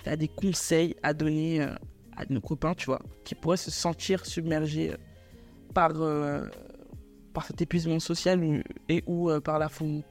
tu 0.04 0.10
as 0.10 0.16
des 0.16 0.28
conseils 0.30 0.96
à 1.04 1.14
donner 1.14 1.62
euh, 1.62 1.68
à 2.18 2.24
nos 2.30 2.42
copains, 2.42 2.74
tu 2.74 2.86
vois, 2.86 3.00
qui 3.24 3.36
pourraient 3.36 3.58
se 3.58 3.72
sentir 3.72 4.26
submergés 4.26 4.96
par, 5.74 5.92
euh, 5.96 6.46
par 7.34 7.46
cet 7.46 7.62
épuisement 7.62 8.00
social 8.00 8.44
ou- 8.44 8.62
et 8.90 9.04
ou 9.08 9.30
euh, 9.30 9.40
par 9.42 9.60
la 9.60 9.68
FOMO 9.70 10.02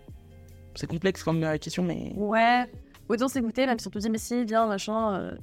C'est 0.75 0.87
complexe 0.87 1.23
comme 1.23 1.43
euh, 1.45 1.57
question, 1.59 1.83
mais 1.83 2.13
Ouais, 2.17 2.71
autant 3.09 3.29
s'écouter, 3.29 3.67
même 3.67 3.79
si 3.79 3.87
on 3.87 3.91
te 3.91 3.99
dit, 3.99 4.11
mais 4.11 4.19
si, 4.19 4.45
viens, 4.45 4.67
machin, 4.67 5.15
euh, 5.21 5.37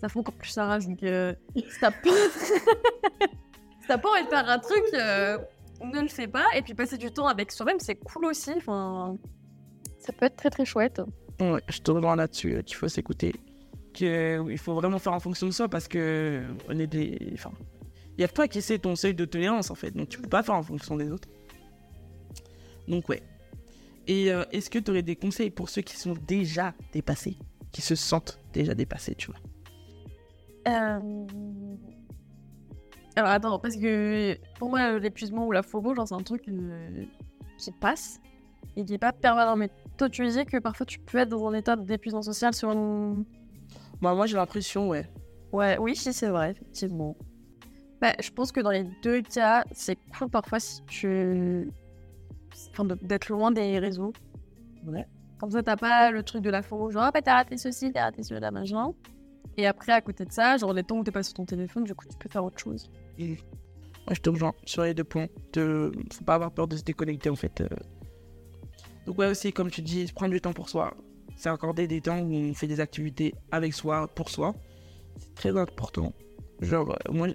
ça 0.00 0.08
fait 0.08 0.18
encore 0.18 0.34
plus 0.34 0.48
sa 0.50 0.64
rage. 0.66 0.86
Donc, 0.86 1.02
euh, 1.02 1.34
si 1.56 1.64
t'as 1.80 1.90
pas... 1.90 2.10
t'as 3.86 3.98
pas 3.98 4.08
envie 4.10 4.24
de 4.24 4.28
faire 4.28 4.48
un 4.48 4.58
truc, 4.58 4.82
euh, 4.94 5.38
ne 5.84 6.00
le 6.00 6.08
fais 6.08 6.26
pas. 6.28 6.46
Et 6.56 6.62
puis, 6.62 6.74
passer 6.74 6.96
du 6.98 7.10
temps 7.12 7.26
avec 7.26 7.52
soi-même, 7.52 7.78
c'est 7.80 7.96
cool 7.96 8.24
aussi. 8.26 8.52
Enfin, 8.56 9.16
ça 9.98 10.12
peut 10.12 10.26
être 10.26 10.36
très 10.36 10.50
très 10.50 10.64
chouette. 10.64 11.00
Ouais, 11.40 11.60
je 11.68 11.78
te 11.80 11.90
rejoins 11.90 12.16
là-dessus, 12.16 12.62
qu'il 12.64 12.76
faut 12.76 12.88
s'écouter. 12.88 13.34
Qu'il 13.92 14.58
faut 14.58 14.74
vraiment 14.74 14.98
faire 14.98 15.12
en 15.12 15.20
fonction 15.20 15.46
de 15.46 15.52
soi 15.52 15.68
parce 15.68 15.88
que 15.88 16.44
on 16.68 16.78
est 16.78 16.86
des. 16.86 17.30
Enfin, 17.34 17.50
il 18.16 18.20
y 18.20 18.24
a 18.24 18.28
toi 18.28 18.46
qui 18.46 18.62
sais 18.62 18.78
ton 18.78 18.96
seuil 18.96 19.14
de 19.14 19.24
tolérance 19.24 19.70
en 19.70 19.74
fait, 19.74 19.90
donc 19.92 20.08
tu 20.08 20.20
peux 20.20 20.28
pas 20.28 20.42
faire 20.42 20.54
en 20.54 20.62
fonction 20.62 20.96
des 20.96 21.10
autres. 21.10 21.28
Donc, 22.86 23.08
ouais. 23.08 23.22
Et 24.06 24.32
euh, 24.32 24.44
est-ce 24.52 24.68
que 24.70 24.78
tu 24.78 24.90
aurais 24.90 25.02
des 25.02 25.16
conseils 25.16 25.50
pour 25.50 25.68
ceux 25.68 25.82
qui 25.82 25.96
sont 25.96 26.14
déjà 26.26 26.74
dépassés, 26.92 27.36
qui 27.72 27.80
se 27.80 27.94
sentent 27.94 28.38
déjà 28.52 28.74
dépassés, 28.74 29.14
tu 29.14 29.30
vois? 29.30 29.40
Euh, 30.68 31.00
Alors, 33.16 33.30
attends, 33.30 33.58
parce 33.58 33.76
que 33.76 34.36
pour 34.58 34.70
moi, 34.70 34.98
l'épuisement 34.98 35.46
ou 35.46 35.52
la 35.52 35.62
FOMO, 35.62 35.94
genre, 35.94 36.08
c'est 36.08 36.14
un 36.14 36.22
truc 36.22 36.48
euh, 36.48 37.04
qui 37.58 37.70
passe 37.72 38.20
et 38.76 38.84
qui 38.84 38.94
est 38.94 38.98
pas 38.98 39.12
permanent. 39.12 39.56
Mais 39.56 39.70
toi, 39.96 40.08
tu 40.08 40.24
disais 40.24 40.44
que 40.44 40.58
parfois, 40.58 40.86
tu 40.86 40.98
peux 40.98 41.18
être 41.18 41.28
dans 41.28 41.46
un 41.46 41.54
état 41.54 41.76
d'épuisement 41.76 42.22
social 42.22 42.52
sur 42.52 42.72
une 42.72 43.24
Bah, 44.00 44.14
Moi, 44.14 44.26
j'ai 44.26 44.36
l'impression, 44.36 44.88
ouais. 44.88 45.08
Ouais, 45.52 45.76
oui, 45.78 45.96
si, 45.96 46.12
c'est 46.12 46.28
vrai, 46.28 46.52
effectivement. 46.52 47.16
Bah, 48.00 48.14
je 48.20 48.30
pense 48.30 48.50
que 48.52 48.60
dans 48.60 48.70
les 48.70 48.84
deux 49.02 49.20
cas, 49.22 49.64
c'est 49.72 49.98
cool 50.16 50.30
parfois 50.30 50.58
si 50.60 50.82
tu. 50.86 51.70
Enfin, 52.70 52.84
d'être 53.02 53.28
loin 53.28 53.50
des 53.50 53.78
réseaux. 53.78 54.12
Ouais. 54.86 55.06
Comme 55.38 55.50
ça, 55.50 55.62
t'as 55.62 55.76
pas 55.76 56.10
le 56.10 56.22
truc 56.22 56.42
de 56.42 56.50
la 56.50 56.62
FOMO, 56.62 56.90
genre, 56.90 57.02
ah, 57.04 57.10
bah, 57.10 57.20
t'as 57.22 57.34
raté 57.34 57.56
ceci, 57.56 57.92
t'as 57.92 58.04
raté 58.04 58.22
cela, 58.22 58.50
machin. 58.50 58.92
Et 59.56 59.66
après, 59.66 59.92
à 59.92 60.00
côté 60.00 60.24
de 60.24 60.32
ça, 60.32 60.56
genre, 60.56 60.72
les 60.72 60.82
temps 60.82 60.98
où 60.98 61.04
t'es 61.04 61.10
pas 61.10 61.22
sur 61.22 61.34
ton 61.34 61.44
téléphone, 61.44 61.84
du 61.84 61.94
coup, 61.94 62.06
tu 62.08 62.16
peux 62.16 62.28
faire 62.28 62.44
autre 62.44 62.58
chose. 62.58 62.90
Moi, 63.18 63.36
je 64.12 64.20
te 64.20 64.30
rejoins 64.30 64.54
sur 64.64 64.82
les 64.84 64.94
deux 64.94 65.04
points. 65.04 65.26
De... 65.52 65.92
Faut 66.12 66.24
pas 66.24 66.34
avoir 66.36 66.52
peur 66.52 66.68
de 66.68 66.76
se 66.76 66.82
déconnecter, 66.82 67.28
en 67.28 67.36
fait. 67.36 67.60
euh. 67.60 67.68
Donc, 69.06 69.18
ouais, 69.18 69.26
aussi, 69.26 69.52
comme 69.52 69.70
tu 69.70 69.82
dis, 69.82 70.10
prendre 70.14 70.32
du 70.32 70.40
temps 70.40 70.52
pour 70.52 70.68
soi. 70.68 70.94
C'est 71.40 71.48
accorder 71.48 71.86
des 71.86 72.02
temps 72.02 72.18
où 72.18 72.34
on 72.34 72.52
fait 72.52 72.66
des 72.66 72.80
activités 72.80 73.34
avec 73.50 73.72
soi, 73.72 74.06
pour 74.14 74.28
soi. 74.28 74.54
C'est 75.16 75.34
très 75.34 75.56
important. 75.56 76.12
Genre, 76.60 76.90
euh, 77.08 77.12
moi, 77.14 77.28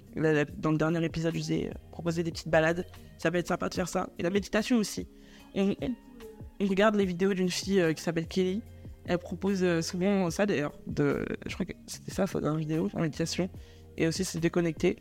dans 0.59 0.69
le 0.69 0.77
dernier 0.77 1.03
épisode, 1.03 1.33
je 1.33 1.39
vous 1.39 1.51
ai 1.51 1.69
euh, 1.69 1.71
proposé 1.89 2.21
des 2.21 2.29
petites 2.29 2.49
balades. 2.49 2.85
Ça 3.17 3.31
peut 3.31 3.39
être 3.39 3.47
sympa 3.47 3.67
de 3.67 3.73
faire 3.73 3.87
ça. 3.89 4.07
Et 4.19 4.21
la 4.21 4.29
méditation 4.29 4.77
aussi. 4.77 5.07
On, 5.55 5.73
on- 5.81 6.67
regarde 6.67 6.93
les 6.97 7.05
vidéos 7.05 7.33
d'une 7.33 7.49
fille 7.49 7.81
euh, 7.81 7.93
qui 7.93 8.03
s'appelle 8.03 8.27
Kelly. 8.27 8.61
Elle 9.05 9.17
propose 9.17 9.65
souvent 9.81 10.29
ça 10.29 10.45
d'ailleurs. 10.45 10.77
De... 10.85 11.25
Je 11.47 11.55
crois 11.55 11.65
que 11.65 11.73
c'était 11.87 12.11
ça, 12.11 12.25
dans 12.39 12.53
la 12.53 12.59
vidéo, 12.59 12.91
la 12.93 13.01
méditation. 13.01 13.49
Et 13.97 14.05
aussi 14.05 14.23
se 14.23 14.37
déconnecter. 14.37 14.97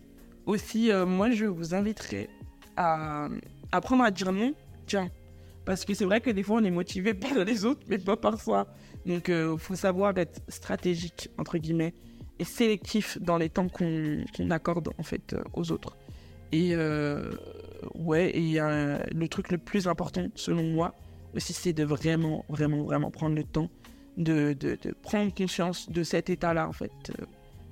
Aussi, 0.46 0.90
moi, 1.06 1.30
je 1.30 1.44
vous 1.44 1.74
inviterai 1.74 2.30
à 2.78 3.28
apprendre 3.70 4.02
à 4.04 4.10
dire 4.10 4.32
non. 4.32 4.54
Tiens. 4.86 5.10
Parce 5.66 5.84
que 5.84 5.92
c'est 5.94 6.04
vrai 6.04 6.20
que 6.20 6.30
des 6.30 6.42
fois, 6.42 6.56
on 6.60 6.64
est 6.64 6.70
motivé 6.70 7.12
par 7.14 7.44
les 7.44 7.64
autres, 7.66 7.82
mais 7.88 7.98
pas 7.98 8.16
par 8.16 8.40
soi. 8.40 8.66
Donc, 9.06 9.28
il 9.28 9.56
faut 9.58 9.74
savoir 9.76 10.16
être 10.18 10.40
stratégique, 10.48 11.28
entre 11.38 11.58
guillemets, 11.58 11.94
et 12.38 12.44
sélectif 12.44 13.18
dans 13.20 13.36
les 13.38 13.48
temps 13.50 13.68
qu'on 13.68 14.24
accorde, 14.50 14.90
en 14.98 15.02
fait, 15.02 15.34
euh, 15.34 15.42
aux 15.52 15.70
autres. 15.72 15.96
Et 16.52 16.70
euh, 16.74 17.32
ouais, 17.94 18.36
et 18.36 18.60
euh, 18.60 18.98
le 19.12 19.28
truc 19.28 19.50
le 19.50 19.58
plus 19.58 19.86
important, 19.88 20.26
selon 20.34 20.62
moi, 20.64 20.94
aussi, 21.34 21.52
c'est 21.52 21.72
de 21.72 21.84
vraiment, 21.84 22.44
vraiment, 22.48 22.82
vraiment 22.84 23.10
prendre 23.10 23.34
le 23.36 23.44
temps 23.44 23.70
de, 24.16 24.56
prendre 25.02 25.34
conscience 25.34 25.90
de 25.90 26.02
cet 26.02 26.30
état-là, 26.30 26.68
en 26.68 26.72
fait. 26.72 26.92
euh, 27.20 27.24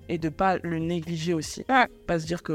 et 0.08 0.18
de 0.18 0.28
pas 0.28 0.58
le 0.58 0.78
négliger 0.78 1.32
aussi. 1.32 1.64
Pas 2.06 2.18
se 2.18 2.26
dire 2.26 2.42
que 2.42 2.52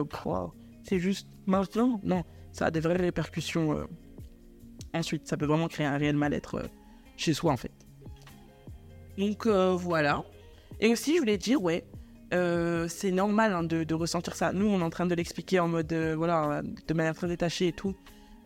c'est 0.84 1.00
juste 1.00 1.28
maintenant. 1.46 2.00
Non, 2.04 2.24
ça 2.52 2.68
a 2.68 2.72
des 2.72 2.82
vraies 2.82 2.98
répercussions. 2.98 3.72
euh, 3.78 3.86
ensuite, 4.94 5.28
ça 5.28 5.38
peut 5.38 5.46
vraiment 5.46 5.68
créer 5.68 5.88
un 5.88 5.98
réel 5.98 6.16
mal-être 6.18 6.56
euh, 6.56 6.68
chez 7.16 7.34
soi, 7.34 7.54
en 7.54 7.58
fait. 7.58 7.72
Donc 9.17 9.45
euh, 9.45 9.75
voilà. 9.75 10.23
Et 10.80 10.91
aussi, 10.91 11.15
je 11.15 11.19
voulais 11.19 11.38
dire, 11.38 11.62
ouais, 11.62 11.86
euh, 12.34 12.88
c'est 12.88 13.12
normal 13.12 13.53
hein, 13.53 13.63
de, 13.63 13.93
ressentir 13.93 14.36
ça. 14.36 14.53
Nous, 14.53 14.67
on 14.67 14.80
est 14.80 14.84
en 14.84 14.89
train 14.89 15.06
de 15.06 15.15
l'expliquer 15.15 15.60
en 15.60 15.67
mode, 15.67 15.91
euh, 15.91 16.15
voilà, 16.15 16.62
de 16.62 16.93
manière 16.93 17.15
très 17.15 17.27
détachée 17.27 17.67
et 17.67 17.73
tout, 17.73 17.95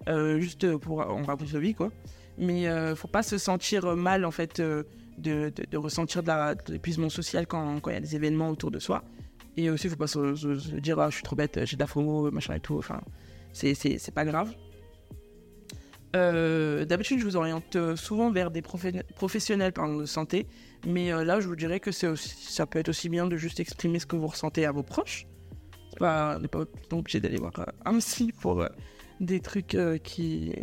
juste 0.08 0.78
pour 0.78 1.00
on 1.00 1.24
raconte 1.24 1.50
sa 1.50 1.60
vie, 1.60 1.74
quoi. 1.74 1.92
Mais 2.38 2.66
faut 2.96 3.10
pas 3.10 3.24
se 3.24 3.38
sentir 3.38 3.96
mal, 3.96 4.26
en 4.26 4.32
fait, 4.32 4.62
de, 4.62 5.78
ressentir 5.78 6.24
de 6.24 6.72
l'épuisement 6.72 7.10
social 7.10 7.46
quand 7.46 7.80
il 7.88 7.94
y 7.94 7.98
a 7.98 8.00
des 8.00 8.16
événements 8.16 8.50
autour 8.50 8.72
de 8.72 8.80
soi. 8.80 9.04
Et 9.58 9.70
aussi, 9.70 9.90
faut 9.90 9.98
pas 9.98 10.08
se, 10.08 10.80
dire, 10.80 10.98
ah, 11.00 11.10
je 11.10 11.16
suis 11.16 11.24
trop 11.24 11.36
bête, 11.36 11.60
j'ai 11.66 11.76
de 11.76 11.82
la 11.82 11.88
FOMO, 11.88 12.32
machin 12.32 12.56
et 12.56 12.62
tout. 12.62 12.78
Enfin, 12.78 13.02
c'est 13.52 14.14
pas 14.14 14.26
grave. 14.26 14.54
Euh, 16.16 16.84
D'habitude, 16.86 17.20
je 17.20 17.24
vous 17.24 17.38
oriente 17.38 17.76
euh, 17.76 17.96
souvent 17.96 18.32
vers 18.32 18.52
des 18.52 18.62
professionnels 18.62 19.72
pardon, 19.72 19.98
de 19.98 20.06
santé, 20.06 20.46
mais 20.86 21.14
euh, 21.14 21.24
là, 21.24 21.40
je 21.40 21.48
vous 21.48 21.56
dirais 21.56 21.80
que 21.80 21.92
ça 21.92 22.66
peut 22.66 22.80
être 22.80 22.90
aussi 22.90 23.08
bien 23.08 23.28
de 23.28 23.38
juste 23.38 23.60
exprimer 23.60 24.00
ce 24.00 24.06
que 24.06 24.16
vous 24.18 24.28
ressentez 24.28 24.66
à 24.66 24.72
vos 24.72 24.84
proches. 24.84 25.26
Pas, 25.98 26.36
on 26.38 26.40
n'est 26.42 26.48
pas 26.48 26.64
obligé 26.92 27.20
d'aller 27.20 27.38
voir 27.38 27.54
un 27.86 27.98
psy 28.00 28.34
pour 28.42 28.66
des 29.20 29.40
trucs 29.40 29.78
qui, 30.04 30.54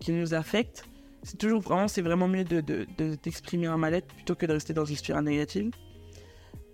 qui 0.00 0.12
nous 0.12 0.34
affectent. 0.34 0.84
C'est 1.22 1.38
toujours 1.38 1.60
vraiment, 1.60 1.88
c'est 1.88 2.02
vraiment 2.02 2.28
mieux 2.28 2.44
de, 2.44 2.60
de, 2.60 2.86
de- 2.96 3.16
d'exprimer 3.22 3.66
un 3.66 3.76
mal-être 3.76 4.06
plutôt 4.08 4.34
que 4.34 4.46
de 4.46 4.52
rester 4.52 4.72
dans 4.72 4.84
une 4.84 4.96
spirale 4.96 5.24
négative. 5.24 5.70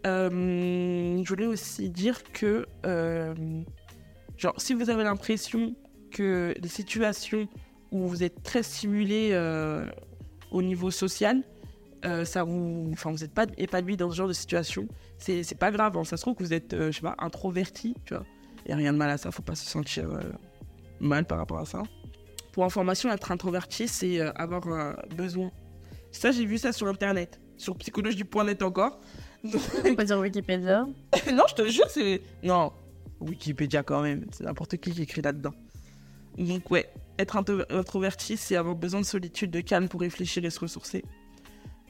Je 0.04 1.28
voulais 1.28 1.46
aussi 1.46 1.90
dire 1.90 2.22
que, 2.32 2.66
genre, 4.36 4.54
si 4.56 4.74
vous 4.74 4.90
avez 4.90 5.04
l'impression 5.04 5.74
que 6.10 6.54
les 6.60 6.68
situations 6.68 7.48
où 7.94 8.08
vous 8.08 8.24
êtes 8.24 8.42
très 8.42 8.62
stimulé 8.62 9.30
euh, 9.32 9.86
au 10.50 10.62
niveau 10.62 10.90
social, 10.90 11.42
euh, 12.04 12.24
ça 12.24 12.42
vous, 12.42 12.90
enfin, 12.92 13.10
vous 13.12 13.18
n'êtes 13.18 13.32
pas 13.32 13.46
épanoui 13.56 13.96
dans 13.96 14.10
ce 14.10 14.16
genre 14.16 14.28
de 14.28 14.32
situation, 14.32 14.88
c'est, 15.16 15.42
c'est 15.44 15.54
pas 15.54 15.70
grave. 15.70 15.96
hein. 15.96 16.04
Ça 16.04 16.16
se 16.16 16.22
trouve 16.22 16.34
que 16.34 16.42
vous 16.42 16.52
êtes, 16.52 16.74
euh, 16.74 16.90
je 16.90 16.96
sais 16.96 17.02
pas, 17.02 17.14
introverti, 17.18 17.94
tu 18.04 18.14
vois. 18.14 18.24
Il 18.66 18.68
n'y 18.68 18.74
a 18.74 18.76
rien 18.76 18.92
de 18.92 18.98
mal 18.98 19.10
à 19.10 19.16
ça, 19.16 19.30
faut 19.30 19.42
pas 19.42 19.54
se 19.54 19.64
sentir 19.64 20.08
mal 20.98 21.24
par 21.26 21.38
rapport 21.38 21.58
à 21.58 21.66
ça. 21.66 21.82
Pour 22.52 22.64
information, 22.64 23.10
être 23.12 23.30
introverti, 23.30 23.88
c'est 23.88 24.20
avoir 24.20 24.96
besoin. 25.14 25.50
Ça, 26.10 26.32
j'ai 26.32 26.46
vu 26.46 26.56
ça 26.56 26.72
sur 26.72 26.88
internet, 26.88 27.40
sur 27.58 27.76
psychologie.net 27.76 28.62
encore. 28.62 29.00
On 29.84 29.94
peut 29.94 30.04
dire 30.04 30.18
Wikipédia. 30.18 30.86
non, 31.34 31.44
je 31.48 31.54
te 31.54 31.68
jure, 31.68 31.90
c'est. 31.90 32.22
Non, 32.42 32.72
Wikipédia 33.20 33.82
quand 33.82 34.00
même, 34.00 34.24
c'est 34.32 34.44
n'importe 34.44 34.78
qui 34.78 34.92
qui 34.92 35.02
écrit 35.02 35.20
là-dedans. 35.20 35.52
Donc, 36.38 36.70
ouais, 36.70 36.90
être 37.18 37.36
intro- 37.36 37.64
introverti, 37.70 38.36
c'est 38.36 38.56
avoir 38.56 38.74
besoin 38.74 39.00
de 39.00 39.06
solitude, 39.06 39.50
de 39.50 39.60
calme 39.60 39.88
pour 39.88 40.00
réfléchir 40.00 40.44
et 40.44 40.50
se 40.50 40.60
ressourcer. 40.60 41.04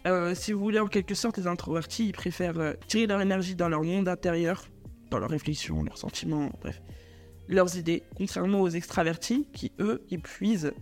Euh, 0.07 0.35
si 0.35 0.53
vous 0.53 0.61
voulez, 0.61 0.81
en 0.81 0.87
quelque 0.87 1.15
sorte, 1.15 1.39
les 1.39 1.47
introvertis, 1.47 2.09
ils 2.09 2.13
préfèrent 2.13 2.59
euh, 2.59 2.75
tirer 2.89 3.07
leur 3.07 3.21
énergie 3.21 3.55
dans 3.55 3.69
leur 3.71 3.83
monde 3.83 4.07
intérieur, 4.07 4.67
dans 5.11 5.19
leurs 5.19 5.31
réflexions, 5.31 5.83
leurs 5.83 5.97
sentiments, 5.97 6.51
bref, 6.61 6.83
leurs 7.49 7.77
idées, 7.79 8.03
contrairement 8.17 8.61
aux 8.61 8.69
extravertis 8.69 9.49
qui, 9.53 9.73
eux, 9.79 10.05
ils 10.11 10.21
puisent 10.21 10.73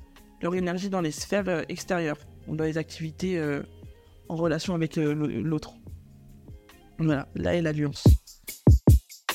leur 0.41 0.55
énergie 0.57 0.91
dans 0.91 1.01
les 1.01 1.13
sphères 1.13 1.49
euh, 1.49 1.63
extérieures, 1.69 2.19
dans 2.49 2.65
les 2.65 2.79
activités 2.79 3.41
en 4.29 4.35
relation 4.35 4.75
avec 4.75 4.97
l'autre. 4.97 5.75
Voilà, 6.99 7.29
là 7.37 7.55
est 7.55 7.63
l'alliance. 7.63 8.03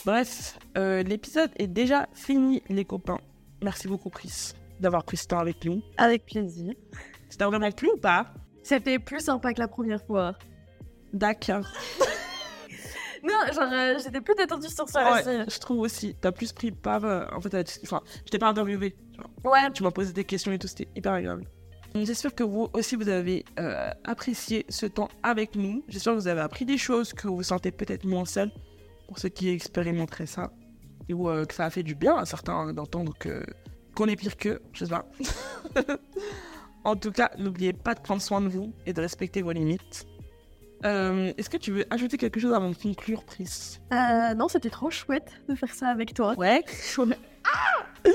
Bref, 0.06 0.60
l'épisode 0.76 1.52
est 1.56 1.67
déjà 1.67 2.10
fini, 2.13 2.62
les 2.67 2.84
copains. 2.84 3.20
Merci 3.63 3.88
beaucoup, 3.88 4.10
Chris, 4.10 4.52
d'avoir 4.79 5.03
pris 5.03 5.17
ce 5.17 5.27
temps 5.27 5.39
avec 5.39 5.63
nous. 5.65 5.81
Avec 5.97 6.25
plaisir. 6.25 6.73
C'était 7.29 7.45
vraiment 7.45 7.71
plu 7.71 7.89
ou 7.93 7.97
pas? 7.97 8.33
C'était 8.63 8.99
plus 8.99 9.19
sympa 9.21 9.53
que 9.53 9.59
la 9.59 9.67
première 9.67 10.03
fois. 10.05 10.33
D'accord. 11.13 11.65
Non, 13.23 13.33
genre, 13.51 13.69
euh, 13.73 13.95
j'étais 14.01 14.21
plus 14.21 14.35
détendue 14.35 14.69
sur 14.69 14.87
ça 14.87 15.11
Ouais, 15.11 15.19
aussi. 15.43 15.51
je 15.55 15.59
trouve 15.59 15.79
aussi. 15.79 16.15
T'as 16.21 16.31
plus 16.31 16.53
pris 16.53 16.71
part. 16.71 17.03
euh, 17.03 17.25
en 17.35 17.41
fait, 17.41 17.53
enfin, 17.83 18.01
je 18.25 18.29
t'ai 18.29 18.37
pas 18.37 18.47
interviewé. 18.47 18.95
Ouais, 19.43 19.71
Tu 19.73 19.83
m'as 19.83 19.91
posé 19.91 20.13
des 20.13 20.23
questions 20.23 20.51
et 20.51 20.59
tout, 20.59 20.67
c'était 20.67 20.87
hyper 20.95 21.13
agréable. 21.13 21.43
J'espère 21.95 22.35
que 22.35 22.43
vous 22.43 22.69
aussi 22.73 22.95
vous 22.95 23.09
avez 23.09 23.43
euh, 23.59 23.89
apprécié 24.03 24.65
ce 24.69 24.85
temps 24.85 25.09
avec 25.23 25.55
nous. 25.55 25.83
J'espère 25.87 26.13
que 26.13 26.19
vous 26.19 26.27
avez 26.27 26.41
appris 26.41 26.63
des 26.63 26.77
choses, 26.77 27.11
que 27.11 27.27
vous 27.27 27.37
vous 27.37 27.43
sentez 27.43 27.71
peut-être 27.71 28.05
moins 28.05 28.25
seul 28.25 28.51
pour 29.07 29.17
ceux 29.17 29.29
qui 29.29 29.49
expérimenteraient 29.49 30.27
ça. 30.27 30.51
Et 31.09 31.13
ou 31.13 31.25
que 31.45 31.53
ça 31.53 31.65
a 31.65 31.69
fait 31.71 31.83
du 31.83 31.95
bien 31.95 32.15
à 32.17 32.25
certains 32.25 32.71
d'entendre 32.71 33.13
que 33.17 33.43
qu'on 33.97 34.07
est 34.07 34.15
pire 34.15 34.38
qu'eux, 34.38 34.62
je 34.73 34.86
sais 34.86 34.91
pas. 34.91 35.10
en 36.83 36.95
tout 36.95 37.12
cas, 37.12 37.31
n'oubliez 37.39 37.73
pas 37.73 37.95
de 37.95 37.99
prendre 37.99 38.21
soin 38.21 38.41
de 38.41 38.47
vous 38.47 38.71
et 38.86 38.93
de 38.93 39.01
respecter 39.01 39.41
vos 39.41 39.51
limites. 39.51 40.05
Euh, 40.86 41.33
Est-ce 41.36 41.49
que 41.49 41.57
tu 41.57 41.71
veux 41.71 41.86
ajouter 41.89 42.17
quelque 42.17 42.39
chose 42.39 42.53
avant 42.53 42.69
de 42.69 42.75
conclure, 42.75 43.23
Pris? 43.23 43.79
Euh, 43.91 44.36
non, 44.36 44.47
c'était 44.47 44.69
trop 44.69 44.91
chouette 44.91 45.41
de 45.49 45.55
faire 45.55 45.73
ça 45.73 45.88
avec 45.88 46.13
toi. 46.13 46.36
Ouais, 46.38 46.63
chaud. 46.83 47.07
Ah 47.43 47.86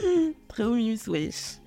Très 0.49 0.63
haut, 0.63 0.77
Miss 0.77 1.09
Wesh. 1.09 1.59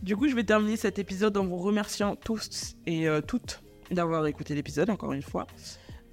Du 0.00 0.16
coup, 0.16 0.28
je 0.28 0.36
vais 0.36 0.44
terminer 0.44 0.76
cet 0.76 1.00
épisode 1.00 1.36
en 1.36 1.44
vous 1.44 1.56
remerciant 1.56 2.14
tous 2.14 2.76
et 2.86 3.08
euh, 3.08 3.20
toutes 3.20 3.64
d'avoir 3.90 4.24
écouté 4.28 4.54
l'épisode, 4.54 4.90
encore 4.90 5.12
une 5.12 5.22
fois. 5.22 5.48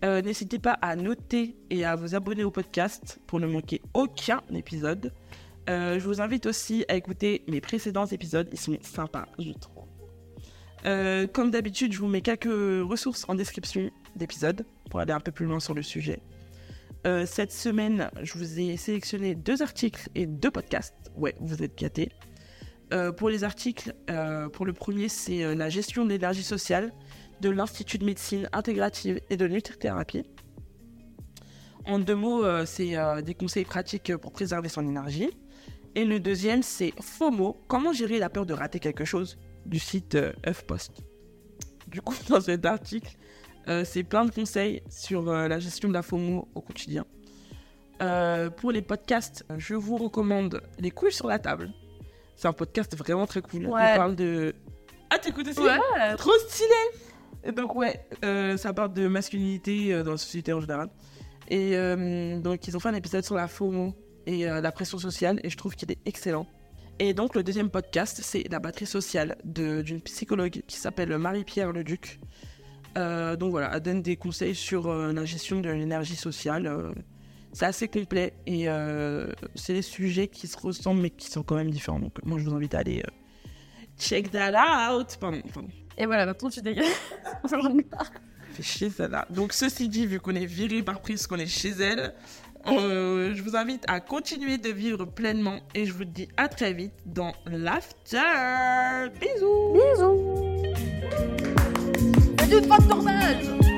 N'hésitez 0.04 0.58
pas 0.58 0.80
à 0.82 0.96
noter 0.96 1.56
et 1.70 1.86
à 1.86 1.96
vous 1.96 2.16
abonner 2.16 2.44
au 2.44 2.50
podcast 2.50 3.20
pour 3.28 3.40
ne 3.40 3.46
manquer 3.46 3.84
aucun 3.94 4.42
épisode. 4.52 5.14
Euh, 5.70 6.00
je 6.00 6.06
vous 6.06 6.22
invite 6.22 6.46
aussi 6.46 6.86
à 6.88 6.96
écouter 6.96 7.44
mes 7.48 7.62
précédents 7.62 8.06
épisodes, 8.06 8.50
ils 8.52 8.60
sont 8.60 8.78
sympas, 8.82 9.28
je 9.38 9.52
trouve. 9.52 9.86
Euh, 10.86 11.28
comme 11.28 11.52
d'habitude, 11.52 11.94
je 11.94 12.00
vous 12.00 12.08
mets 12.08 12.22
quelques 12.22 12.46
ressources 12.46 13.26
en 13.28 13.36
description 13.36 13.92
d'épisodes 14.16 14.66
pour 14.90 15.00
aller 15.00 15.14
un 15.14 15.20
peu 15.20 15.32
plus 15.32 15.46
loin 15.46 15.60
sur 15.60 15.76
le 15.76 15.84
sujet. 15.84 16.22
Euh, 17.06 17.26
cette 17.26 17.52
semaine, 17.52 18.10
je 18.22 18.34
vous 18.34 18.60
ai 18.60 18.78
sélectionné 18.78 19.36
deux 19.36 19.62
articles 19.62 20.10
et 20.16 20.26
deux 20.26 20.52
podcasts. 20.52 20.96
Ouais, 21.16 21.36
vous 21.40 21.62
êtes 21.64 21.78
gâtés. 21.78 22.10
Pour 23.16 23.30
les 23.30 23.46
articles, 23.46 23.94
pour 24.52 24.66
le 24.66 24.74
premier, 24.74 25.08
c'est 25.08 25.56
la 25.56 25.70
gestion 25.70 26.04
de 26.04 26.10
l'énergie 26.10 26.44
sociale 26.44 26.92
de 27.40 27.50
l'Institut 27.50 28.00
de 28.00 28.04
médecine 28.04 28.50
intégrative 28.52 29.22
et 29.30 29.38
de 29.38 29.48
nutrithérapie. 29.48 30.24
En 31.86 32.00
deux 32.00 32.16
mots, 32.16 32.44
c'est 32.66 32.98
des 33.24 33.34
conseils 33.34 33.64
pratiques 33.64 34.14
pour 34.18 34.34
préserver 34.34 34.68
son 34.68 34.86
énergie. 34.86 35.30
Et 35.96 36.06
le 36.06 36.20
deuxième, 36.20 36.64
c'est 36.64 36.94
FOMO, 37.02 37.58
comment 37.68 37.92
gérer 37.92 38.18
la 38.20 38.30
peur 38.30 38.46
de 38.46 38.54
rater 38.54 38.80
quelque 38.80 39.06
chose 39.06 39.38
du 39.66 39.80
site 39.80 40.16
euh, 40.16 40.32
HuffPost. 40.46 41.04
Du 41.88 42.02
coup, 42.02 42.16
dans 42.30 42.42
cet 42.42 42.66
article, 42.66 43.18
euh, 43.68 43.84
c'est 43.86 44.04
plein 44.04 44.26
de 44.26 44.32
conseils 44.32 44.82
sur 44.90 45.30
euh, 45.30 45.48
la 45.48 45.60
gestion 45.60 45.90
de 45.90 45.94
la 45.94 46.02
FOMO 46.02 46.48
au 46.56 46.62
quotidien. 46.62 47.06
Euh, 48.02 48.50
pour 48.50 48.72
les 48.72 48.82
podcasts, 48.82 49.46
je 49.58 49.76
vous 49.76 49.98
recommande 49.98 50.62
Les 50.80 50.90
couilles 50.90 51.12
sur 51.12 51.28
la 51.28 51.38
table. 51.38 51.72
C'est 52.36 52.48
un 52.48 52.54
podcast 52.54 52.98
vraiment 52.98 53.28
très 53.28 53.42
cool. 53.42 53.68
Ouais. 53.68 53.94
Il 53.94 53.98
parle 53.98 54.16
de. 54.16 54.56
Ah, 55.12 55.20
t'écoutes 55.20 55.48
aussi? 55.48 55.60
Ouais. 55.60 55.78
Trop 56.18 56.32
stylé 56.48 56.70
Et 57.44 57.52
donc, 57.52 57.76
ouais, 57.76 58.08
ça 58.58 58.74
parle 58.74 58.94
de 58.94 59.08
masculinité 59.08 60.02
dans 60.04 60.12
la 60.12 60.18
société 60.18 60.52
en 60.54 60.62
général. 60.62 60.90
Et 61.50 61.76
donc, 62.42 62.68
ils 62.68 62.76
ont 62.76 62.80
fait 62.80 62.90
un 62.90 62.96
épisode 62.96 63.24
sur 63.24 63.36
la 63.36 63.48
FOMO 63.48 63.94
et 64.26 64.50
euh, 64.50 64.62
la 64.62 64.72
pression 64.72 64.98
sociale, 64.98 65.40
et 65.44 65.50
je 65.50 65.58
trouve 65.58 65.76
qu'il 65.76 65.92
est 65.92 66.00
excellent. 66.06 66.48
Et 67.00 67.14
donc, 67.14 67.36
le 67.36 67.44
deuxième 67.44 67.70
podcast, 67.70 68.20
c'est 68.24 68.44
La 68.52 68.60
batterie 68.60 68.86
sociale 68.86 69.36
de- 69.44 69.82
d'une 69.82 70.02
psychologue 70.02 70.62
qui 70.68 70.78
s'appelle 70.78 71.18
Marie-Pierre 71.18 71.72
Leduc. 71.72 72.20
Euh, 72.98 73.36
donc 73.38 73.52
voilà, 73.52 73.72
elle 73.74 73.80
donne 73.82 74.02
des 74.02 74.18
conseils 74.18 74.54
sur 74.54 74.88
euh, 74.88 75.14
la 75.14 75.24
gestion 75.26 75.62
de 75.62 75.70
l'énergie 75.70 76.16
sociale. 76.18 76.68
euh, 76.68 76.92
c'est 77.54 77.66
assez 77.66 77.88
complet 77.88 78.34
et 78.46 78.70
euh, 78.70 79.32
c'est 79.56 79.74
des 79.74 79.82
sujets 79.82 80.28
qui 80.28 80.48
se 80.48 80.58
ressemblent 80.58 81.02
mais 81.02 81.10
qui 81.10 81.28
sont 81.30 81.44
quand 81.44 81.56
même 81.56 81.70
différents. 81.72 82.00
Donc 82.00 82.18
moi 82.24 82.38
je 82.40 82.44
vous 82.46 82.56
invite 82.56 82.74
à 82.76 82.80
aller 82.80 83.04
check 83.98 84.32
that 84.32 84.52
out. 84.94 85.18
Pardon, 85.20 85.42
pardon. 85.54 85.70
Et 85.98 86.06
voilà, 86.06 86.26
maintenant 86.26 86.50
tu 86.50 86.62
dégages. 86.62 86.86
Fait 88.54 88.64
chier 88.64 88.90
celle-là. 88.90 89.26
Donc 89.30 89.54
ceci 89.54 89.88
dit, 89.90 90.06
vu 90.06 90.20
qu'on 90.20 90.36
est 90.36 90.46
viré 90.46 90.82
par 90.84 91.02
prise, 91.02 91.26
qu'on 91.28 91.38
est 91.38 91.46
chez 91.46 91.70
elle, 91.72 92.14
euh, 92.68 93.34
je 93.34 93.42
vous 93.42 93.56
invite 93.56 93.84
à 93.88 94.00
continuer 94.00 94.58
de 94.58 94.70
vivre 94.70 95.06
pleinement 95.06 95.60
et 95.74 95.86
je 95.86 95.94
vous 95.94 96.06
dis 96.06 96.28
à 96.38 96.48
très 96.48 96.74
vite 96.74 96.94
dans 97.06 97.34
l'after. 97.46 98.18
Bisous. 99.20 99.74
Bisous. 99.74 100.42
De 102.52 102.90
tournage 102.90 103.71